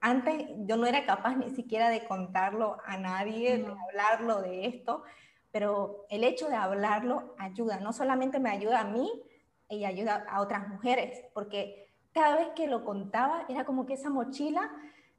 antes 0.00 0.46
yo 0.66 0.76
no 0.76 0.86
era 0.86 1.04
capaz 1.04 1.36
ni 1.36 1.50
siquiera 1.50 1.88
de 1.88 2.04
contarlo 2.04 2.78
a 2.84 2.96
nadie, 2.96 3.58
de 3.58 3.74
hablarlo 3.88 4.42
de 4.42 4.66
esto, 4.66 5.02
pero 5.50 6.06
el 6.08 6.24
hecho 6.24 6.48
de 6.48 6.56
hablarlo 6.56 7.34
ayuda, 7.38 7.80
no 7.80 7.92
solamente 7.92 8.38
me 8.38 8.50
ayuda 8.50 8.80
a 8.80 8.84
mí, 8.84 9.10
y 9.70 9.84
ayuda 9.84 10.26
a 10.28 10.40
otras 10.40 10.68
mujeres, 10.68 11.24
porque 11.32 11.88
cada 12.12 12.36
vez 12.36 12.48
que 12.56 12.66
lo 12.66 12.84
contaba 12.84 13.44
era 13.48 13.64
como 13.64 13.86
que 13.86 13.94
esa 13.94 14.10
mochila 14.10 14.70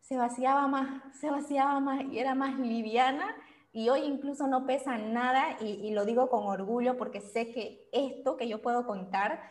se 0.01 0.17
vaciaba 0.17 0.67
más, 0.67 1.01
se 1.19 1.29
vaciaba 1.29 1.79
más 1.79 2.03
y 2.11 2.19
era 2.19 2.35
más 2.35 2.59
liviana 2.59 3.33
y 3.73 3.89
hoy 3.89 4.01
incluso 4.01 4.47
no 4.47 4.65
pesa 4.65 4.97
nada 4.97 5.57
y, 5.61 5.91
lo 5.91 6.05
digo 6.05 6.29
con 6.29 6.43
orgullo 6.45 6.97
porque 6.97 7.21
sé 7.21 7.51
que 7.51 7.87
esto 7.91 8.35
que 8.35 8.47
yo 8.47 8.61
puedo 8.61 8.85
contar 8.85 9.41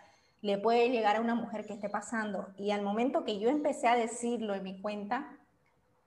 le 0.42 0.58
puede 0.58 0.90
llegar 0.90 1.16
a 1.16 1.20
una 1.20 1.34
mujer 1.34 1.66
que 1.66 1.72
esté 1.72 1.88
pasando. 1.88 2.48
Y 2.56 2.70
al 2.70 2.82
momento 2.82 3.24
que 3.24 3.38
yo 3.38 3.48
empecé 3.48 3.88
a 3.88 3.96
decirlo 3.96 4.54
en 4.54 4.62
mi 4.62 4.80
cuenta, 4.80 5.38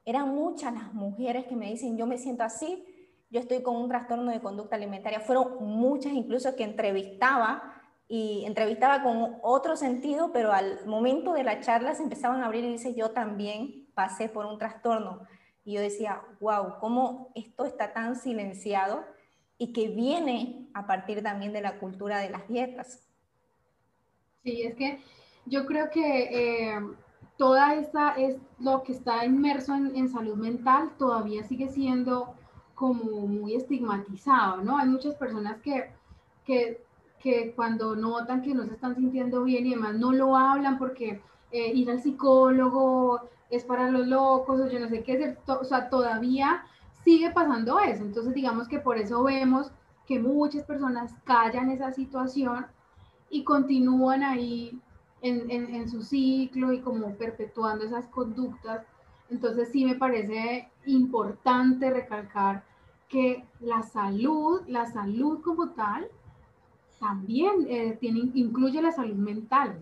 eran 0.05 0.29
muchas 0.33 0.73
las 0.73 0.93
mujeres 0.93 1.45
que 1.45 1.55
me 1.55 1.69
dicen, 1.69 1.97
yo 1.97 2.05
me 2.05 2.17
siento 2.17 2.43
así, 2.43 2.85
yo 3.29 3.39
estoy 3.39 3.63
con 3.63 3.75
un 3.75 3.89
trastorno 3.89 4.31
de 4.31 4.41
conducta 4.41 4.75
alimentaria. 4.75 5.19
Fueron 5.19 5.63
muchas 5.63 6.13
incluso 6.13 6.55
que 6.55 6.63
entrevistaba 6.63 7.81
y 8.07 8.43
entrevistaba 8.45 9.01
con 9.01 9.37
otro 9.41 9.75
sentido, 9.75 10.31
pero 10.31 10.51
al 10.51 10.85
momento 10.85 11.33
de 11.33 11.43
la 11.43 11.61
charla 11.61 11.95
se 11.95 12.03
empezaban 12.03 12.43
a 12.43 12.45
abrir 12.45 12.63
y 12.63 12.73
dice, 12.73 12.93
yo 12.93 13.11
también 13.11 13.87
pasé 13.95 14.29
por 14.29 14.45
un 14.45 14.59
trastorno. 14.59 15.21
Y 15.65 15.73
yo 15.73 15.81
decía, 15.81 16.21
wow, 16.39 16.79
cómo 16.79 17.31
esto 17.35 17.65
está 17.65 17.93
tan 17.93 18.15
silenciado 18.15 19.05
y 19.57 19.71
que 19.71 19.89
viene 19.89 20.67
a 20.73 20.85
partir 20.87 21.23
también 21.23 21.53
de 21.53 21.61
la 21.61 21.79
cultura 21.79 22.19
de 22.19 22.29
las 22.29 22.47
dietas. 22.47 23.07
Sí, 24.43 24.63
es 24.63 24.75
que 24.75 24.99
yo 25.45 25.65
creo 25.65 25.89
que 25.89 26.73
eh, 26.73 26.79
toda 27.37 27.75
esta 27.75 28.15
es 28.15 28.37
lo 28.59 28.83
que 28.83 28.93
está 28.93 29.25
inmerso 29.25 29.73
en, 29.73 30.09
salud 30.09 30.35
mental 30.35 30.91
todavía 30.97 31.43
sigue 31.43 31.69
siendo 31.69 32.35
como 32.75 33.27
muy 33.27 33.55
estigmatizado, 33.55 34.61
¿no? 34.63 34.77
Hay 34.77 34.87
muchas 34.87 35.15
personas 35.15 35.61
que, 35.61 35.91
que, 36.45 36.83
que 37.19 37.53
cuando 37.55 37.95
notan 37.95 38.41
que 38.41 38.53
no 38.53 38.65
se 38.65 38.73
están 38.73 38.95
sintiendo 38.95 39.43
bien 39.43 39.65
y 39.65 39.71
demás 39.71 39.95
no 39.95 40.11
lo 40.11 40.35
hablan 40.35 40.77
porque 40.77 41.21
eh, 41.51 41.71
ir 41.73 41.89
al 41.89 42.01
psicólogo 42.01 43.29
es 43.55 43.63
para 43.63 43.89
los 43.89 44.07
locos 44.07 44.59
o 44.59 44.69
yo 44.69 44.79
no 44.79 44.89
sé 44.89 45.03
qué, 45.03 45.37
o 45.47 45.63
sea, 45.63 45.89
todavía 45.89 46.63
sigue 47.03 47.31
pasando 47.31 47.79
eso. 47.79 48.03
Entonces, 48.03 48.33
digamos 48.33 48.67
que 48.67 48.79
por 48.79 48.97
eso 48.97 49.23
vemos 49.23 49.71
que 50.07 50.19
muchas 50.19 50.63
personas 50.63 51.13
callan 51.23 51.69
esa 51.69 51.91
situación 51.91 52.65
y 53.29 53.43
continúan 53.43 54.23
ahí 54.23 54.79
en, 55.21 55.49
en, 55.49 55.89
su 55.89 56.01
ciclo 56.01 56.73
y 56.73 56.81
como 56.81 57.15
perpetuando 57.15 57.85
esas 57.85 58.07
conductas. 58.07 58.85
Entonces 59.29 59.69
sí 59.71 59.85
me 59.85 59.95
parece 59.95 60.69
importante 60.85 61.89
recalcar 61.89 62.63
que 63.07 63.45
la 63.61 63.81
salud, 63.83 64.61
la 64.67 64.85
salud 64.85 65.41
como 65.41 65.69
tal, 65.69 66.07
también 66.99 67.65
eh, 67.69 67.97
tiene, 67.99 68.31
incluye 68.33 68.81
la 68.81 68.91
salud 68.91 69.15
mental. 69.15 69.79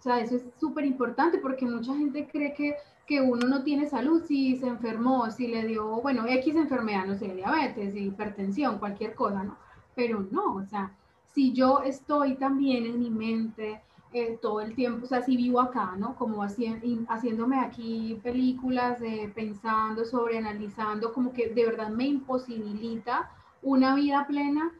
O 0.00 0.02
sea, 0.02 0.18
eso 0.20 0.36
es 0.36 0.44
súper 0.58 0.86
importante 0.86 1.36
porque 1.36 1.66
mucha 1.66 1.94
gente 1.94 2.26
cree 2.26 2.54
que, 2.54 2.74
que, 3.06 3.20
uno 3.20 3.46
no 3.46 3.62
tiene 3.62 3.86
salud 3.86 4.24
si 4.26 4.56
se 4.56 4.66
enfermó, 4.66 5.30
si 5.30 5.46
le 5.46 5.66
dio, 5.66 6.00
bueno, 6.00 6.24
X 6.26 6.56
enfermedad, 6.56 7.04
no 7.04 7.14
sé, 7.14 7.34
diabetes, 7.34 7.94
hipertensión, 7.94 8.78
cualquier 8.78 9.14
cosa, 9.14 9.44
¿no? 9.44 9.58
Pero 9.94 10.26
no, 10.30 10.54
o 10.54 10.64
sea, 10.64 10.96
si 11.34 11.52
yo 11.52 11.82
estoy 11.84 12.36
también 12.36 12.86
en 12.86 12.98
mi 12.98 13.10
mente 13.10 13.82
eh, 14.14 14.38
todo 14.40 14.62
el 14.62 14.74
tiempo, 14.74 15.04
o 15.04 15.08
sea, 15.08 15.20
si 15.20 15.36
vivo 15.36 15.60
acá, 15.60 15.94
¿no? 15.98 16.16
Como 16.16 16.42
haciéndome 16.42 17.60
aquí 17.60 18.18
películas, 18.22 19.00
pensando 19.34 20.06
sobre, 20.06 20.38
analizando, 20.38 21.12
como 21.12 21.34
que 21.34 21.50
de 21.50 21.66
verdad 21.66 21.90
me 21.90 22.06
imposibilita 22.06 23.30
una 23.62 23.94
vida 23.94 24.26
plena, 24.26 24.72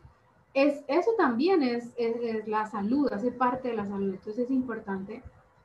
es, 0.54 0.82
eso 0.88 1.10
también 1.16 1.62
es, 1.62 1.92
es, 1.96 2.46
la 2.46 2.66
salud, 2.66 3.12
hace 3.12 3.30
parte 3.30 3.68
de 3.68 3.76
la 3.76 3.86
salud. 3.86 4.14
Entonces 4.14 4.44
es 4.44 4.50
importante, 4.50 5.22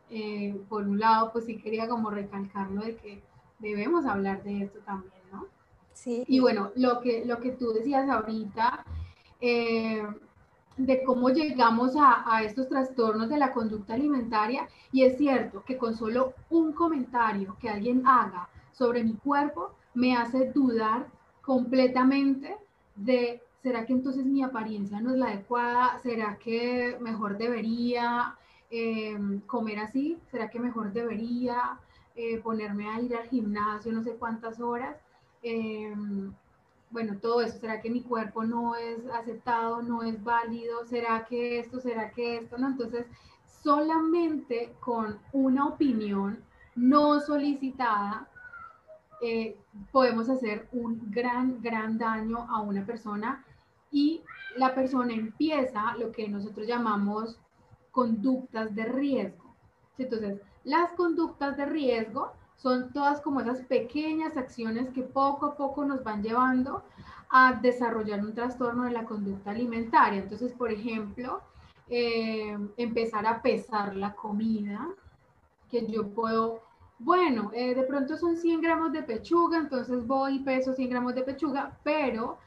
eh, 0.10 0.60
por 0.70 0.84
un 0.84 1.00
lado, 1.00 1.32
pues 1.32 1.46
sí 1.46 1.58
quería 1.58 1.88
como 1.88 2.10
recalcarlo 2.10 2.82
de 2.82 2.96
que 2.98 3.24
debemos 3.60 4.06
hablar 4.06 4.44
de 4.44 4.64
esto 4.64 4.80
también, 4.80 5.14
¿no? 5.32 5.46
Sí. 5.94 6.24
Y 6.28 6.40
bueno, 6.40 6.72
lo 6.76 7.02
que, 7.02 7.26
lo 7.26 7.40
que 7.40 7.52
tú 7.52 7.72
decías 7.72 8.10
ahorita, 8.10 8.86
eh, 9.42 10.04
de 10.78 11.04
cómo 11.04 11.30
llegamos 11.30 11.94
a, 11.98 12.44
estos 12.44 12.68
trastornos 12.68 13.30
de 13.30 13.38
la 13.38 13.54
conducta 13.54 13.94
alimentaria 13.94 14.68
y 14.92 15.04
es 15.04 15.18
cierto 15.18 15.64
que 15.64 15.78
con 15.78 15.96
solo 15.96 16.34
un 16.50 16.74
comentario 16.74 17.56
que 17.60 17.70
alguien 17.70 18.06
haga 18.06 18.50
sobre 18.72 19.04
mi 19.04 19.14
cuerpo 19.14 19.72
me 19.94 20.18
hace 20.18 20.52
dudar 20.52 21.08
completamente 21.42 22.58
de, 22.96 23.42
¿será 23.66 23.84
que 23.84 23.94
entonces 23.94 24.24
mi 24.28 24.44
apariencia 24.44 25.02
no 25.02 25.10
es 25.10 25.18
la 25.18 25.30
adecuada? 25.30 25.98
¿Será 26.04 26.38
que 26.38 26.98
mejor 27.02 27.36
debería 27.36 28.38
em, 28.70 29.40
comer 29.42 29.80
así? 29.80 30.20
¿Será 30.30 30.52
que 30.52 30.60
mejor 30.60 30.94
debería 30.94 31.80
eh, 32.16 32.38
ponerme 32.42 32.88
a 32.88 33.02
ir 33.02 33.16
al 33.16 33.28
gimnasio 33.28 33.92
no 33.92 34.04
sé 34.04 34.18
cuántas 34.18 34.60
horas? 34.60 34.96
Em, 35.42 36.32
bueno, 36.92 37.18
todo 37.20 37.42
eso, 37.42 37.58
¿será 37.58 37.82
que 37.82 37.90
mi 37.90 38.02
cuerpo 38.04 38.44
no 38.44 38.76
es 38.76 39.00
aceptado, 39.08 39.82
no 39.82 40.04
es 40.04 40.24
válido? 40.24 40.86
¿Será 40.86 41.26
que 41.26 41.58
esto, 41.58 41.80
será 41.80 42.12
que 42.12 42.38
esto? 42.38 42.60
No, 42.60 42.68
entonces 42.68 43.08
solamente 43.64 44.76
con 44.80 45.18
una 45.34 45.66
opinión 45.66 46.38
no 46.76 47.20
solicitada 47.20 48.30
eh, 49.22 49.58
podemos 49.92 50.30
hacer 50.30 50.68
un 50.72 51.02
gran, 51.10 51.64
gran 51.64 51.98
daño 51.98 52.46
a 52.48 52.62
una 52.62 52.86
persona 52.86 53.44
y 53.96 54.22
la 54.58 54.76
persona 54.76 55.14
empieza 55.14 55.96
lo 55.98 56.12
que 56.12 56.28
nosotros 56.28 56.68
llamamos 56.68 57.40
conductas 57.92 58.76
de 58.76 58.84
riesgo. 58.84 59.56
Entonces, 59.98 60.42
las 60.66 60.92
conductas 60.98 61.56
de 61.56 61.66
riesgo 61.66 62.34
son 62.58 62.92
todas 62.92 63.22
como 63.22 63.40
esas 63.40 63.62
pequeñas 63.62 64.36
acciones 64.36 64.90
que 64.90 65.02
poco 65.02 65.46
a 65.46 65.56
poco 65.56 65.86
nos 65.86 66.04
van 66.04 66.22
llevando 66.22 66.84
a 67.30 67.54
desarrollar 67.54 68.20
un 68.20 68.34
trastorno 68.34 68.84
de 68.84 68.92
la 68.92 69.06
conducta 69.06 69.52
alimentaria. 69.52 70.20
Entonces, 70.20 70.52
por 70.52 70.74
ejemplo, 70.74 71.42
eh, 71.90 72.58
empezar 72.76 73.26
a 73.26 73.42
pesar 73.42 73.96
la 73.96 74.14
comida, 74.14 74.90
que 75.72 75.88
yo 75.88 76.10
puedo, 76.10 76.64
bueno, 77.00 77.50
eh, 77.54 77.74
de 77.74 77.84
pronto 77.84 78.18
son 78.18 78.36
100 78.36 78.60
gramos 78.60 78.92
de 78.92 79.04
pechuga, 79.04 79.58
entonces 79.58 80.06
voy 80.06 80.36
y 80.36 80.40
peso 80.40 80.74
100 80.74 80.90
gramos 80.90 81.16
de 81.16 81.24
pechuga, 81.24 81.78
pero 81.82 82.40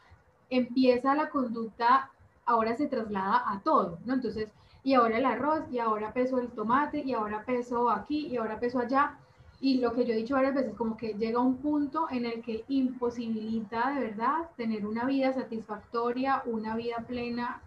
empieza 0.50 1.14
la 1.14 1.30
conducta, 1.30 2.10
ahora 2.44 2.76
se 2.76 2.86
traslada 2.86 3.42
a 3.46 3.60
todo, 3.60 3.98
¿no? 4.04 4.14
Entonces, 4.14 4.48
y 4.82 4.94
ahora 4.94 5.18
el 5.18 5.26
arroz, 5.26 5.64
y 5.70 5.78
ahora 5.78 6.12
peso 6.12 6.38
el 6.38 6.48
tomate, 6.48 7.02
y 7.04 7.12
ahora 7.12 7.44
peso 7.44 7.90
aquí, 7.90 8.26
y 8.28 8.36
ahora 8.36 8.58
peso 8.58 8.78
allá. 8.78 9.18
Y 9.60 9.80
lo 9.80 9.92
que 9.92 10.04
yo 10.04 10.12
he 10.12 10.16
dicho 10.16 10.34
varias 10.34 10.54
veces, 10.54 10.74
como 10.76 10.96
que 10.96 11.14
llega 11.14 11.40
un 11.40 11.56
punto 11.56 12.06
en 12.10 12.24
el 12.24 12.42
que 12.42 12.64
imposibilita 12.68 13.92
de 13.92 14.00
verdad 14.00 14.50
tener 14.56 14.86
una 14.86 15.04
vida 15.04 15.32
satisfactoria, 15.32 16.42
una 16.46 16.76
vida 16.76 17.04
plena, 17.06 17.60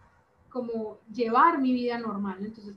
como 0.50 0.98
llevar 1.14 1.60
mi 1.60 1.74
vida 1.74 1.98
normal. 1.98 2.38
Entonces, 2.40 2.76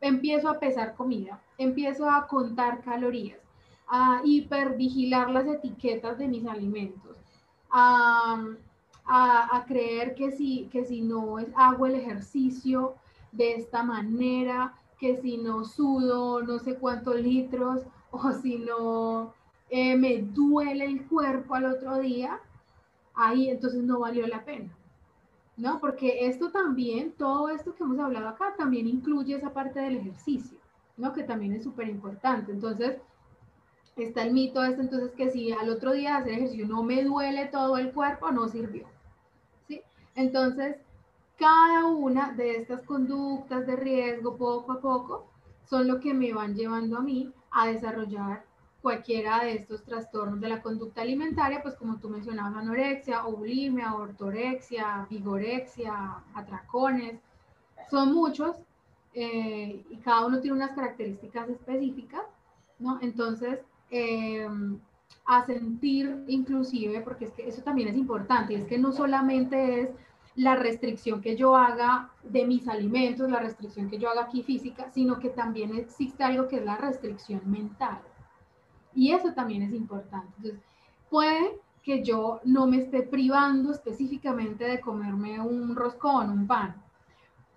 empiezo 0.00 0.48
a 0.48 0.58
pesar 0.58 0.94
comida, 0.94 1.40
empiezo 1.58 2.10
a 2.10 2.26
contar 2.26 2.82
calorías, 2.82 3.38
a 3.86 4.20
hipervigilar 4.24 5.30
las 5.30 5.46
etiquetas 5.46 6.18
de 6.18 6.28
mis 6.28 6.46
alimentos, 6.46 7.16
a, 7.70 8.44
a, 9.06 9.64
creer 9.66 10.14
que 10.14 10.32
si, 10.32 10.68
que 10.72 10.84
si 10.84 11.02
no 11.02 11.36
hago 11.56 11.86
el 11.86 11.94
ejercicio 11.94 12.94
de 13.32 13.54
esta 13.54 13.82
manera, 13.82 14.74
que 14.98 15.16
si 15.16 15.36
no 15.36 15.64
sudo 15.64 16.42
no 16.42 16.58
sé 16.58 16.76
cuántos 16.76 17.16
litros 17.16 17.82
o 18.10 18.32
si 18.32 18.58
no 18.58 19.34
eh, 19.70 19.96
me 19.96 20.18
duele 20.22 20.84
el 20.84 21.06
cuerpo 21.06 21.54
al 21.54 21.66
otro 21.66 21.98
día, 21.98 22.40
ahí 23.14 23.48
entonces 23.48 23.82
no 23.82 24.00
valió 24.00 24.26
la 24.26 24.44
pena. 24.44 24.70
¿No? 25.56 25.78
Porque 25.78 26.26
esto 26.26 26.50
también, 26.50 27.12
todo 27.12 27.48
esto 27.48 27.76
que 27.76 27.84
hemos 27.84 28.00
hablado 28.00 28.28
acá, 28.28 28.54
también 28.56 28.88
incluye 28.88 29.36
esa 29.36 29.52
parte 29.52 29.78
del 29.78 29.98
ejercicio, 29.98 30.58
¿no? 30.96 31.12
Que 31.12 31.22
también 31.22 31.52
es 31.52 31.62
súper 31.62 31.88
importante. 31.88 32.50
Entonces, 32.50 32.96
está 33.96 34.24
el 34.24 34.32
mito 34.32 34.64
este, 34.64 34.82
entonces, 34.82 35.12
que 35.12 35.30
si 35.30 35.52
al 35.52 35.70
otro 35.70 35.92
día 35.92 36.10
de 36.10 36.16
hacer 36.16 36.32
ejercicio 36.32 36.66
no 36.66 36.82
me 36.82 37.04
duele 37.04 37.46
todo 37.46 37.78
el 37.78 37.92
cuerpo, 37.92 38.32
no 38.32 38.48
sirvió. 38.48 38.86
Entonces, 40.14 40.76
cada 41.38 41.86
una 41.86 42.32
de 42.32 42.56
estas 42.56 42.82
conductas 42.82 43.66
de 43.66 43.76
riesgo, 43.76 44.36
poco 44.36 44.72
a 44.72 44.80
poco, 44.80 45.26
son 45.68 45.88
lo 45.88 46.00
que 46.00 46.14
me 46.14 46.32
van 46.32 46.54
llevando 46.54 46.98
a 46.98 47.02
mí 47.02 47.32
a 47.50 47.66
desarrollar 47.68 48.44
cualquiera 48.82 49.42
de 49.42 49.54
estos 49.54 49.82
trastornos 49.82 50.40
de 50.40 50.48
la 50.48 50.60
conducta 50.60 51.00
alimentaria, 51.00 51.62
pues 51.62 51.74
como 51.74 51.98
tú 51.98 52.10
mencionabas, 52.10 52.54
anorexia, 52.54 53.22
bulimia, 53.22 53.94
ortorexia, 53.94 55.06
vigorexia, 55.08 56.22
atracones, 56.34 57.18
son 57.90 58.12
muchos 58.12 58.56
eh, 59.14 59.82
y 59.88 59.96
cada 59.98 60.26
uno 60.26 60.40
tiene 60.40 60.56
unas 60.56 60.72
características 60.72 61.48
específicas, 61.48 62.26
¿no? 62.78 62.98
Entonces, 63.00 63.60
eh, 63.90 64.46
a 65.26 65.44
sentir 65.46 66.24
inclusive, 66.28 67.00
porque 67.00 67.26
es 67.26 67.32
que 67.32 67.48
eso 67.48 67.62
también 67.62 67.88
es 67.88 67.96
importante, 67.96 68.54
es 68.54 68.66
que 68.66 68.78
no 68.78 68.92
solamente 68.92 69.80
es 69.80 69.90
la 70.36 70.56
restricción 70.56 71.20
que 71.20 71.36
yo 71.36 71.56
haga 71.56 72.10
de 72.22 72.44
mis 72.44 72.66
alimentos, 72.68 73.30
la 73.30 73.40
restricción 73.40 73.88
que 73.88 73.98
yo 73.98 74.10
haga 74.10 74.24
aquí 74.24 74.42
física, 74.42 74.90
sino 74.90 75.18
que 75.18 75.30
también 75.30 75.74
existe 75.76 76.24
algo 76.24 76.48
que 76.48 76.56
es 76.56 76.64
la 76.64 76.76
restricción 76.76 77.40
mental. 77.44 78.00
Y 78.94 79.12
eso 79.12 79.32
también 79.32 79.62
es 79.62 79.72
importante. 79.72 80.32
Entonces, 80.38 80.60
puede 81.08 81.60
que 81.82 82.02
yo 82.02 82.40
no 82.44 82.66
me 82.66 82.78
esté 82.78 83.02
privando 83.02 83.70
específicamente 83.70 84.64
de 84.64 84.80
comerme 84.80 85.40
un 85.40 85.76
roscón, 85.76 86.30
un 86.30 86.46
pan, 86.46 86.82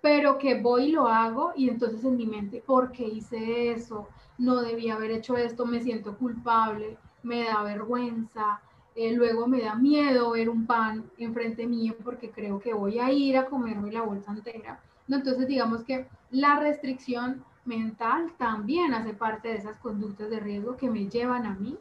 pero 0.00 0.38
que 0.38 0.60
voy 0.60 0.84
y 0.84 0.92
lo 0.92 1.08
hago 1.08 1.52
y 1.56 1.68
entonces 1.68 2.04
en 2.04 2.16
mi 2.16 2.26
mente, 2.26 2.62
¿por 2.64 2.92
qué 2.92 3.04
hice 3.04 3.72
eso? 3.72 4.08
No 4.36 4.60
debía 4.60 4.94
haber 4.94 5.10
hecho 5.10 5.36
esto, 5.36 5.66
me 5.66 5.80
siento 5.80 6.16
culpable, 6.16 6.98
me 7.22 7.44
da 7.44 7.62
vergüenza, 7.62 8.60
eh, 8.94 9.12
luego 9.12 9.46
me 9.46 9.60
da 9.60 9.74
miedo 9.74 10.32
ver 10.32 10.48
un 10.48 10.66
pan 10.66 11.10
enfrente 11.18 11.66
mío 11.66 11.94
porque 12.02 12.30
creo 12.30 12.58
que 12.58 12.74
voy 12.74 12.98
a 12.98 13.12
ir 13.12 13.36
a 13.36 13.46
comerme 13.46 13.92
la 13.92 14.02
bolsa 14.02 14.32
entera. 14.32 14.80
Entonces, 15.08 15.46
digamos 15.46 15.84
que 15.84 16.06
la 16.30 16.58
restricción 16.58 17.44
mental 17.64 18.32
también 18.38 18.94
hace 18.94 19.14
parte 19.14 19.48
de 19.48 19.56
esas 19.56 19.78
conductas 19.78 20.30
de 20.30 20.40
riesgo 20.40 20.76
que 20.76 20.90
me 20.90 21.08
llevan 21.08 21.46
a 21.46 21.54
mí 21.54 21.78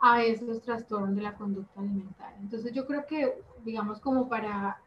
a 0.00 0.22
esos 0.22 0.62
trastornos 0.62 1.14
de 1.14 1.22
la 1.22 1.34
conducta 1.34 1.80
alimentaria. 1.80 2.38
Entonces, 2.40 2.72
yo 2.72 2.86
creo 2.86 3.06
que, 3.06 3.40
digamos, 3.64 4.00
como 4.00 4.28
para, 4.28 4.80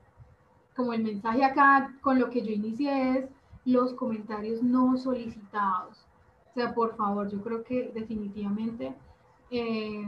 como 0.76 0.94
el 0.94 1.04
mensaje 1.04 1.44
acá 1.44 1.96
con 2.02 2.20
lo 2.20 2.30
que 2.30 2.42
yo 2.42 2.52
inicié 2.52 3.18
es 3.18 3.30
los 3.66 3.94
comentarios 3.94 4.62
no 4.62 4.98
solicitados. 4.98 6.06
O 6.52 6.54
sea, 6.54 6.74
por 6.74 6.96
favor, 6.96 7.30
yo 7.30 7.42
creo 7.42 7.64
que 7.64 7.92
definitivamente 7.94 8.94
eh, 9.52 10.06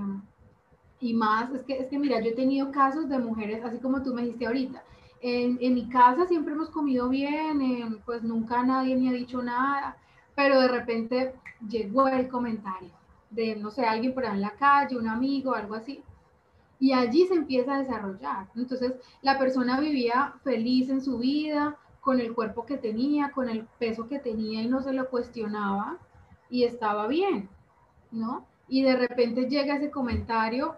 y 0.99 1.13
más, 1.13 1.51
es 1.51 1.63
que, 1.63 1.79
es 1.79 1.87
que 1.87 1.99
mira, 1.99 2.21
yo 2.21 2.29
he 2.29 2.35
tenido 2.35 2.71
casos 2.71 3.09
de 3.09 3.19
mujeres, 3.19 3.63
así 3.63 3.77
como 3.79 4.01
tú 4.01 4.13
me 4.13 4.23
dijiste 4.23 4.47
ahorita, 4.47 4.83
en, 5.21 5.73
mi 5.73 5.87
casa 5.87 6.25
siempre 6.25 6.53
hemos 6.53 6.69
comido 6.69 7.07
bien, 7.09 8.01
pues 8.05 8.23
nunca 8.23 8.63
nadie 8.63 8.95
me 8.95 9.09
ha 9.09 9.13
dicho 9.13 9.41
nada, 9.41 9.97
pero 10.35 10.59
de 10.59 10.67
repente 10.67 11.33
llegó 11.69 12.07
el 12.07 12.27
comentario 12.27 12.91
de, 13.29 13.55
no 13.55 13.71
sé, 13.71 13.85
alguien 13.85 14.13
por 14.13 14.25
ahí 14.25 14.35
en 14.35 14.41
la 14.41 14.51
calle, 14.51 14.97
un 14.97 15.07
amigo, 15.07 15.55
algo 15.55 15.75
así. 15.75 16.03
Y 16.79 16.91
allí 16.91 17.25
se 17.27 17.35
empieza 17.35 17.75
a 17.75 17.79
desarrollar. 17.79 18.47
Entonces, 18.55 18.93
la 19.21 19.39
persona 19.39 19.79
vivía 19.79 20.33
feliz 20.43 20.89
en 20.89 21.01
su 21.01 21.17
vida, 21.17 21.77
con 22.01 22.19
el 22.19 22.33
cuerpo 22.33 22.65
que 22.65 22.77
tenía, 22.77 23.31
con 23.31 23.49
el 23.49 23.65
peso 23.79 24.07
que 24.07 24.19
tenía 24.19 24.61
y 24.61 24.67
no 24.67 24.81
se 24.81 24.91
lo 24.91 25.09
cuestionaba 25.09 25.97
y 26.49 26.63
estaba 26.63 27.07
bien, 27.07 27.49
¿no? 28.11 28.45
Y 28.73 28.81
de 28.81 28.95
repente 28.95 29.47
llega 29.47 29.75
ese 29.75 29.91
comentario 29.91 30.75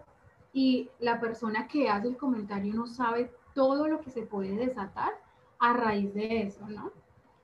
y 0.51 0.89
la 0.99 1.21
persona 1.21 1.65
que 1.65 1.87
hace 1.87 2.09
el 2.09 2.17
comentario 2.17 2.73
no 2.73 2.87
sabe 2.87 3.31
todo 3.53 3.87
lo 3.87 4.01
que 4.01 4.11
se 4.11 4.23
puede 4.23 4.53
desatar 4.57 5.13
a 5.59 5.71
raíz 5.71 6.13
de 6.13 6.41
eso, 6.41 6.67
¿no? 6.67 6.91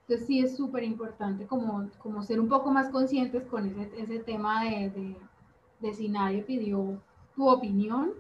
Entonces 0.02 0.28
sí 0.28 0.41
es 0.41 0.58
súper 0.58 0.84
importante 0.84 1.47
como, 1.47 1.89
como 1.99 2.22
ser 2.22 2.41
un 2.41 2.49
poco 2.49 2.70
más 2.70 2.89
conscientes 2.89 3.45
con 3.45 3.66
ese, 3.66 3.89
ese 3.97 4.20
tema 4.20 4.66
de, 4.66 5.16
de, 5.80 5.93
si 5.93 6.10
nadie 6.10 6.41
pidió 6.41 7.02
tu 7.34 7.47
opinión, 7.47 8.12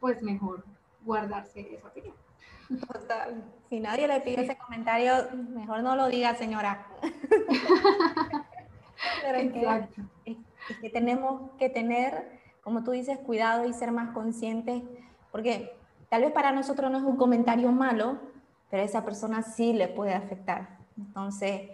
pues 0.00 0.22
mejor 0.22 0.64
guardarse 1.04 1.74
esa 1.74 1.88
opinión. 1.88 2.14
Total. 2.90 3.44
Si 3.68 3.80
nadie 3.80 4.08
le 4.08 4.22
pide 4.22 4.44
ese 4.44 4.56
comentario, 4.56 5.12
mejor 5.50 5.82
no 5.82 5.94
lo 5.94 6.08
diga, 6.08 6.34
señora. 6.36 6.86
Exacto. 9.34 10.02
Es 10.68 10.78
que 10.78 10.90
tenemos 10.90 11.50
que 11.58 11.68
tener 11.68 12.40
como 12.62 12.84
tú 12.84 12.90
dices, 12.92 13.18
cuidado 13.18 13.66
y 13.66 13.72
ser 13.72 13.92
más 13.92 14.10
conscientes, 14.10 14.82
porque 15.32 15.72
tal 16.08 16.22
vez 16.22 16.32
para 16.32 16.52
nosotros 16.52 16.90
no 16.90 16.98
es 16.98 17.04
un 17.04 17.16
comentario 17.16 17.72
malo, 17.72 18.18
pero 18.70 18.82
a 18.82 18.86
esa 18.86 19.04
persona 19.04 19.42
sí 19.42 19.72
le 19.72 19.88
puede 19.88 20.14
afectar. 20.14 20.78
Entonces, 20.96 21.70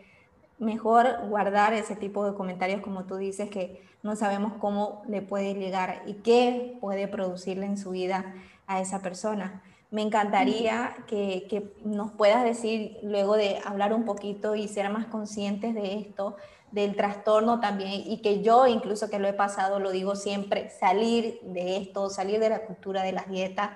mejor 0.59 1.29
guardar 1.29 1.75
ese 1.75 1.97
tipo 1.97 2.25
de 2.25 2.35
comentarios, 2.35 2.81
como 2.81 3.05
tú 3.05 3.17
dices, 3.17 3.51
que 3.51 3.83
no 4.03 4.15
sabemos 4.17 4.55
cómo 4.61 5.03
le 5.09 5.21
puede 5.21 5.55
llegar 5.55 6.03
y 6.07 6.15
qué 6.15 6.79
puede 6.81 7.09
producirle 7.09 7.67
en 7.67 7.77
su 7.77 7.91
vida 7.91 8.35
a 8.67 8.81
esa 8.81 9.03
persona. 9.03 9.63
Me 9.91 10.03
encantaría 10.03 10.97
que, 11.07 11.47
que, 11.49 11.75
nos 11.85 12.13
puedas 12.13 12.45
decir, 12.45 12.99
luego 13.03 13.37
de 13.37 13.61
hablar 13.65 13.93
un 13.93 14.05
poquito 14.05 14.55
y 14.55 14.69
ser 14.69 14.89
más 14.91 15.07
conscientes 15.07 15.75
de 15.75 15.99
esto, 15.99 16.37
del 16.77 16.95
trastorno 16.95 17.59
también 17.59 17.91
y 18.05 18.19
que 18.19 18.43
yo 18.43 18.67
incluso 18.67 19.09
que 19.09 19.19
lo 19.19 19.27
he 19.27 19.33
pasado, 19.33 19.81
lo 19.81 19.93
digo 19.93 20.15
siempre, 20.15 20.69
salir 20.69 21.41
de 21.41 21.79
esto, 21.79 22.11
salir 22.11 22.39
de 22.39 22.51
la 22.51 22.67
cultura 22.67 23.03
de 23.03 23.13
las 23.13 23.31
dietas, 23.31 23.71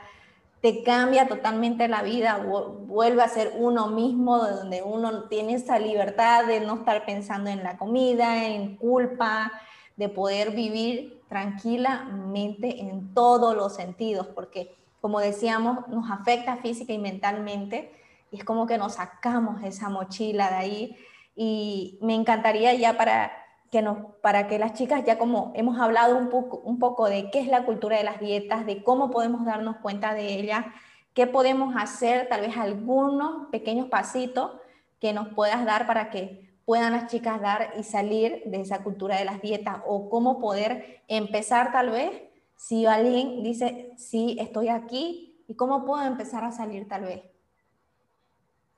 te 0.61 0.82
cambia 0.82 1.26
totalmente 1.26 1.88
la 1.88 2.03
vida, 2.03 2.44
vuelve 2.86 3.22
a 3.22 3.28
ser 3.28 3.55
uno 3.57 3.86
mismo, 3.86 4.36
donde 4.36 4.82
uno 4.82 5.24
tiene 5.30 5.55
esa 5.55 5.78
libertad 5.78 6.44
de 6.44 6.61
no 6.61 6.74
estar 6.74 7.07
pensando 7.07 7.48
en 7.48 7.62
la 7.62 7.78
comida, 7.78 8.44
en 8.44 8.76
culpa, 8.76 9.51
de 9.96 10.11
poder 10.11 10.51
vivir 10.51 11.22
tranquilamente 11.26 12.82
en 12.82 13.14
todos 13.14 13.57
los 13.57 13.74
sentidos, 13.74 14.26
porque 14.26 14.76
como 15.01 15.20
decíamos, 15.20 15.88
nos 15.88 16.11
afecta 16.11 16.59
física 16.59 16.92
y 16.92 16.98
mentalmente, 16.98 17.94
y 18.30 18.36
es 18.36 18.44
como 18.44 18.66
que 18.66 18.76
nos 18.76 18.96
sacamos 18.96 19.62
esa 19.64 19.88
mochila 19.88 20.51
de 20.51 20.57
ahí 20.57 20.96
y 21.35 21.99
me 22.03 22.14
encantaría 22.14 22.74
ya 22.74 22.97
para 22.97 23.33
que, 23.70 23.83
nos, 23.83 24.14
para 24.22 24.49
que 24.49 24.59
las 24.59 24.74
chicas, 24.74 25.05
ya 25.05 25.18
como 25.18 25.53
hemos 25.55 25.78
hablado 25.78 26.16
un 26.16 26.28
poco, 26.28 26.59
un 26.59 26.78
poco 26.78 27.09
de 27.09 27.31
qué 27.31 27.41
es 27.41 27.47
la 27.47 27.64
cultura 27.64 27.97
de 27.97 28.05
las 28.05 28.20
dietas, 28.20 28.66
de 28.66 28.83
cómo 28.83 29.11
podemos 29.11 29.45
darnos 29.45 29.76
cuenta 29.76 30.14
de 30.14 30.35
ella, 30.35 30.72
qué 31.14 31.26
podemos 31.26 31.74
hacer, 31.76 32.28
tal 32.28 32.41
vez 32.41 32.57
algunos 32.57 33.49
pequeños 33.51 33.89
pasitos 33.89 34.53
que 34.99 35.12
nos 35.12 35.28
puedas 35.28 35.64
dar 35.64 35.87
para 35.87 36.11
que 36.11 36.51
puedan 36.64 36.93
las 36.93 37.07
chicas 37.11 37.41
dar 37.41 37.72
y 37.78 37.83
salir 37.83 38.43
de 38.47 38.61
esa 38.61 38.83
cultura 38.83 39.16
de 39.16 39.24
las 39.24 39.41
dietas 39.41 39.78
o 39.87 40.09
cómo 40.09 40.39
poder 40.41 41.03
empezar 41.09 41.72
tal 41.72 41.91
vez 41.91 42.22
si 42.57 42.85
alguien 42.87 43.43
dice, 43.43 43.93
sí, 43.97 44.37
estoy 44.39 44.68
aquí, 44.68 45.43
¿y 45.49 45.55
cómo 45.55 45.87
puedo 45.87 46.05
empezar 46.05 46.45
a 46.45 46.53
salir 46.53 46.87
tal 46.87 47.05
vez? 47.05 47.22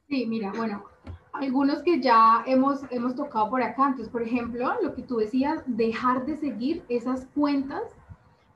Sí, 0.09 0.25
mira, 0.27 0.53
bueno, 0.57 0.85
algunos 1.33 1.83
que 1.83 2.01
ya 2.01 2.43
hemos, 2.47 2.81
hemos 2.91 3.15
tocado 3.15 3.51
por 3.51 3.63
acá. 3.63 3.87
Entonces, 3.89 4.09
por 4.09 4.23
ejemplo, 4.23 4.73
lo 4.83 4.95
que 4.95 5.03
tú 5.03 5.17
decías, 5.17 5.63
dejar 5.67 6.27
de 6.27 6.37
seguir 6.37 6.85
esas 6.89 7.27
cuentas 7.35 7.83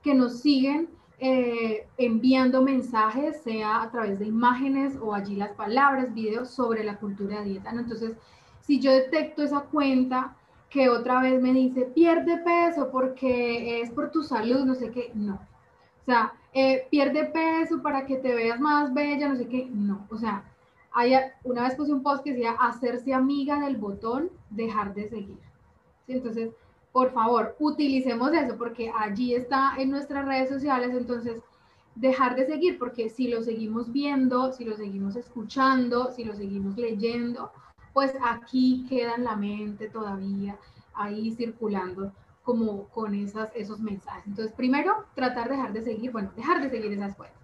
que 0.03 0.13
nos 0.13 0.39
siguen 0.39 0.89
eh, 1.19 1.87
enviando 1.97 2.61
mensajes, 2.61 3.41
sea 3.41 3.81
a 3.81 3.91
través 3.91 4.19
de 4.19 4.25
imágenes 4.25 4.97
o 5.01 5.15
allí 5.15 5.35
las 5.35 5.51
palabras, 5.53 6.13
videos 6.13 6.51
sobre 6.51 6.83
la 6.83 6.97
cultura 6.97 7.41
de 7.41 7.49
dieta. 7.49 7.71
Entonces, 7.71 8.15
si 8.61 8.79
yo 8.79 8.91
detecto 8.91 9.41
esa 9.41 9.61
cuenta 9.61 10.35
que 10.69 10.89
otra 10.89 11.21
vez 11.21 11.41
me 11.41 11.53
dice, 11.53 11.85
pierde 11.85 12.37
peso 12.37 12.91
porque 12.91 13.81
es 13.81 13.89
por 13.91 14.11
tu 14.11 14.21
salud, 14.21 14.65
no 14.65 14.75
sé 14.75 14.91
qué, 14.91 15.11
no. 15.15 15.35
O 15.35 16.05
sea, 16.05 16.33
eh, 16.53 16.87
pierde 16.91 17.25
peso 17.25 17.81
para 17.81 18.05
que 18.05 18.17
te 18.17 18.35
veas 18.35 18.59
más 18.59 18.93
bella, 18.93 19.29
no 19.29 19.35
sé 19.35 19.47
qué, 19.47 19.67
no. 19.73 20.05
O 20.09 20.17
sea, 20.17 20.43
hay, 20.97 21.13
una 21.43 21.61
vez 21.61 21.75
puse 21.75 21.93
un 21.93 22.01
post 22.01 22.23
que 22.23 22.31
decía, 22.31 22.53
hacerse 22.59 23.13
amiga 23.13 23.59
del 23.59 23.77
botón, 23.77 24.31
dejar 24.49 24.95
de 24.95 25.07
seguir. 25.07 25.37
Entonces, 26.07 26.49
por 26.91 27.11
favor, 27.11 27.55
utilicemos 27.59 28.33
eso 28.33 28.57
porque 28.57 28.91
allí 28.97 29.35
está 29.35 29.75
en 29.77 29.91
nuestras 29.91 30.25
redes 30.25 30.49
sociales, 30.49 30.89
entonces 30.89 31.39
dejar 31.93 32.35
de 32.35 32.47
seguir, 32.47 32.79
porque 32.79 33.09
si 33.09 33.27
lo 33.27 33.43
seguimos 33.43 33.91
viendo, 33.91 34.51
si 34.51 34.65
lo 34.65 34.75
seguimos 34.75 35.15
escuchando, 35.15 36.11
si 36.11 36.23
lo 36.23 36.35
seguimos 36.35 36.75
leyendo, 36.77 37.51
pues 37.93 38.13
aquí 38.23 38.87
queda 38.89 39.15
en 39.15 39.23
la 39.23 39.35
mente 39.35 39.89
todavía 39.89 40.57
ahí 40.95 41.31
circulando 41.35 42.11
como 42.43 42.85
con 42.85 43.13
esos 43.13 43.79
mensajes. 43.81 44.25
Entonces, 44.25 44.53
primero, 44.55 45.05
tratar 45.13 45.49
de 45.49 45.57
dejar 45.57 45.73
de 45.73 45.83
seguir, 45.83 46.11
bueno, 46.11 46.31
dejar 46.35 46.59
de 46.59 46.71
seguir 46.71 46.91
esas 46.93 47.15
cuentas. 47.15 47.39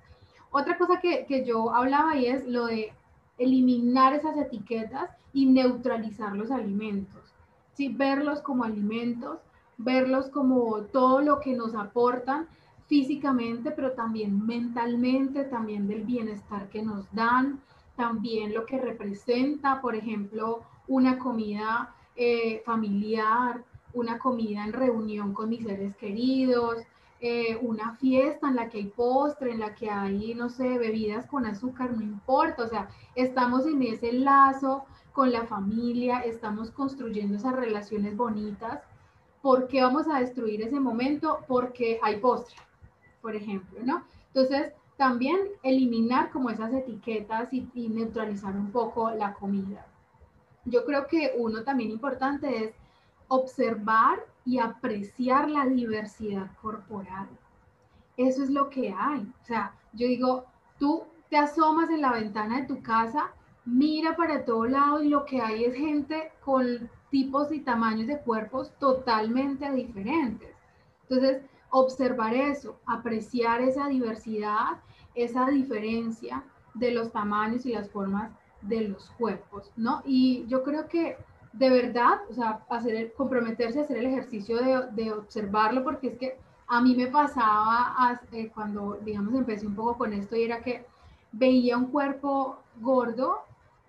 Otra 0.49 0.75
cosa 0.75 0.99
que, 0.99 1.27
que 1.27 1.45
yo 1.45 1.71
hablaba 1.71 2.15
y 2.15 2.25
es 2.25 2.47
lo 2.47 2.65
de 2.65 2.93
eliminar 3.43 4.13
esas 4.13 4.37
etiquetas 4.37 5.09
y 5.33 5.45
neutralizar 5.45 6.35
los 6.35 6.51
alimentos. 6.51 7.21
¿sí? 7.73 7.89
Verlos 7.89 8.41
como 8.41 8.63
alimentos, 8.63 9.39
verlos 9.77 10.29
como 10.29 10.81
todo 10.83 11.21
lo 11.21 11.39
que 11.39 11.53
nos 11.53 11.75
aportan 11.75 12.47
físicamente, 12.87 13.71
pero 13.71 13.93
también 13.93 14.45
mentalmente, 14.45 15.45
también 15.45 15.87
del 15.87 16.03
bienestar 16.03 16.69
que 16.69 16.83
nos 16.83 17.11
dan, 17.13 17.59
también 17.95 18.53
lo 18.53 18.65
que 18.65 18.79
representa, 18.79 19.81
por 19.81 19.95
ejemplo, 19.95 20.61
una 20.87 21.17
comida 21.17 21.93
eh, 22.15 22.61
familiar, 22.65 23.63
una 23.93 24.17
comida 24.17 24.63
en 24.65 24.73
reunión 24.73 25.33
con 25.33 25.49
mis 25.49 25.63
seres 25.63 25.95
queridos, 25.95 26.77
eh, 27.25 27.57
una 27.61 27.95
fiesta 27.95 28.49
en 28.49 28.57
la 28.57 28.67
que 28.67 28.79
hay 28.79 28.87
postre, 28.87 29.53
en 29.53 29.61
la 29.61 29.73
que 29.73 29.89
hay, 29.89 30.35
no 30.35 30.49
sé, 30.49 30.77
bebidas 30.77 31.25
con 31.25 31.45
azúcar, 31.45 31.93
no 31.93 32.01
importa, 32.01 32.63
o 32.63 32.67
sea, 32.67 32.89
estamos 33.15 33.65
en 33.65 33.81
ese 33.81 34.11
lazo 34.11 34.83
con 35.13 35.31
la 35.31 35.45
familia, 35.45 36.19
estamos 36.19 36.69
construyendo 36.71 37.37
esas 37.37 37.55
relaciones 37.55 38.17
bonitas. 38.17 38.81
¿Por 39.41 39.69
qué 39.69 39.81
vamos 39.81 40.05
a 40.09 40.19
destruir 40.19 40.63
ese 40.63 40.81
momento? 40.81 41.39
Porque 41.47 41.97
hay 42.03 42.17
postre, 42.17 42.57
por 43.21 43.37
ejemplo, 43.37 43.79
¿no? 43.85 44.03
Entonces, 44.27 44.73
también 44.97 45.37
eliminar 45.63 46.29
como 46.29 46.49
esas 46.49 46.73
etiquetas 46.73 47.53
y, 47.53 47.69
neutralizar 47.87 48.53
un 48.53 48.69
poco 48.69 49.11
la 49.11 49.33
comida. 49.33 49.87
Yo 50.65 50.83
creo 50.83 51.07
que 51.07 51.35
uno 51.37 51.63
también 51.63 51.89
importante 51.89 52.65
es 52.65 52.73
observar 53.27 54.19
y 54.45 54.59
apreciar 54.59 55.49
la 55.49 55.65
diversidad 55.65 56.51
corporal. 56.61 57.27
Eso 58.17 58.43
es 58.43 58.49
lo 58.49 58.69
que 58.69 58.93
hay. 58.97 59.21
O 59.41 59.45
sea, 59.45 59.73
yo 59.93 60.07
digo, 60.07 60.45
tú 60.77 61.03
te 61.29 61.37
asomas 61.37 61.89
en 61.89 62.01
la 62.01 62.11
ventana 62.11 62.61
de 62.61 62.67
tu 62.67 62.81
casa, 62.81 63.31
mira 63.65 64.15
para 64.15 64.45
todo 64.45 64.65
lado 64.65 65.01
y 65.01 65.09
lo 65.09 65.25
que 65.25 65.41
hay 65.41 65.65
es 65.65 65.75
gente 65.75 66.31
con 66.43 66.89
tipos 67.09 67.51
y 67.51 67.61
tamaños 67.61 68.07
de 68.07 68.19
cuerpos 68.19 68.71
totalmente 68.79 69.71
diferentes. 69.71 70.49
Entonces, 71.03 71.43
observar 71.69 72.35
eso, 72.35 72.79
apreciar 72.85 73.61
esa 73.61 73.87
diversidad, 73.87 74.81
esa 75.15 75.47
diferencia 75.47 76.43
de 76.73 76.91
los 76.91 77.11
tamaños 77.11 77.65
y 77.65 77.73
las 77.73 77.89
formas 77.89 78.31
de 78.61 78.89
los 78.89 79.09
cuerpos, 79.11 79.71
¿no? 79.75 80.01
Y 80.05 80.45
yo 80.47 80.63
creo 80.63 80.87
que 80.87 81.17
de 81.53 81.69
verdad, 81.69 82.21
o 82.29 82.33
sea, 82.33 82.65
hacer 82.69 83.13
comprometerse 83.13 83.79
a 83.79 83.83
hacer 83.83 83.97
el 83.97 84.07
ejercicio 84.07 84.57
de, 84.57 84.87
de, 84.91 85.11
observarlo, 85.11 85.83
porque 85.83 86.07
es 86.07 86.17
que 86.17 86.37
a 86.67 86.81
mí 86.81 86.95
me 86.95 87.07
pasaba 87.07 88.19
eh, 88.31 88.49
cuando, 88.53 88.97
digamos, 89.03 89.33
empecé 89.35 89.67
un 89.67 89.75
poco 89.75 89.97
con 89.99 90.13
esto 90.13 90.35
y 90.35 90.43
era 90.43 90.61
que 90.61 90.85
veía 91.31 91.77
un 91.77 91.87
cuerpo 91.87 92.57
gordo, 92.81 93.43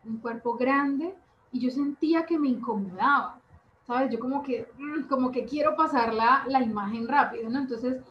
un 0.05 0.19
cuerpo 0.19 0.55
grande, 0.55 1.15
y 1.53 1.61
yo 1.61 1.71
sentía 1.71 2.27
que 2.27 2.39
me 2.39 2.49
incomodaba. 2.49 3.41
¿sabes? 3.87 4.11
Yo 4.11 4.19
como 4.19 4.43
que, 4.43 4.67
mm, 4.79 5.09
como 5.09 5.31
que 5.31 5.45
quiero 5.45 5.77
pasar 5.77 6.15
la, 6.15 6.45
la 6.49 6.63
imagen 6.63 7.09
rápido, 7.09 7.49
¿no? 7.51 7.61
Entonces, 7.61 8.03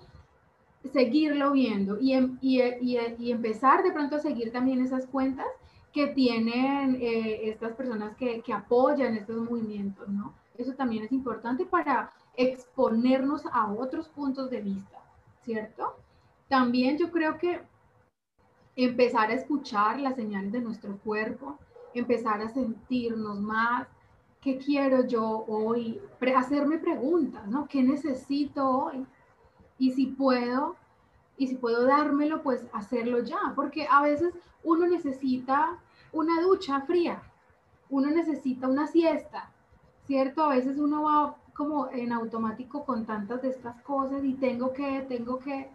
seguirlo 0.91 1.51
viendo 1.51 1.97
y, 1.99 2.13
em, 2.13 2.37
y, 2.41 2.61
y, 2.61 2.97
y, 3.19 3.31
empezar 3.31 3.83
de 3.83 3.91
pronto 3.91 4.17
a 4.17 4.19
seguir 4.19 4.51
también 4.51 4.81
esas 4.81 5.05
cuentas 5.07 5.47
que 5.93 6.07
tienen 6.07 6.97
eh, 6.99 7.49
estas 7.49 7.73
personas 7.73 8.15
que, 8.17 8.41
que, 8.41 8.51
apoyan 8.51 9.15
estos 9.15 9.37
movimientos, 9.37 10.09
¿no? 10.09 10.33
Eso 10.57 10.73
también 10.73 11.03
es 11.03 11.11
importante 11.11 11.65
para 11.65 12.11
exponernos 12.35 13.45
a 13.51 13.71
otros 13.71 14.09
puntos 14.09 14.49
de 14.49 14.61
vista, 14.61 14.97
¿cierto? 15.43 15.95
También 16.49 16.97
yo 16.97 17.11
creo 17.11 17.37
que 17.37 17.61
empezar 18.75 19.29
a 19.29 19.35
escuchar 19.35 19.99
las 19.99 20.15
señales 20.15 20.51
de 20.51 20.61
nuestro 20.61 20.97
cuerpo, 20.97 21.59
empezar 21.93 22.41
a 22.41 22.49
sentirnos 22.49 23.39
más, 23.39 23.87
¿qué 24.41 24.57
quiero 24.57 25.05
yo 25.05 25.45
hoy? 25.47 26.01
hacerme 26.35 26.77
preguntas, 26.77 27.47
¿no? 27.47 27.67
¿Qué 27.67 27.83
necesito 27.83 28.67
hoy? 28.67 29.05
Y 29.77 29.91
si 29.91 30.07
puedo, 30.07 30.75
y 31.37 31.47
si 31.47 31.55
puedo 31.55 31.85
dármelo, 31.85 32.43
pues 32.43 32.65
hacerlo 32.73 33.19
ya, 33.19 33.53
porque 33.55 33.87
a 33.89 34.01
veces 34.01 34.33
uno 34.63 34.87
necesita 34.87 35.77
una 36.11 36.41
ducha 36.41 36.81
fría, 36.81 37.21
uno 37.89 38.09
necesita 38.09 38.67
una 38.67 38.87
siesta, 38.87 39.51
¿cierto? 40.05 40.43
A 40.43 40.49
veces 40.49 40.77
uno 40.77 41.03
va 41.03 41.35
como 41.53 41.89
en 41.89 42.11
automático 42.11 42.83
con 42.85 43.05
tantas 43.05 43.41
de 43.41 43.49
estas 43.49 43.81
cosas 43.81 44.23
y 44.23 44.33
tengo 44.33 44.73
que, 44.73 45.01
tengo 45.07 45.39
que, 45.39 45.69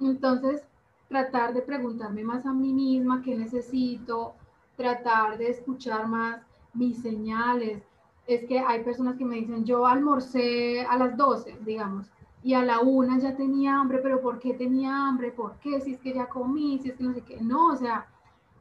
entonces 0.00 0.62
tratar 1.08 1.52
de 1.52 1.62
preguntarme 1.62 2.24
más 2.24 2.46
a 2.46 2.52
mí 2.52 2.72
misma 2.72 3.22
qué 3.22 3.36
necesito, 3.36 4.34
tratar 4.76 5.36
de 5.36 5.50
escuchar 5.50 6.06
más 6.08 6.40
mis 6.72 7.02
señales, 7.02 7.82
es 8.26 8.44
que 8.44 8.58
hay 8.58 8.82
personas 8.82 9.16
que 9.16 9.24
me 9.24 9.36
dicen, 9.36 9.64
yo 9.64 9.86
almorcé 9.86 10.82
a 10.82 10.96
las 10.96 11.16
12, 11.16 11.58
digamos, 11.64 12.10
y 12.42 12.54
a 12.54 12.64
la 12.64 12.80
una 12.80 13.18
ya 13.18 13.36
tenía 13.36 13.78
hambre, 13.78 13.98
pero 14.02 14.20
¿por 14.20 14.38
qué 14.38 14.54
tenía 14.54 15.06
hambre? 15.06 15.30
¿Por 15.30 15.58
qué? 15.58 15.80
Si 15.80 15.92
es 15.92 16.00
que 16.00 16.12
ya 16.12 16.28
comí, 16.28 16.78
si 16.78 16.90
es 16.90 16.96
que 16.96 17.04
no 17.04 17.14
sé 17.14 17.22
qué. 17.22 17.40
No, 17.40 17.68
o 17.68 17.76
sea, 17.76 18.06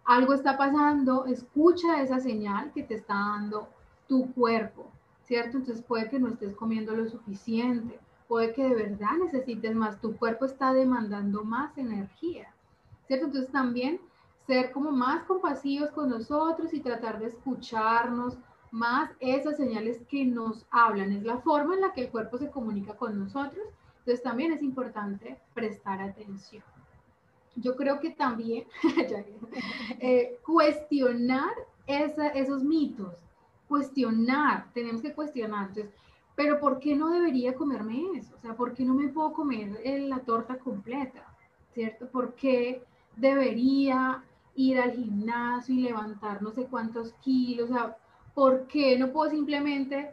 algo 0.06 0.34
está 0.34 0.58
pasando, 0.58 1.26
escucha 1.26 2.02
esa 2.02 2.20
señal 2.20 2.72
que 2.74 2.84
te 2.84 2.96
está 2.96 3.16
dando 3.16 3.68
tu 4.08 4.32
cuerpo, 4.34 4.92
¿cierto? 5.24 5.58
Entonces 5.58 5.84
puede 5.84 6.10
que 6.10 6.20
no 6.20 6.30
estés 6.30 6.56
comiendo 6.56 6.96
lo 6.96 7.08
suficiente, 7.08 8.00
puede 8.28 8.54
que 8.54 8.64
de 8.64 8.76
verdad 8.76 9.18
necesites 9.20 9.76
más, 9.76 10.00
tu 10.00 10.16
cuerpo 10.16 10.46
está 10.46 10.74
demandando 10.74 11.44
más 11.44 11.78
energía, 11.78 12.54
¿cierto? 13.08 13.26
Entonces 13.26 13.52
también 13.52 14.00
ser 14.46 14.72
como 14.72 14.92
más 14.92 15.24
compasivos 15.24 15.92
con 15.92 16.10
nosotros 16.10 16.74
y 16.74 16.82
tratar 16.82 17.20
de 17.20 17.28
escucharnos, 17.28 18.38
más 18.72 19.12
esas 19.20 19.58
señales 19.58 20.02
que 20.10 20.26
nos 20.26 20.66
hablan, 20.72 21.12
es 21.12 21.24
la 21.24 21.38
forma 21.40 21.76
en 21.76 21.82
la 21.82 21.94
que 21.94 22.02
el 22.02 22.10
cuerpo 22.10 22.38
se 22.38 22.50
comunica 22.50 22.96
con 22.96 23.20
nosotros. 23.20 23.66
Entonces 24.00 24.24
también 24.24 24.54
es 24.54 24.64
importante 24.64 25.38
prestar 25.54 26.02
atención. 26.02 26.64
Yo 27.56 27.76
creo 27.76 28.00
que 28.00 28.12
también 28.12 28.66
eh, 30.00 30.40
cuestionar 30.46 31.52
esos 31.86 32.64
mitos, 32.64 33.14
cuestionar, 33.68 34.72
tenemos 34.74 35.02
que 35.02 35.14
cuestionar. 35.14 35.68
Entonces, 35.68 35.94
pero 36.36 36.60
¿por 36.60 36.80
qué 36.80 36.96
no 36.96 37.10
debería 37.10 37.54
comerme 37.54 38.18
eso? 38.18 38.36
O 38.36 38.40
sea, 38.40 38.56
¿por 38.56 38.74
qué 38.74 38.86
no 38.86 38.94
me 38.94 39.10
puedo 39.10 39.34
comer 39.34 39.80
eh, 39.84 40.00
la 40.00 40.20
torta 40.20 40.58
completa? 40.58 41.26
¿Cierto? 41.74 42.08
¿Por 42.08 42.36
qué 42.36 42.84
debería 43.18 44.24
ir 44.56 44.80
al 44.80 44.94
gimnasio 44.94 45.76
y 45.76 45.82
levantar 45.82 46.42
no 46.42 46.52
sé 46.52 46.66
cuántos 46.66 47.14
kilos? 47.22 47.70
O 47.70 47.74
sea, 47.74 47.98
¿por 48.34 48.68
qué 48.68 48.98
no 48.98 49.12
puedo 49.12 49.32
simplemente, 49.32 50.12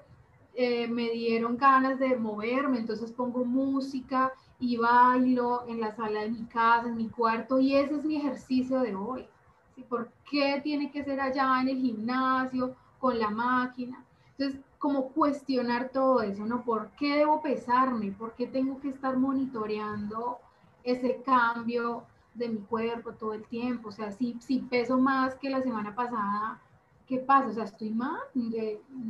eh, 0.55 0.89
me 0.89 1.11
dieron 1.11 1.57
ganas 1.57 1.99
de 1.99 2.17
moverme, 2.17 2.79
entonces 2.79 3.13
pongo 3.13 3.45
música 3.45 4.33
y 4.59 4.77
bailo 4.77 5.65
en 5.69 5.81
la 5.81 5.95
sala 5.95 6.23
de 6.23 6.31
mi 6.31 6.45
casa, 6.47 6.89
en 6.89 6.97
mi 6.97 7.09
cuarto, 7.09 7.61
y 7.61 7.75
ese 7.75 7.95
es 7.97 8.05
mi 8.05 8.17
ejercicio 8.17 8.81
de 8.81 8.95
hoy? 8.95 9.27
¿Sí? 9.75 9.85
¿Por 9.89 10.11
qué 10.29 10.61
tiene 10.63 10.91
que 10.91 11.05
ser 11.05 11.21
allá 11.21 11.61
en 11.61 11.69
el 11.69 11.79
gimnasio, 11.79 12.75
con 12.99 13.19
la 13.19 13.31
máquina? 13.31 14.05
Entonces, 14.37 14.61
como 14.79 15.09
cuestionar 15.09 15.91
todo 15.91 16.23
eso, 16.23 16.45
¿no? 16.45 16.63
¿Por 16.63 16.91
qué 16.91 17.17
debo 17.17 17.43
pesarme? 17.43 18.13
¿Por 18.13 18.35
qué 18.35 18.47
tengo 18.47 18.81
que 18.81 18.89
estar 18.89 19.17
monitoreando 19.17 20.39
ese 20.85 21.21
cambio 21.25 22.05
de 22.35 22.49
mi 22.49 22.59
cuerpo 22.59 23.13
todo 23.13 23.35
el 23.35 23.45
tiempo? 23.45 23.89
O 23.89 23.93
sea, 23.93 24.13
si, 24.13 24.37
si 24.41 24.61
peso 24.61 24.99
más 24.99 25.35
que 25.37 25.51
la 25.51 25.63
semana 25.63 25.95
pasada, 25.95 26.61
¿qué 27.09 27.19
pasa? 27.19 27.49
O 27.49 27.53
sea, 27.53 27.65
¿estoy 27.65 27.91
mal? 27.91 28.21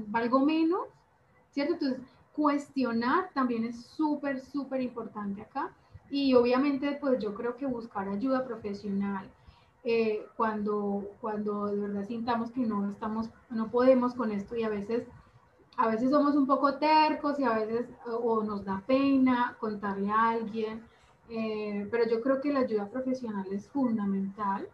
¿Valgo 0.07 0.41
menos? 0.41 0.87
¿Cierto? 1.51 1.75
Entonces, 1.75 2.01
cuestionar 2.33 3.31
también 3.35 3.65
es 3.65 3.85
súper, 3.85 4.41
súper 4.41 4.81
importante 4.81 5.43
acá. 5.43 5.75
Y 6.09 6.33
obviamente, 6.35 6.97
pues 7.01 7.19
yo 7.19 7.35
creo 7.35 7.57
que 7.57 7.67
buscar 7.67 8.09
ayuda 8.09 8.47
profesional 8.47 9.29
eh, 9.85 10.25
cuando, 10.37 11.05
cuando 11.21 11.67
de 11.67 11.79
verdad 11.81 12.07
sintamos 12.07 12.51
que 12.53 12.61
no 12.61 12.89
estamos, 12.89 13.31
no 13.51 13.71
podemos 13.71 14.15
con 14.15 14.31
esto 14.31 14.57
y 14.57 14.63
a 14.63 14.69
veces 14.69 15.07
a 15.77 15.87
veces 15.87 16.11
somos 16.11 16.35
un 16.35 16.47
poco 16.47 16.75
tercos 16.75 17.39
y 17.39 17.45
a 17.45 17.55
veces 17.55 17.87
o 18.05 18.43
nos 18.43 18.65
da 18.65 18.83
pena 18.85 19.57
contarle 19.61 20.11
a 20.11 20.31
alguien, 20.31 20.83
eh, 21.29 21.87
pero 21.89 22.05
yo 22.11 22.21
creo 22.21 22.41
que 22.41 22.53
la 22.53 22.61
ayuda 22.61 22.89
profesional 22.89 23.47
es 23.53 23.69
fundamental 23.69 24.69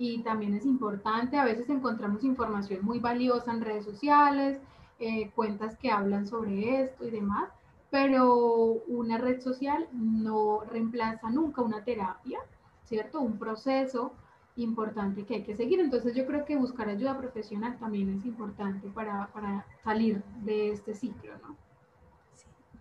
y 0.00 0.22
también 0.22 0.54
es 0.54 0.64
importante. 0.64 1.36
A 1.36 1.44
veces 1.44 1.68
encontramos 1.68 2.24
información 2.24 2.82
muy 2.82 3.00
valiosa 3.00 3.52
en 3.52 3.60
redes 3.60 3.84
sociales, 3.84 4.58
eh, 4.98 5.30
cuentas 5.34 5.76
que 5.76 5.90
hablan 5.90 6.26
sobre 6.26 6.80
esto 6.80 7.06
y 7.06 7.10
demás, 7.10 7.50
pero 7.90 8.82
una 8.88 9.18
red 9.18 9.42
social 9.42 9.86
no 9.92 10.60
reemplaza 10.70 11.28
nunca 11.28 11.60
una 11.60 11.84
terapia, 11.84 12.38
¿cierto? 12.84 13.20
Un 13.20 13.38
proceso 13.38 14.14
importante 14.56 15.26
que 15.26 15.34
hay 15.34 15.42
que 15.44 15.54
seguir. 15.54 15.80
Entonces 15.80 16.14
yo 16.14 16.24
creo 16.24 16.46
que 16.46 16.56
buscar 16.56 16.88
ayuda 16.88 17.18
profesional 17.18 17.76
también 17.78 18.08
es 18.08 18.24
importante 18.24 18.88
para, 18.88 19.26
para 19.34 19.66
salir 19.84 20.22
de 20.42 20.70
este 20.70 20.94
ciclo, 20.94 21.34
¿no? 21.42 21.56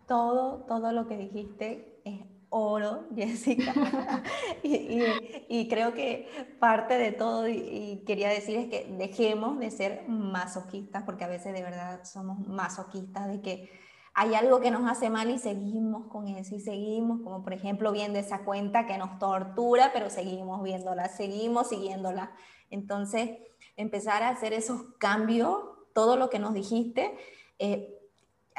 Todo, 0.07 0.63
todo 0.69 0.93
lo 0.93 1.05
que 1.05 1.17
dijiste 1.17 1.99
es 2.05 2.38
oro, 2.49 3.07
Jessica. 3.15 3.73
y, 4.63 5.03
y, 5.47 5.67
creo 5.67 5.93
que 5.93 6.27
parte 6.59 6.97
de 6.97 7.11
todo, 7.11 7.47
y, 7.47 7.57
y, 7.57 8.03
quería 8.05 8.29
decir 8.29 8.57
es 8.57 8.67
que 8.67 8.87
dejemos 8.97 9.59
de 9.59 9.71
ser 9.71 10.07
masoquistas, 10.07 11.03
porque 11.03 11.23
a 11.23 11.27
veces 11.27 11.53
de 11.53 11.61
verdad 11.61 12.03
somos 12.03 12.39
masoquistas, 12.47 13.27
de 13.27 13.41
que 13.41 13.69
hay 14.13 14.33
algo 14.33 14.59
que 14.59 14.71
nos 14.71 14.89
hace 14.89 15.09
mal 15.09 15.29
y 15.29 15.37
seguimos 15.37 16.07
con 16.07 16.27
eso 16.27 16.55
y 16.55 16.59
seguimos, 16.59 17.21
como 17.21 17.43
por 17.43 17.53
ejemplo 17.53 17.91
viendo 17.91 18.19
esa 18.19 18.43
cuenta 18.43 18.85
que 18.85 18.97
nos 18.97 19.19
tortura, 19.19 19.91
pero 19.93 20.09
seguimos 20.09 20.61
viéndola, 20.63 21.07
seguimos 21.07 21.69
siguiéndola. 21.69 22.31
Entonces, 22.69 23.37
empezar 23.77 24.23
a 24.23 24.29
hacer 24.29 24.53
esos 24.53 24.81
cambios, 24.97 25.57
todo 25.93 26.17
lo 26.17 26.29
que 26.29 26.39
nos 26.39 26.53
dijiste, 26.53 27.15
eh, 27.59 27.98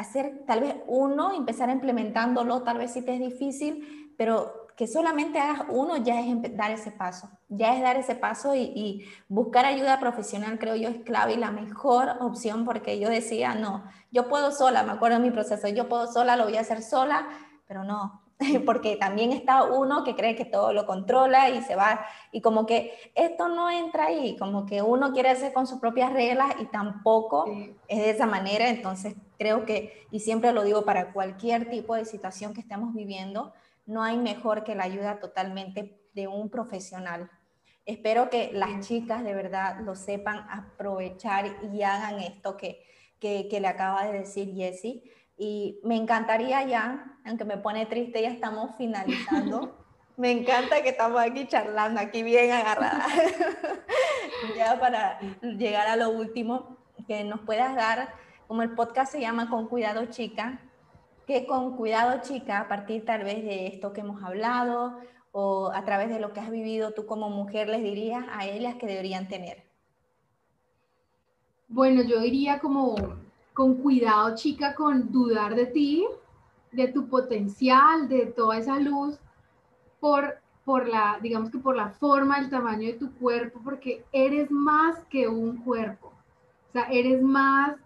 hacer 0.00 0.44
tal 0.46 0.60
vez 0.60 0.76
uno, 0.86 1.32
empezar 1.32 1.70
implementándolo, 1.70 2.62
tal 2.62 2.78
vez 2.78 2.92
sí 2.92 3.02
te 3.02 3.14
es 3.14 3.20
difícil, 3.20 4.14
pero 4.16 4.60
que 4.80 4.86
solamente 4.86 5.38
hagas 5.38 5.66
uno 5.68 5.98
ya 5.98 6.20
es 6.20 6.56
dar 6.56 6.70
ese 6.70 6.90
paso, 6.90 7.28
ya 7.50 7.76
es 7.76 7.82
dar 7.82 7.96
ese 7.96 8.14
paso 8.14 8.54
y, 8.54 8.62
y, 8.62 9.04
buscar 9.28 9.66
ayuda 9.66 10.00
profesional 10.00 10.58
creo 10.58 10.74
yo 10.74 10.88
es 10.88 11.04
clave 11.04 11.34
y 11.34 11.36
la 11.36 11.50
mejor 11.50 12.16
opción 12.20 12.64
porque 12.64 12.98
yo 12.98 13.10
decía, 13.10 13.54
no, 13.54 13.84
yo 14.10 14.28
puedo 14.30 14.52
sola, 14.52 14.82
me 14.82 14.92
acuerdo 14.92 15.18
de 15.18 15.24
mi 15.24 15.30
proceso, 15.30 15.68
yo 15.68 15.86
puedo 15.86 16.10
sola, 16.10 16.36
lo 16.36 16.44
voy 16.44 16.56
a 16.56 16.60
hacer 16.62 16.82
sola, 16.82 17.28
pero 17.68 17.84
no, 17.84 18.22
porque 18.64 18.96
también 18.96 19.32
está 19.32 19.64
uno 19.64 20.02
que 20.02 20.16
cree 20.16 20.34
que 20.34 20.46
todo 20.46 20.72
lo 20.72 20.86
controla 20.86 21.50
y 21.50 21.62
se 21.62 21.76
va, 21.76 22.00
y 22.32 22.40
como 22.40 22.64
que 22.64 22.92
esto 23.14 23.48
no 23.48 23.68
entra 23.68 24.06
ahí, 24.06 24.34
como 24.38 24.64
que 24.64 24.80
uno 24.80 25.12
quiere 25.12 25.28
hacer 25.28 25.52
con 25.52 25.66
sus 25.66 25.78
propias 25.78 26.10
reglas 26.10 26.54
y 26.58 26.64
tampoco 26.64 27.44
es 27.86 27.98
de 27.98 28.10
esa 28.10 28.24
manera, 28.24 28.68
entonces 28.70 29.14
creo 29.40 29.64
que, 29.64 30.06
y 30.10 30.20
siempre 30.20 30.52
lo 30.52 30.64
digo 30.64 30.84
para 30.84 31.14
cualquier 31.14 31.70
tipo 31.70 31.94
de 31.94 32.04
situación 32.04 32.52
que 32.52 32.60
estemos 32.60 32.92
viviendo, 32.94 33.54
no 33.86 34.02
hay 34.02 34.18
mejor 34.18 34.64
que 34.64 34.74
la 34.74 34.84
ayuda 34.84 35.18
totalmente 35.18 35.98
de 36.12 36.28
un 36.28 36.50
profesional. 36.50 37.30
Espero 37.86 38.28
que 38.28 38.50
las 38.52 38.86
chicas 38.86 39.24
de 39.24 39.34
verdad 39.34 39.80
lo 39.80 39.94
sepan 39.94 40.46
aprovechar 40.50 41.46
y 41.72 41.82
hagan 41.82 42.20
esto 42.20 42.58
que, 42.58 42.84
que, 43.18 43.48
le 43.58 43.66
acaba 43.66 44.04
de 44.04 44.18
decir 44.18 44.54
Jessie. 44.54 45.10
Y 45.38 45.80
me 45.84 45.96
encantaría 45.96 46.62
ya, 46.66 47.18
aunque 47.24 47.46
me 47.46 47.56
pone 47.56 47.86
triste, 47.86 48.20
ya 48.20 48.28
estamos 48.28 48.76
finalizando. 48.76 49.74
me 50.18 50.32
encanta 50.32 50.82
que 50.82 50.90
estamos 50.90 51.18
aquí 51.18 51.46
charlando, 51.46 51.98
aquí 51.98 52.22
bien 52.22 52.52
agarradas. 52.52 53.06
ya 54.54 54.78
para 54.78 55.18
llegar 55.40 55.86
a 55.86 55.96
lo 55.96 56.10
último, 56.10 56.76
que 57.06 57.24
nos 57.24 57.40
puedas 57.40 57.74
dar, 57.74 58.14
como 58.50 58.62
el 58.62 58.74
podcast 58.74 59.12
se 59.12 59.20
llama 59.20 59.48
Con 59.48 59.68
Cuidado 59.68 60.06
Chica, 60.06 60.58
que 61.24 61.46
con 61.46 61.76
cuidado, 61.76 62.20
chica, 62.20 62.58
a 62.58 62.66
partir 62.66 63.04
tal 63.04 63.22
vez 63.22 63.44
de 63.44 63.68
esto 63.68 63.92
que 63.92 64.00
hemos 64.00 64.24
hablado 64.24 64.98
o 65.30 65.70
a 65.72 65.84
través 65.84 66.08
de 66.08 66.18
lo 66.18 66.32
que 66.32 66.40
has 66.40 66.50
vivido 66.50 66.92
tú 66.92 67.06
como 67.06 67.30
mujer, 67.30 67.68
les 67.68 67.80
dirías 67.80 68.24
a 68.32 68.46
ellas 68.46 68.74
que 68.74 68.88
deberían 68.88 69.28
tener? 69.28 69.62
Bueno, 71.68 72.02
yo 72.02 72.18
diría 72.18 72.58
como 72.58 72.96
con 73.54 73.76
cuidado, 73.76 74.34
chica, 74.34 74.74
con 74.74 75.12
dudar 75.12 75.54
de 75.54 75.66
ti, 75.66 76.04
de 76.72 76.88
tu 76.88 77.06
potencial, 77.06 78.08
de 78.08 78.26
toda 78.26 78.58
esa 78.58 78.80
luz, 78.80 79.16
por, 80.00 80.40
por 80.64 80.88
la, 80.88 81.20
digamos 81.22 81.52
que 81.52 81.58
por 81.58 81.76
la 81.76 81.90
forma, 81.90 82.40
el 82.40 82.50
tamaño 82.50 82.88
de 82.88 82.94
tu 82.94 83.14
cuerpo, 83.14 83.60
porque 83.62 84.04
eres 84.10 84.50
más 84.50 85.04
que 85.04 85.28
un 85.28 85.58
cuerpo. 85.58 86.08
O 86.70 86.72
sea, 86.72 86.88
eres 86.90 87.22
más 87.22 87.76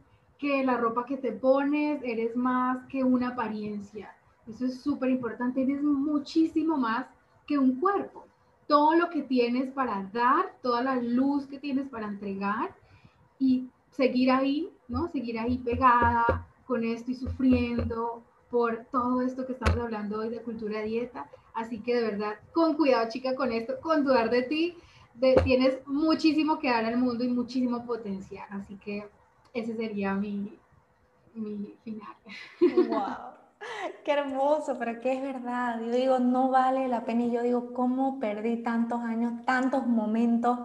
que 0.45 0.63
la 0.63 0.77
ropa 0.77 1.07
que 1.07 1.17
te 1.17 1.33
pones, 1.33 2.03
eres 2.05 2.37
más 2.37 2.87
que 2.89 3.03
una 3.03 3.29
apariencia. 3.29 4.15
Eso 4.47 4.67
es 4.67 4.79
súper 4.79 5.09
importante, 5.09 5.63
eres 5.63 5.83
muchísimo 5.83 6.77
más 6.77 7.07
que 7.47 7.57
un 7.57 7.81
cuerpo. 7.81 8.27
Todo 8.67 8.95
lo 8.95 9.09
que 9.09 9.23
tienes 9.23 9.73
para 9.73 10.03
dar, 10.13 10.55
toda 10.61 10.83
la 10.83 10.97
luz 10.97 11.47
que 11.47 11.59
tienes 11.59 11.89
para 11.89 12.09
entregar 12.09 12.77
y 13.39 13.71
seguir 13.91 14.31
ahí, 14.31 14.69
¿no? 14.87 15.09
Seguir 15.09 15.39
ahí 15.39 15.57
pegada 15.57 16.47
con 16.67 16.85
esto 16.85 17.13
y 17.13 17.15
sufriendo 17.15 18.23
por 18.51 18.85
todo 18.93 19.23
esto 19.23 19.47
que 19.47 19.53
estamos 19.53 19.83
hablando 19.83 20.21
hoy 20.21 20.29
de 20.29 20.43
cultura 20.43 20.83
dieta. 20.83 21.27
Así 21.55 21.81
que 21.81 21.95
de 21.95 22.03
verdad, 22.03 22.35
con 22.53 22.75
cuidado 22.75 23.09
chica 23.09 23.35
con 23.35 23.51
esto, 23.51 23.81
con 23.81 24.05
dudar 24.05 24.29
de 24.29 24.43
ti, 24.43 24.77
tienes 25.43 25.79
muchísimo 25.87 26.59
que 26.59 26.69
dar 26.69 26.85
al 26.85 26.99
mundo 26.99 27.25
y 27.25 27.29
muchísimo 27.29 27.87
potencial. 27.87 28.47
Así 28.51 28.77
que 28.77 29.09
ese 29.55 29.77
sería 29.77 30.15
mi, 30.15 30.59
mi 31.35 31.75
final. 31.85 32.17
¡Wow! 32.61 33.35
Qué 34.05 34.13
hermoso, 34.13 34.77
pero 34.79 35.01
que 35.01 35.13
es 35.13 35.23
verdad. 35.23 35.81
Yo 35.81 35.93
digo, 35.93 36.19
no 36.19 36.51
vale 36.51 36.89
la 36.89 37.05
pena. 37.05 37.25
Y 37.25 37.31
yo 37.31 37.43
digo, 37.43 37.73
¿cómo 37.73 38.19
perdí 38.21 38.63
tantos 38.63 39.01
años, 39.01 39.45
tantos 39.47 39.87
momentos? 39.87 40.59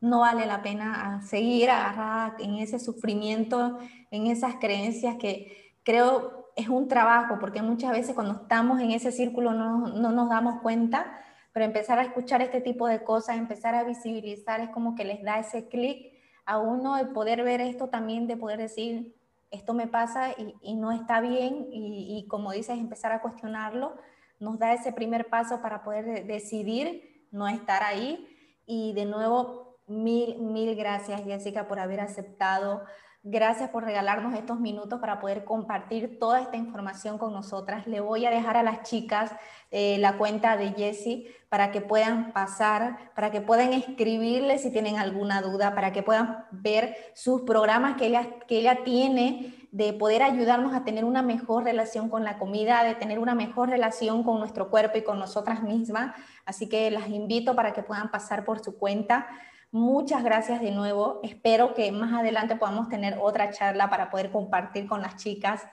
No 0.00 0.20
vale 0.20 0.46
la 0.46 0.62
pena 0.62 1.22
seguir 1.22 1.70
agarrada 1.70 2.36
en 2.38 2.56
ese 2.56 2.78
sufrimiento, 2.78 3.78
en 4.10 4.26
esas 4.26 4.56
creencias 4.56 5.16
que 5.16 5.74
creo 5.82 6.52
es 6.54 6.68
un 6.68 6.88
trabajo, 6.88 7.38
porque 7.40 7.62
muchas 7.62 7.90
veces 7.90 8.14
cuando 8.14 8.34
estamos 8.34 8.80
en 8.80 8.92
ese 8.92 9.12
círculo 9.12 9.52
no, 9.52 9.88
no 9.88 10.12
nos 10.12 10.28
damos 10.28 10.60
cuenta, 10.62 11.20
pero 11.52 11.64
empezar 11.64 11.98
a 11.98 12.02
escuchar 12.02 12.40
este 12.42 12.60
tipo 12.60 12.86
de 12.86 13.02
cosas, 13.02 13.36
empezar 13.36 13.74
a 13.74 13.84
visibilizar, 13.84 14.60
es 14.60 14.70
como 14.70 14.94
que 14.94 15.04
les 15.04 15.22
da 15.22 15.38
ese 15.38 15.68
clic 15.68 16.15
a 16.46 16.58
uno 16.58 16.96
el 16.96 17.08
poder 17.08 17.42
ver 17.42 17.60
esto 17.60 17.88
también, 17.88 18.26
de 18.26 18.36
poder 18.36 18.58
decir, 18.58 19.14
esto 19.50 19.74
me 19.74 19.86
pasa 19.86 20.34
y, 20.62 20.74
no 20.74 20.92
está 20.92 21.20
bien, 21.20 21.66
y, 21.70 22.26
como 22.28 22.52
dices, 22.52 22.78
empezar 22.78 23.12
a 23.12 23.20
cuestionarlo, 23.20 23.96
nos 24.38 24.58
da 24.58 24.72
ese 24.72 24.92
primer 24.92 25.28
paso 25.28 25.60
para 25.60 25.82
poder 25.82 26.26
decidir 26.26 27.26
no 27.30 27.48
estar 27.48 27.82
ahí. 27.82 28.28
Y 28.66 28.92
de 28.92 29.04
nuevo, 29.04 29.78
mil, 29.86 30.38
mil 30.38 30.74
gracias, 30.76 31.22
Jessica, 31.24 31.68
por 31.68 31.78
haber 31.78 32.00
aceptado 32.00 32.84
Gracias 33.28 33.70
por 33.70 33.82
regalarnos 33.82 34.34
estos 34.34 34.60
minutos 34.60 35.00
para 35.00 35.18
poder 35.18 35.42
compartir 35.42 36.20
toda 36.20 36.40
esta 36.40 36.56
información 36.56 37.18
con 37.18 37.32
nosotras. 37.32 37.84
Le 37.88 37.98
voy 37.98 38.24
a 38.24 38.30
dejar 38.30 38.56
a 38.56 38.62
las 38.62 38.84
chicas 38.84 39.32
eh, 39.72 39.98
la 39.98 40.16
cuenta 40.16 40.56
de 40.56 40.70
Jessie 40.74 41.34
para 41.48 41.72
que 41.72 41.80
puedan 41.80 42.32
pasar, 42.32 43.10
para 43.16 43.32
que 43.32 43.40
puedan 43.40 43.72
escribirle 43.72 44.58
si 44.58 44.70
tienen 44.70 44.96
alguna 44.96 45.42
duda, 45.42 45.74
para 45.74 45.92
que 45.92 46.04
puedan 46.04 46.44
ver 46.52 46.94
sus 47.16 47.42
programas 47.42 47.96
que 47.96 48.06
ella, 48.06 48.28
que 48.46 48.60
ella 48.60 48.84
tiene 48.84 49.68
de 49.72 49.92
poder 49.92 50.22
ayudarnos 50.22 50.72
a 50.72 50.84
tener 50.84 51.04
una 51.04 51.22
mejor 51.22 51.64
relación 51.64 52.08
con 52.08 52.22
la 52.22 52.38
comida, 52.38 52.84
de 52.84 52.94
tener 52.94 53.18
una 53.18 53.34
mejor 53.34 53.70
relación 53.70 54.22
con 54.22 54.38
nuestro 54.38 54.70
cuerpo 54.70 54.98
y 54.98 55.02
con 55.02 55.18
nosotras 55.18 55.64
mismas. 55.64 56.14
Así 56.44 56.68
que 56.68 56.92
las 56.92 57.08
invito 57.08 57.56
para 57.56 57.72
que 57.72 57.82
puedan 57.82 58.08
pasar 58.12 58.44
por 58.44 58.62
su 58.62 58.78
cuenta. 58.78 59.26
Muchas 59.70 60.24
gracias 60.24 60.60
de 60.60 60.70
nuevo. 60.70 61.20
Espero 61.22 61.74
que 61.74 61.90
más 61.92 62.12
adelante 62.12 62.56
podamos 62.56 62.88
tener 62.88 63.18
otra 63.20 63.50
charla 63.50 63.90
para 63.90 64.10
poder 64.10 64.30
compartir 64.30 64.86
con 64.86 65.02
las 65.02 65.16
chicas. 65.16 65.66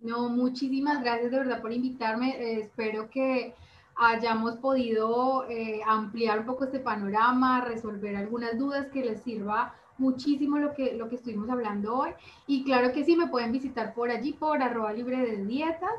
No, 0.00 0.28
muchísimas 0.28 1.02
gracias 1.02 1.30
de 1.30 1.38
verdad 1.38 1.62
por 1.62 1.72
invitarme. 1.72 2.30
Eh, 2.30 2.60
espero 2.60 3.08
que 3.08 3.54
hayamos 3.96 4.56
podido 4.56 5.48
eh, 5.48 5.80
ampliar 5.86 6.40
un 6.40 6.46
poco 6.46 6.64
este 6.64 6.80
panorama, 6.80 7.64
resolver 7.64 8.16
algunas 8.16 8.58
dudas 8.58 8.88
que 8.88 9.04
les 9.04 9.22
sirva 9.22 9.74
muchísimo 9.98 10.58
lo 10.58 10.72
que, 10.74 10.94
lo 10.94 11.08
que 11.08 11.16
estuvimos 11.16 11.48
hablando 11.48 11.96
hoy. 11.96 12.10
Y 12.46 12.64
claro 12.64 12.92
que 12.92 13.04
sí, 13.04 13.16
me 13.16 13.28
pueden 13.28 13.52
visitar 13.52 13.94
por 13.94 14.10
allí, 14.10 14.32
por 14.32 14.60
arroba 14.60 14.92
libre 14.92 15.18
de 15.18 15.44
dietas. 15.44 15.92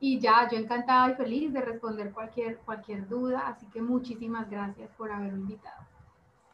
Y 0.00 0.20
ya, 0.20 0.48
yo 0.50 0.58
encantada 0.58 1.10
y 1.10 1.14
feliz 1.14 1.52
de 1.52 1.60
responder 1.60 2.12
cualquier, 2.12 2.58
cualquier 2.58 3.08
duda. 3.08 3.48
Así 3.48 3.66
que 3.66 3.82
muchísimas 3.82 4.48
gracias 4.48 4.90
por 4.96 5.10
haberme 5.10 5.38
invitado. 5.38 5.83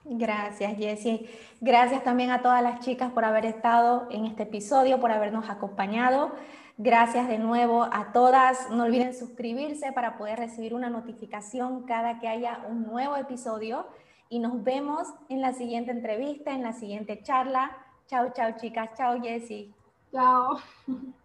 Gracias, 0.04 0.76
Jessie. 0.76 1.28
Gracias 1.60 2.02
también 2.02 2.30
a 2.30 2.42
todas 2.42 2.62
las 2.62 2.80
chicas 2.80 3.12
por 3.12 3.24
haber 3.24 3.44
estado 3.44 4.08
en 4.10 4.24
este 4.24 4.44
episodio, 4.44 4.98
por 4.98 5.12
habernos 5.12 5.50
acompañado. 5.50 6.32
Gracias 6.78 7.28
de 7.28 7.38
nuevo 7.38 7.84
a 7.84 8.12
todas. 8.12 8.70
No 8.70 8.84
olviden 8.84 9.14
suscribirse 9.14 9.92
para 9.92 10.16
poder 10.16 10.38
recibir 10.38 10.72
una 10.72 10.88
notificación 10.88 11.82
cada 11.82 12.18
que 12.18 12.28
haya 12.28 12.64
un 12.68 12.84
nuevo 12.84 13.16
episodio. 13.16 13.86
Y 14.30 14.38
nos 14.38 14.64
vemos 14.64 15.06
en 15.28 15.42
la 15.42 15.52
siguiente 15.52 15.90
entrevista, 15.90 16.52
en 16.52 16.62
la 16.62 16.72
siguiente 16.72 17.22
charla. 17.22 17.76
Chao, 18.06 18.32
chao, 18.32 18.52
chicas. 18.56 18.90
Chao, 18.96 19.20
Jessie. 19.20 19.74
Chao. 20.10 20.56